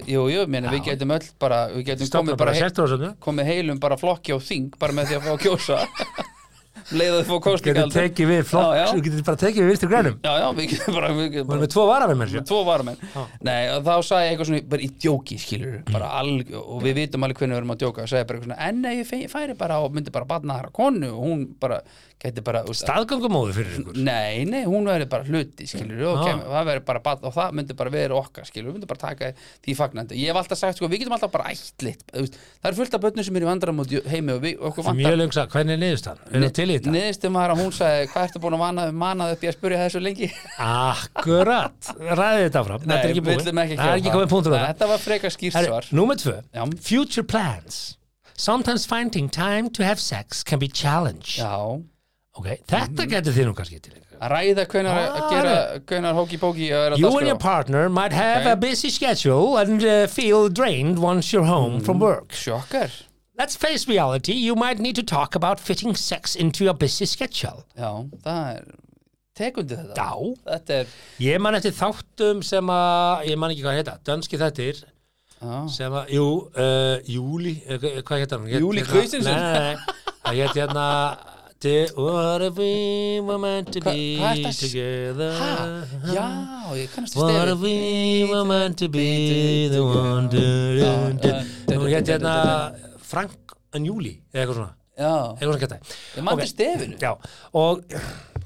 [0.06, 3.50] jú, jú, meni, við getum öll bara Við getum komið bara bara, hei, sértróðsöfnu komið
[3.50, 5.82] heilum bara flokki á þing Bara með því að fá að kjósa.
[6.92, 8.86] Leiða þið fá getur kostingaldur tekið við flokk, Já, já.
[8.90, 10.16] þú getur bara tekið við vinstri grænum.
[10.24, 13.04] Já, já, við getum bara, við getum bara með tvo varafinn með Tvo varamenn.
[13.48, 16.98] Nei, og þá sagði ég eitthvað svona, bara í djóki skilur bara alg, og við
[17.00, 18.06] vitum alveg hvernig við erum að djóka.
[18.06, 20.72] Og sagði bara eitthvað svona, en nei, ég færi bara og myndi bara batna þar
[20.80, 21.80] konu og hún bara
[22.46, 23.98] bara, úst, staðgöngumóðu fyrir ykkur?
[24.06, 27.76] Nei, nei, hún verði bara hluti skilur og, kem, það verði bara og það myndi
[27.78, 29.32] bara vera okkar skilur, við myndi bara taka
[29.64, 30.18] því fagnandi.
[30.22, 33.26] Ég hef alltaf sagt, sko, við getum alltaf bara ætlit það er fullt af börnum
[33.26, 36.22] sem er í vandram heimi og við, okkur Það er mjög löngsa, hvernig er niðurstaðan?
[36.30, 36.94] Er það til í þetta?
[36.96, 40.02] Niðurstum var að hún sagði, hvað ertu búin að manað, upp í að spurja þessu
[40.02, 40.30] lengi?
[40.62, 43.24] Akkurat, ræði þetta fram Þetta er ekki
[43.78, 44.02] það er
[44.52, 44.66] það.
[44.66, 44.88] Þetta.
[44.92, 45.88] Var frekar skýrt svar.
[45.94, 46.38] Númer tvö,
[46.82, 47.96] future plans.
[48.36, 51.38] Sometimes finding time to have sex can be challenge.
[51.38, 51.82] Já,
[52.38, 55.54] Ok, þetta getur þið nú kannski til að ræða að Ah, gera
[55.84, 58.52] hvenar hóki-póki að vera You and your partner might have Okay.
[58.52, 62.00] a busy schedule and uh, feel drained once you're home from Mm.
[62.00, 62.28] work.
[62.32, 62.90] Sjokkar
[63.38, 67.64] Let's face reality, you might need to talk about fitting sex into your busy schedule.
[67.76, 68.64] Já, það er
[69.34, 69.94] tekundi þetta.
[69.96, 70.86] Já, Þetta er,
[71.20, 74.82] ég man eftir þáttum sem að, ég man ekki hvað heita, dönski þettir
[75.42, 78.46] já, sem að, jú, uh, Júli eh, hvað hétt hann?
[78.52, 79.76] Júlí hérna- nei,
[80.22, 80.86] það hétt hérna
[81.62, 85.30] What if we were meant to Hva- be er together.
[86.10, 86.26] Já,
[86.74, 90.26] ég kannast What if stefið we were meant to be the one.
[91.70, 94.74] Nú hétt hérna Frank and Julie eða eitthvað svona.
[96.16, 96.98] Ég mandi stefinu.
[97.54, 97.84] Og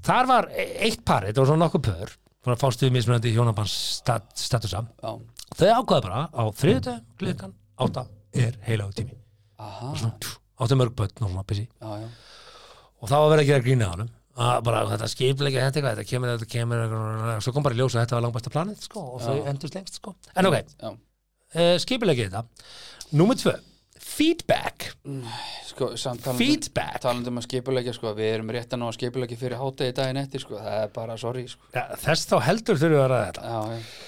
[0.05, 2.13] þar var e- eitt par, þetta var svona nokkuð pör
[2.45, 5.17] svona fástuðu mismunandi hjónabans stat, statusa Já,
[5.57, 8.07] þau ákvaða bara á þriðudag klukkan átta
[8.37, 9.17] er heilagu tími.
[9.59, 12.09] Aha, svona, tjú, áttu mörg börn og svona pissi já, já
[13.07, 16.11] og þá var verið að gera grína á hann bara þetta skipleika þetta eitthvað, þetta
[16.11, 19.23] kemur, þetta kemur svo kom bara í ljós að þetta var langbæsta planið sko, og
[19.25, 19.47] þau Já.
[19.53, 20.13] endust lengst sko.
[20.37, 22.45] en ok, uh, skipleikið þetta
[23.17, 23.55] Númer tvö,
[24.03, 24.91] feedback
[25.71, 29.41] sko, samt feedback talandi um að skipulegja, sko, við erum rétt að ná að skipulegja
[29.41, 32.99] fyrir hátegi daginn eftir, sko, það er bara sorry, sko ja, þess þá heldur þurfum
[32.99, 34.05] við að ræða þetta Já, já,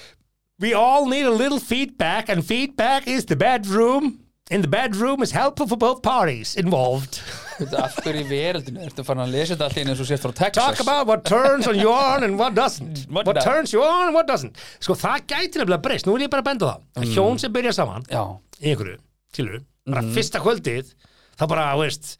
[0.59, 4.19] We all need a little feedback, and feedback is the bedroom.
[4.51, 7.21] In the bedroom is helpful for both parties involved.
[7.59, 10.23] Veitu, af hverju í veröldinu ertu farin að lesa þetta allt einu eins og sért
[10.25, 13.03] frá Texas Talk about what turns on you on and what doesn't.
[13.15, 14.57] What What, turns you on and what doesn't.
[14.79, 16.07] Sko, það gæti nefnilega breyst.
[16.07, 16.87] Nú er ég bara að benda það.
[17.03, 17.11] Mm.
[17.15, 18.23] Hjón sem byrja saman Já,
[18.63, 18.97] í einhverju,
[19.33, 20.91] skilur, bara fyrsta kvöldið,
[21.39, 22.11] þá bara, veist,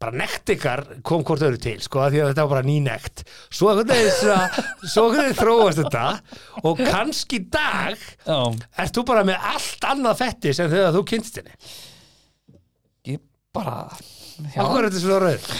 [0.00, 3.24] bara nekt ykkar kom hvort öðru til, sko, því að þetta var bara ný nekt.
[3.52, 3.74] Svo
[5.12, 6.04] veginn þróast þetta
[6.64, 8.38] og kannski dag já,
[8.80, 11.52] Ert þú bara með allt annað fetti sem þegar þú kynst henni?
[13.12, 13.20] ég
[13.56, 13.76] bara
[14.60, 15.50] Akkur er þetta svona rauð?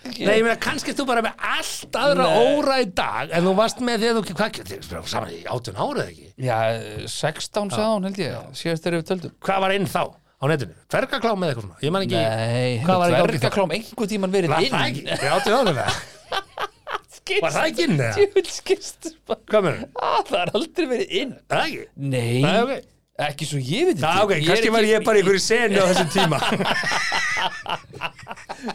[0.00, 2.54] Nei, ég meina, kannski þú bara með allt aðra Nei.
[2.56, 5.80] óra í dag en þú varst með þegar þú, hvað, þið spyrir saman í átjón
[5.84, 6.28] árið ekki?
[6.40, 6.56] já
[7.12, 10.72] 16 sagði hún held ég, síðast þegar við töldum Hvað var inn þá á netinu?
[10.88, 11.82] Tvergaklám með eitthvað svona?
[11.84, 13.28] Ég man ekki, Nei, Hvað var í gangi þá?
[13.34, 15.04] dvergaklám einhver tíman verið var inn það ekki?
[15.04, 16.00] Í átjón árið það?
[17.30, 18.44] Var það ekki inn eða?
[18.56, 19.90] Skist Hvað með það?
[20.00, 21.84] Ah, Það er aldrei verið inn Það ekki?
[22.08, 22.88] Nei, Það er ok.
[23.28, 26.10] ekki svo ég veit Það ok, kannski var ég bara í einhverju senu á þessum
[26.16, 26.40] tíma.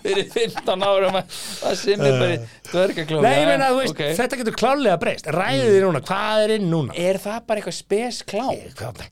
[0.03, 2.37] Fyrir 15 árum að sem er bara
[2.71, 4.03] dvergaklám Nei, ég meina, þú veist, ok.
[4.19, 5.31] þetta getur klálega breyst.
[5.35, 6.95] Ræðið þið núna, hvað er inn núna?
[7.07, 8.53] Er það bara eitthvað spes klám?
[8.79, 9.03] Hvað,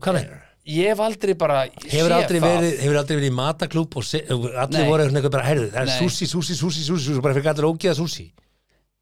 [0.00, 2.56] hvað meinar Ég hef aldrei bara hefur aldrei, það.
[2.56, 4.88] verið, hefur aldrei verið í mataklúb og se, allir Nei.
[4.88, 7.94] voru eitthvað bara herðu, það er sushi, sushi, sushi, sushi, sushi bara fyrir allir ógeða
[8.00, 8.24] sushi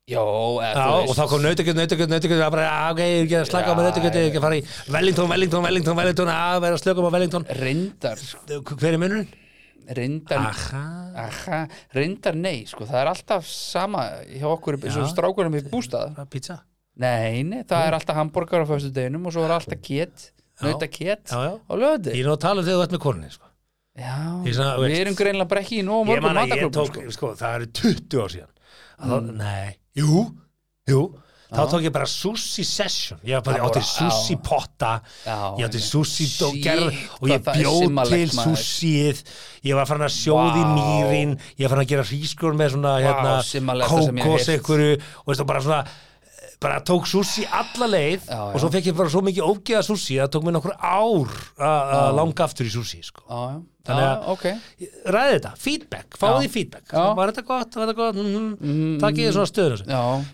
[0.05, 3.47] Já, og þá kom nautakjöt, nautakjöt, nautakjöt það bara, "Ah, ok, ég er ekki að
[3.48, 6.28] slaka á með Já, nautakjöt ég er ekki að fara í Wellington, Wellington, Wellington, Wellington
[6.28, 7.44] að vera að slöka á Wellington.
[7.48, 8.18] Reyndar,
[8.76, 9.28] hver er munurinn?
[9.85, 15.55] reyndar Aha, Aha, reyndar nei, sko, það er alltaf sama hjá okkur eins og strákurum
[15.56, 16.16] í bústað.
[16.31, 16.60] Pizza?
[16.97, 20.68] Nei, nei, það er alltaf hambúrgar á föstu deginum og svo er alltaf kett, Já.
[20.68, 21.60] nauta kett Já, já.
[21.64, 23.47] á löði Ég er nú að tala um þegar þú ert með konunni sko.
[23.97, 26.48] Já, svona, við erum greinlega bara ekki í nóg mörgum man
[29.95, 30.85] að ég mataklubum tók, það eru 20 ár síðan.
[30.85, 31.25] Nei, jú, jú.
[31.55, 33.21] Þá tók ég bara sushi session.
[33.23, 34.41] Ég bara, átti sushi já.
[34.43, 35.03] potta.
[35.25, 39.23] Já, Ég átti sushi og Shit, gerð Og ég bjóð til sushið.
[39.62, 40.73] Ég var farin að sjóði Vá.
[40.75, 41.37] mýrin.
[41.59, 44.99] Ég var farin að gera hrískur með svona hérna, ég hef Kókos einhverju.
[45.23, 45.85] Og veist, bara svona
[46.65, 50.16] bara tók sushi alla leið Já, og svo fekk ég bara svo mikið ógeða sushi
[50.23, 53.25] að tók mér nokkur ár að langa aftur í sushi sko.
[53.29, 54.44] Já, já, Þannig að- ok.
[55.12, 56.93] ræði þetta, feedback, því feedback.
[56.94, 58.16] Var þetta gott, var þetta gott?
[58.16, 58.94] Mm -hmm.
[59.02, 59.82] takkið þið svona stöður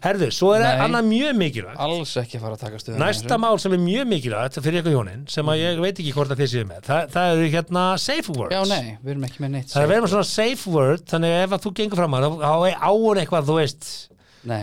[0.05, 0.85] herðu, svo er Nei.
[0.87, 1.81] annað mjög mikilvægt.
[1.83, 4.95] Alls ekki að fara að taka stöðum næsta mál sem er mjög mikilvægt fyrir ykkur
[4.95, 7.99] hjónin sem að ég veit ekki hvort að þið séu með það, það eru hérna
[7.99, 8.55] safe words.
[8.55, 11.31] Já, nei, við erum ekki með neitt það er vera með svona safe word þannig
[11.35, 14.09] að ef að þú gengur fram að þá er á hún eitthvað, þú veist.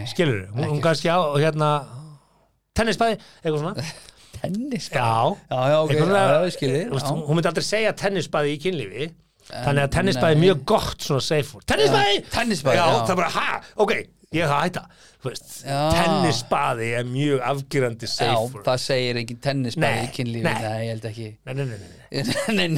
[0.07, 1.85] Skilur, hún, kannski á hérna
[2.77, 3.83] tennisbæði, eitthvað svona
[4.41, 5.07] tennis já,
[5.51, 9.09] Já, já, ok, já, já, veist, hún myndi aldrei segja tennisbæði í kynlífi.
[9.47, 11.65] Þannig að En, tennisbæði er mjög gott svona safe word.
[11.71, 12.15] Tennisbæði!
[12.19, 13.01] Já, tennisbæði, já, já.
[13.07, 13.93] það er bara, ha, ok,
[14.35, 14.83] ég það að hætta.
[15.67, 15.77] Já.
[15.95, 18.63] tennisbæði er mjög afgerandi Já, safe word.
[18.67, 20.67] það segir ekki tennisbæði í kynlífi nei.
[20.83, 21.27] Ég held ekki.
[21.47, 22.69] Nei, nei, nei,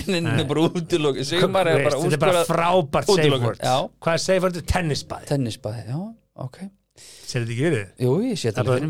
[1.27, 3.63] Sigmar er bara Veist, þetta er bara frábært safe word.
[3.65, 3.75] Já.
[4.05, 4.59] hvað er safe word?
[4.73, 5.29] tennisbæði.
[5.33, 5.99] Tennisbæði, já,
[6.47, 6.61] ok.
[6.99, 7.85] Sér þetta ekki verið?
[8.03, 8.83] Jú, ég sé þetta Það er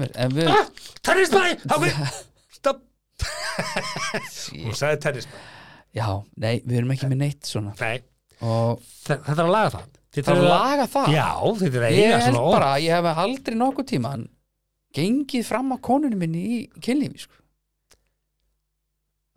[4.63, 5.47] hún sagði tennisbæði
[5.99, 8.01] já, nei, við erum ekki með neitt svona nei,
[8.39, 9.87] Og þe- þetta er að laga það
[10.19, 11.25] það er að laga það já,
[11.59, 12.53] þetta er að eiga svona orð.
[12.55, 14.23] bara ég hef aldrei nokkuð tíman
[14.95, 17.35] gengið fram á konunni minni í kynlífi sko.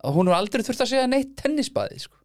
[0.03, 2.17] og hún hefur aldrei þurft að segja neitt tennisbæði sko.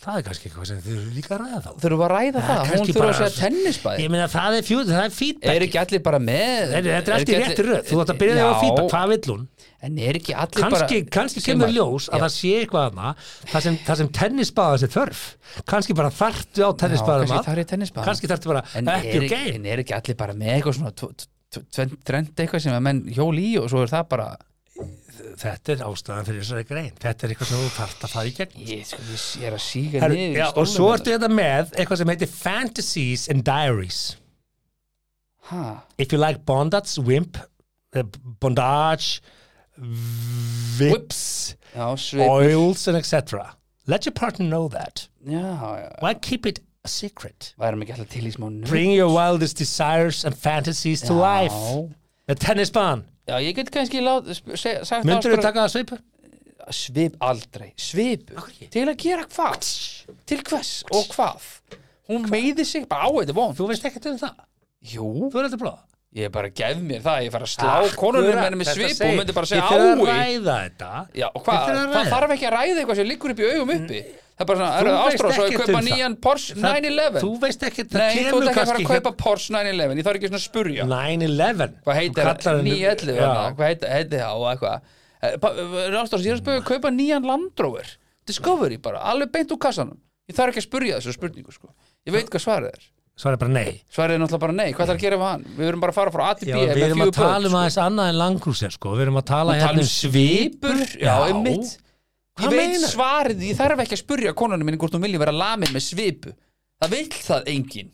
[0.00, 1.70] Það er kannski eitthvað sem þið eru líka að ræða þá.
[1.82, 4.58] Þurfum við að ræða Ja, það, hún kannski bara- að segja tennisbæði Ég meina það
[4.60, 5.50] er fjúð, það er feedback.
[5.54, 6.70] Er ekki allir bara með?
[6.70, 8.90] Þetta þetta er allt í ekki rétti röð, þú ætti að byrja þig á feedback,
[8.94, 9.48] hvað vill hún?
[9.80, 12.22] en er ekki allir Kanski, bara kannski sem kemur ljós að Já.
[12.26, 13.12] það sé eitthvað aðna
[13.48, 15.22] það sem, það sem tennisbaða sér þörf.
[15.72, 19.14] Kannski bara þarftu á Já, tennisbaðum kannski að þar er tennisbæði kannski þarftu bara ekki
[19.16, 19.54] er, ok.
[19.56, 20.92] en er ekki allir bara með eitthvað svona
[22.04, 24.28] trend eitthvað sem að menn hjól í og svo er það bara
[25.40, 26.90] þetta er ástæðan fyrir þessari grein.
[27.00, 29.62] Þetta er eitthvað sem þú þarft að fara í gegn Ég, sko, ég, er að
[29.66, 30.96] síga Her, niður já, og svo hérna.
[30.98, 34.00] ertu þetta með eitthvað sem heitir Fantasies and Diaries.
[35.50, 35.62] Ha,
[35.98, 38.04] If you like bondage, wimp uh,
[38.42, 39.20] bondage
[40.80, 41.86] whips, Já,
[42.26, 43.56] oils and etc
[43.90, 45.08] let your partner know that.
[45.26, 47.54] Já, já, why keep it a secret?
[47.58, 51.52] Bring your wildest desires and fantasies to life.
[52.28, 56.00] Með tennisbann Já, ég get kannski lát, seg, sagt myndur þú taka það svipu?
[56.70, 58.34] Svip aldrei, svipu.
[58.36, 58.56] Af hverju?
[58.66, 58.70] Ekki?
[58.74, 59.68] Til að gera hvað?
[60.30, 60.72] Til hvers?
[60.94, 61.46] Og hvað?
[62.10, 63.54] Hún meiði sig bara á þetta von.
[63.58, 64.42] Þú veist ekkert um það?
[64.90, 67.52] Jú, þú er eitthvað blóða ég er bara að gef mér það Ég fara að
[67.52, 70.08] slá konunum henni með svipu og myndi bara að segja ég fyrir að ái.
[70.10, 70.88] ræða þetta.
[71.20, 71.70] Já, og hvað?
[71.70, 74.00] Er Það þarf ekki að ræða eitthvað sem liggur upp í augum uppi
[74.40, 77.20] Það er bara svona, Þú veist ástrás og ég kaupa um nýjan Porsche Það- 911
[77.20, 79.50] þú veist ekkert, það Nei, þú kemur ert ekki að fara kannski að kaupa Porsche
[79.52, 82.56] 911 Ég þarf ekki svona að spurja 9-11 Hvað heitir Þú það?
[82.56, 83.26] henni- 911 Já.
[83.28, 83.42] hana?
[83.58, 84.80] Hvað heitir það og eitthvað
[85.20, 87.90] Rástars, ég er að spurja að kaupa nýjan Land Rover
[88.30, 89.98] Discovery bara, alveg beint úr kassanum
[90.30, 91.68] Ég þarf ekki að spurja þessu spurningu sko.
[92.06, 92.88] Ég veit hvað svarið er
[93.20, 95.44] Svarið er bara nei Svarið er náttúrulega bara nei, hvað þarf að gera við hann?
[95.58, 97.58] Við verum bara að fara frá A til Já, við erum að tala um sko.
[97.60, 98.94] aðeins annað en langrúsir sko.
[98.96, 101.16] Við erum að tala Og hérna um um svipur Já, Já.
[101.28, 101.74] einmitt
[102.40, 102.88] Ég veit meinar?
[102.92, 106.34] svarið, ég þarf ekki að spurja konunum minni hvort hún vilji vera lamin með svipu
[106.80, 107.90] Það vill það enginn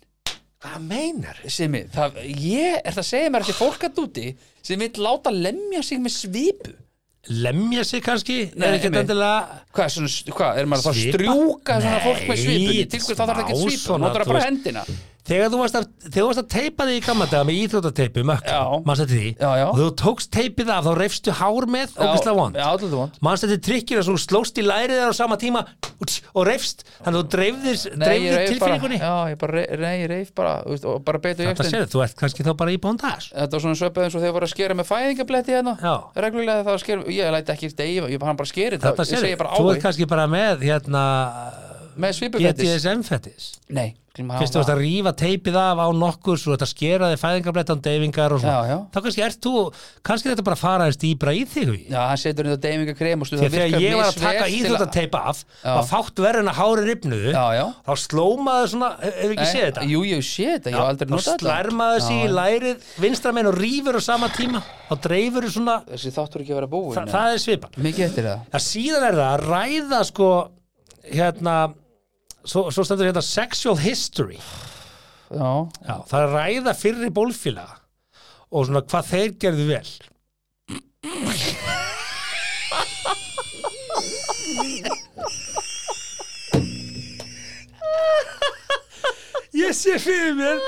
[0.67, 1.41] Hvað meinar?
[1.53, 4.27] Simi, það, ég er það að segja mér að þetta er fólk að úti
[4.67, 6.75] sem vill láta lemja sig með svipu
[7.27, 8.37] Lemja sig kannski?
[8.55, 9.01] Nei, er ekki einmitt.
[9.03, 11.19] endilega Hvað, svona, hvað, er maður að fara að Svipa?
[11.19, 12.85] strjúka svona fólk með Nei, svipunni?
[12.93, 14.51] Til hvers þá þarf það ekki smá svipu, svona, notar það þú bara veist.
[14.53, 14.85] hendina
[15.27, 18.63] Þegar þú varst að, þú að teipa þig í gamla daga með íþrótateipi mökka, Já.
[18.87, 19.31] mannst þetta því?
[19.41, 19.65] Já, já.
[19.67, 23.19] og þú tókst teipið af þá reyfstu hár með Já, alltaf vond.
[23.27, 25.65] mannst þetta trikkir að þú slóst í lærið þar á sama tíma
[26.37, 29.01] og reyfst þannig að þú dreifðir, dreifðir reif bara, tilfinningunni?
[29.03, 32.19] Já, ég bara, nei, ég reif bara, þú veist, og bara Þetta sér, þú ert
[32.21, 34.77] kannski þá bara í bóndage Þetta var svona söpöð eins og þegar voru að skera
[34.79, 35.75] með fæðingabletti hérna.
[36.27, 37.73] Reglulega það sker, ég læti ekki
[38.13, 41.07] ég bara, bara Þetta ég sér, segi bara þú ert kannski bara með hérna
[41.97, 46.55] Með svipufettis GTSM-fettis Nei, að Fyrst þú ert að rífa teipið af á nokkur svo
[46.55, 48.79] þetta skera þig fæðingarblettan deyfingar og svona.
[48.95, 49.53] Þá kannski ert þú,
[50.09, 51.87] kannski þetta bara að fara eins dýbra í þig Hugi.
[51.93, 55.21] Já, hann setur þetta deyfingakrem og stuð Því að þegar ég var að taka íþróttateipa
[55.33, 55.37] af
[55.67, 59.83] var fátt verður en að hári ripnuðu þá slómaður svona, hefur ekki séð þetta?
[59.93, 61.45] Jú, ég sé þetta, ég hef aldrei þá notað þetta.
[61.45, 64.61] slærmaður sig í lærið vinstra meginn og rýfur á sama tíma.
[64.87, 66.55] Þá dreifur svona, Þessi þáttur ekki
[71.51, 71.77] að
[72.47, 74.39] svo, svo stendur hérna sexual history.
[75.31, 75.51] Já,
[75.83, 77.81] Já, það er að ræða fyrri bólfélaga
[78.55, 79.91] og svona hvað þeir gerðu vel.
[89.57, 90.59] Ég sé fyrir mér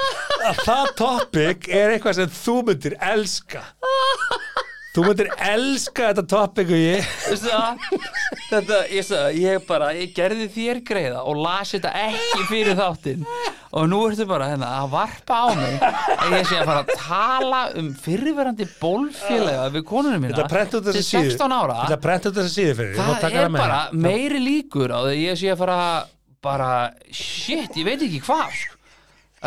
[0.48, 3.60] að það topic er eitthvað sem þú myndir elska
[4.98, 7.04] Þú myndir elska þetta topic og ég?
[8.48, 13.22] Þetta, ég, sagði, ég bara, ég gerði þér greiða og las þetta ekki fyrir þáttinn.
[13.78, 16.90] Og nú ertu bara hérna, að varpa á mig að ég sé að fara að
[17.04, 21.30] tala um fyrirverandi bólfélaga við konunum mína til þessa síðu.
[21.36, 21.78] 16 ára.
[21.84, 25.54] Þetta prenta út þessa síðu fyrir það er bara meiri líkur á því ég sé
[25.54, 25.80] að fara
[26.42, 26.74] bara,
[27.14, 28.78] shit, ég veit ekki hvað sko.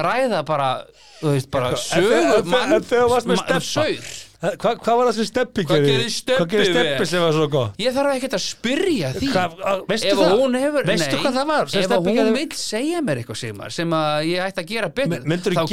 [0.08, 0.74] ræða bara
[1.20, 5.92] þú veist, bara sögur mann þegar saur Hva, hvað var það sem steppi Hvað gerði?
[5.92, 7.68] gerði Stebbi Hvað gerði steppi sem var svo góð?
[7.84, 9.28] Ég þarf ekkert að spyrja því.
[9.36, 10.32] Hvað, að- veistu það?
[10.62, 13.40] hefur, Veistu nei, hvað það var sem Ef hún gerði- vill segja mér eitthvað
[13.78, 15.66] sem að ég ætti að gera betur Myndirðu þá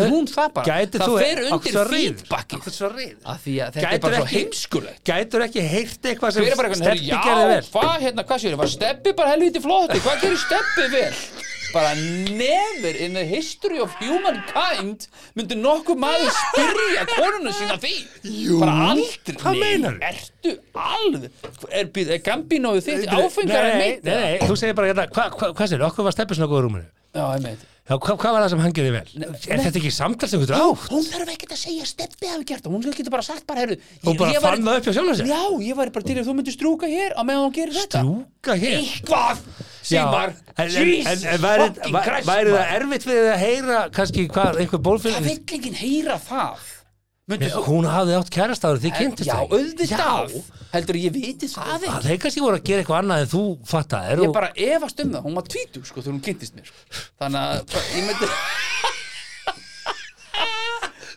[0.00, 0.66] hö- hún það bara.
[1.06, 5.00] það fer undir að þetta er bara svo heimskulegt.
[5.06, 6.44] Gætur ekki heyrt eitthvað sem
[6.82, 7.62] steppi já, gerði vel?
[7.76, 11.12] hvað hérna, hvað séu, var steppi bara helviti flotti, hvað gerir steppi vel?
[11.74, 15.06] Bara never in the history of humankind
[15.36, 17.94] myndi nokkuð maður spyrja konuna sína því.
[18.30, 20.02] Jú, bara aldrei, hvað meinarðu?
[20.10, 20.56] ertu
[20.86, 21.30] alveg
[21.70, 25.40] er, er, er Gambinoðu þitt áfengar en nei, nei, nei, þú segir bara hérna, hvað
[25.40, 26.86] hva, hva sér, okkur var í rúminu?
[27.16, 29.10] Já, ég meit Já, hvað hva var það sem hann gerði vel?
[29.46, 30.86] er þetta ekki samtal sem þú getur átt?
[30.90, 33.76] hún þarf ekkert að segja steppi hafi gert það, hún getur bara sagt bara, heyrðu
[34.02, 35.30] Þú bara fann það upp hjá sjálfum sér?
[35.30, 38.02] Já, ég væri bara til að þú myndir strúka hér á meðan hún gerir þetta
[38.02, 38.80] Strúka hér?
[38.82, 39.44] Eitthvað,
[39.94, 45.30] en væri, fucking Christ, væri það erfitt þið að heyra kannski hvað einhver Það bólfélag
[45.30, 46.72] vill enginn heyra það
[47.26, 50.34] Þú Hún hafði átt kærastaður, þið kynntist Já, það auðvitað.
[50.70, 53.40] Heldur ég viti það Já, ekki þeir kannski voru að gera eitthvað annað en þú
[53.66, 56.68] fattaðir Ég og- bara efast um það, hún var tvítu sko þegar hún kynntist mér
[56.70, 56.78] sko.
[57.18, 58.26] Þannig að ég myndi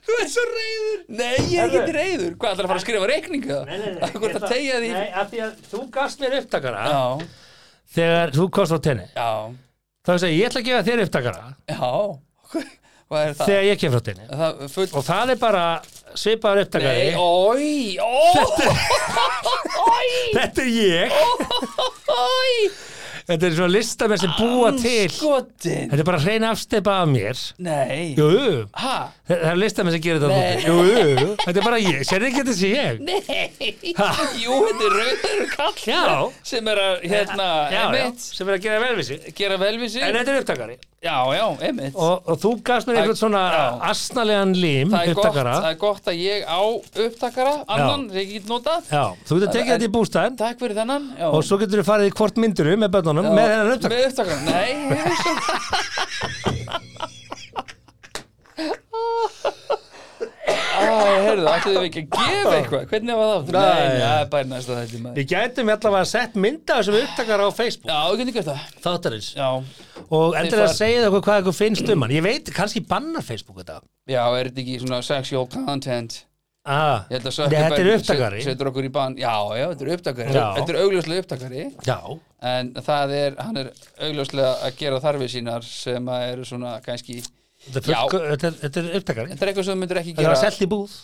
[0.09, 3.09] Þú ert svo reyður Nei, ég er ekki reyður Hvað ætlar að fara að skrifa
[3.13, 3.63] reikningu það?
[3.69, 6.81] Nei, nei, nei Hvað að tegja því Nei, af því að þú gafst mér upptakara
[6.89, 7.05] Já,
[7.99, 9.05] þegar þú komst á tenni.
[9.13, 9.29] Já,
[10.01, 11.77] þá sagði ég, ég ætla að gefa þér upptakara já.
[11.77, 12.78] það?
[13.09, 14.85] Þegar ég kem frá tenni full...
[14.93, 15.63] og það er bara
[16.17, 18.43] svipaður upptakari Nei, ói, ói,
[20.37, 21.19] þetta er ég.
[22.09, 22.69] Ói
[23.29, 25.09] þetta er svona listamenn sem búa til.
[25.13, 27.41] Skotin þetta er bara hrein afsteipa af mér.
[28.17, 28.29] Jú,
[28.73, 32.71] það er listamenn sem gerir þetta jú, þetta er bara ég, sér ekki þetta sé
[32.73, 33.01] ég?
[34.43, 38.81] Jú, þetta er rauður kall sem er að, hérna, já, já, sem er að gera
[38.85, 41.95] vel við sig gera vel við sig en þetta er upptakari Já, já, einmitt.
[41.95, 43.61] Og, og þú gafst mér einhvern Það- svona já.
[43.87, 46.59] asnalegan lim það er, gott, það er gott að ég á
[47.05, 48.83] upptakara annan, sem ég get notað.
[48.91, 51.27] Já, þú getur tekið þetta í bústæðin Takk fyrir þennan já.
[51.31, 53.95] og svo getur þú farið í hvort mynduru með börnunum með þennan upptakara.
[53.95, 54.99] Með upptakara, nei er
[60.79, 60.83] Æ,
[61.37, 62.85] ætluðu við ekki að gefa eitthvað?
[62.91, 63.49] Hvernig var það?
[63.53, 63.59] Nei.
[63.59, 67.51] Nei, það er bara næsta þetta Við gætum allavega að sett mynda þessum upptakara á
[67.55, 67.91] Facebook.
[67.91, 68.61] Já, við getum gert það.
[68.85, 69.27] Þáttarins.
[69.37, 69.49] Já,
[70.11, 72.11] og endur að segja okkur hvað ykkur finnst um hann.
[72.15, 73.81] Ég veit, kannski bannar Facebook þetta.
[74.09, 76.23] Já, er þetta ekki svona sexual content?
[76.69, 78.41] Ah, þetta er upptakari.
[78.43, 80.33] set- Setur okkur í ban Já, já, þetta er upptakari.
[80.35, 80.47] Já.
[80.57, 81.63] Þetta er augljóslega upptakari.
[81.87, 86.79] Já, En það er, hann er augljóslega að gera þarfið sínar sem að eru svona
[86.85, 87.21] kannski
[87.67, 89.29] þetta er, þetta er, upptakari.
[89.33, 90.97] Þetta er eitthvað sem þú myndir ekki þetta var gera selt í búð.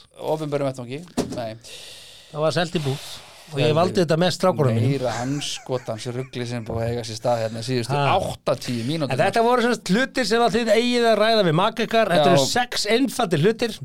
[2.32, 3.10] það var selt í búð
[3.54, 7.42] og ég valdi þetta með strákurum meira hanskotans ruggli sem búið að eiga sér stað
[7.44, 8.16] hérna síðustu Ha.
[8.20, 9.22] 8-10 En mínútur.
[9.22, 12.88] Þetta voru svona hlutir sem að þið eigið að ræða við makekar, þetta eru sex
[12.96, 13.78] einfaldir hlutir.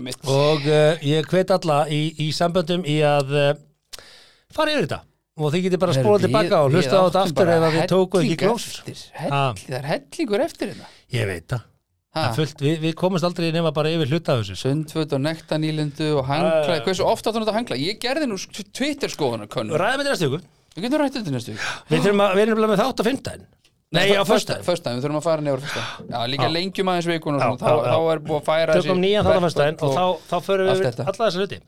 [0.00, 3.50] Mitt og uh, ég hvet alla í, í samböndum í að uh,
[4.54, 5.02] fara yfir þetta.
[5.34, 8.20] Og þið getið bara spólað tilbaka og hlusta á þetta aftur ef að þið tóku
[8.22, 8.36] ekki
[9.18, 9.44] Ha.
[9.58, 10.90] Það er hellingur eftir hérna.
[11.12, 11.64] Ég veit það,
[12.36, 14.58] fullt, við, við komumst aldrei nema bara yfir hluta af þessu.
[14.60, 16.78] Sundföt og nektanílindu og hangla.
[16.86, 17.80] Hversu ofta áttu þetta hangla?
[17.80, 18.38] Ég gerði nú
[18.70, 21.74] Twitter skoðunar könnur Ræðum við þetta næstu ykkur Við getum rætt þetta næstu viku.
[21.90, 23.44] Við að, erum bara með þátt á fimmtæðin
[23.94, 24.66] Nei, á föstudaginn.
[24.66, 26.08] Föstudaginn, við þurfum að fara nefnir föstudaginn.
[26.10, 27.60] Já, líka lengjum aðeins vikun og svona.
[27.60, 29.92] Þá, er búið að færa Tökum nýjan þátt á föstudaginn og
[30.26, 31.06] þá, förum við þetta.
[31.12, 31.58] alla þessa hluti.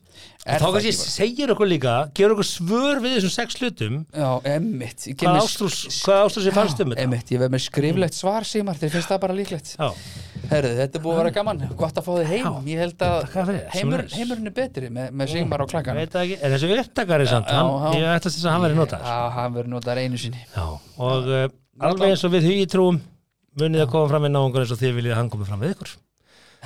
[0.47, 4.01] Er Þá kannski segir okkur líka, gefur okkur svör við þessum sex hlutum.
[4.11, 7.07] Já, emmitt Hvað mér- ástrús, hvað ástrús ég fannst um þetta?
[7.07, 9.77] Emmitt, ég veið með skriflegt svar Sigmar, þér finnst það bara líklegt.
[9.79, 9.91] Já,
[10.51, 12.47] Herðu, þetta er búið að vera gaman, gott að fá þig heim.
[12.47, 12.71] Já.
[12.71, 13.17] Ég held að
[13.75, 17.29] heimur, heimurinn er betri með, með Sigmar ég klakkan veit það ekki, en þessi upptakari
[17.31, 18.01] samt, Já, hann, já.
[18.01, 20.43] ég ætlast þess að hann verið notað Já, hann verður notaður einu sinni.
[20.55, 20.67] Já,
[21.09, 21.45] og uh,
[21.91, 23.01] alveg eins og við hugi trúum
[23.61, 25.77] munið að koma fram við náungur eins og þið viljið að hann komi fram við
[25.77, 25.95] ykkur.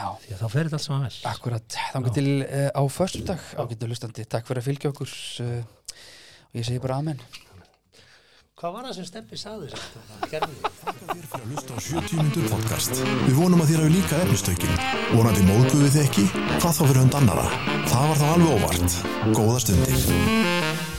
[0.00, 1.20] Já, því að þá fer þetta allt saman vel.
[1.30, 3.46] Akkurat, þannig til uh, á föstudag.
[3.60, 5.14] Ágættu lustandi, takk fyrir að fylgja okkur
[5.44, 5.96] uh,
[6.50, 7.20] og ég segi bara amen
[8.60, 10.56] Hvað var það sem Steppi sagði sem gerði?
[10.60, 13.00] Þér fyrir að hlusta á 70 myndur podcast.
[13.24, 14.76] Við vonum að þér hafi líka efnistökin.
[15.14, 16.26] Vonandi móðguðu þið ekki?
[16.58, 17.48] Hvað þá fyrir hund annara?
[17.88, 19.02] Það var þá alveg óvart.
[19.32, 20.89] Góða stundir.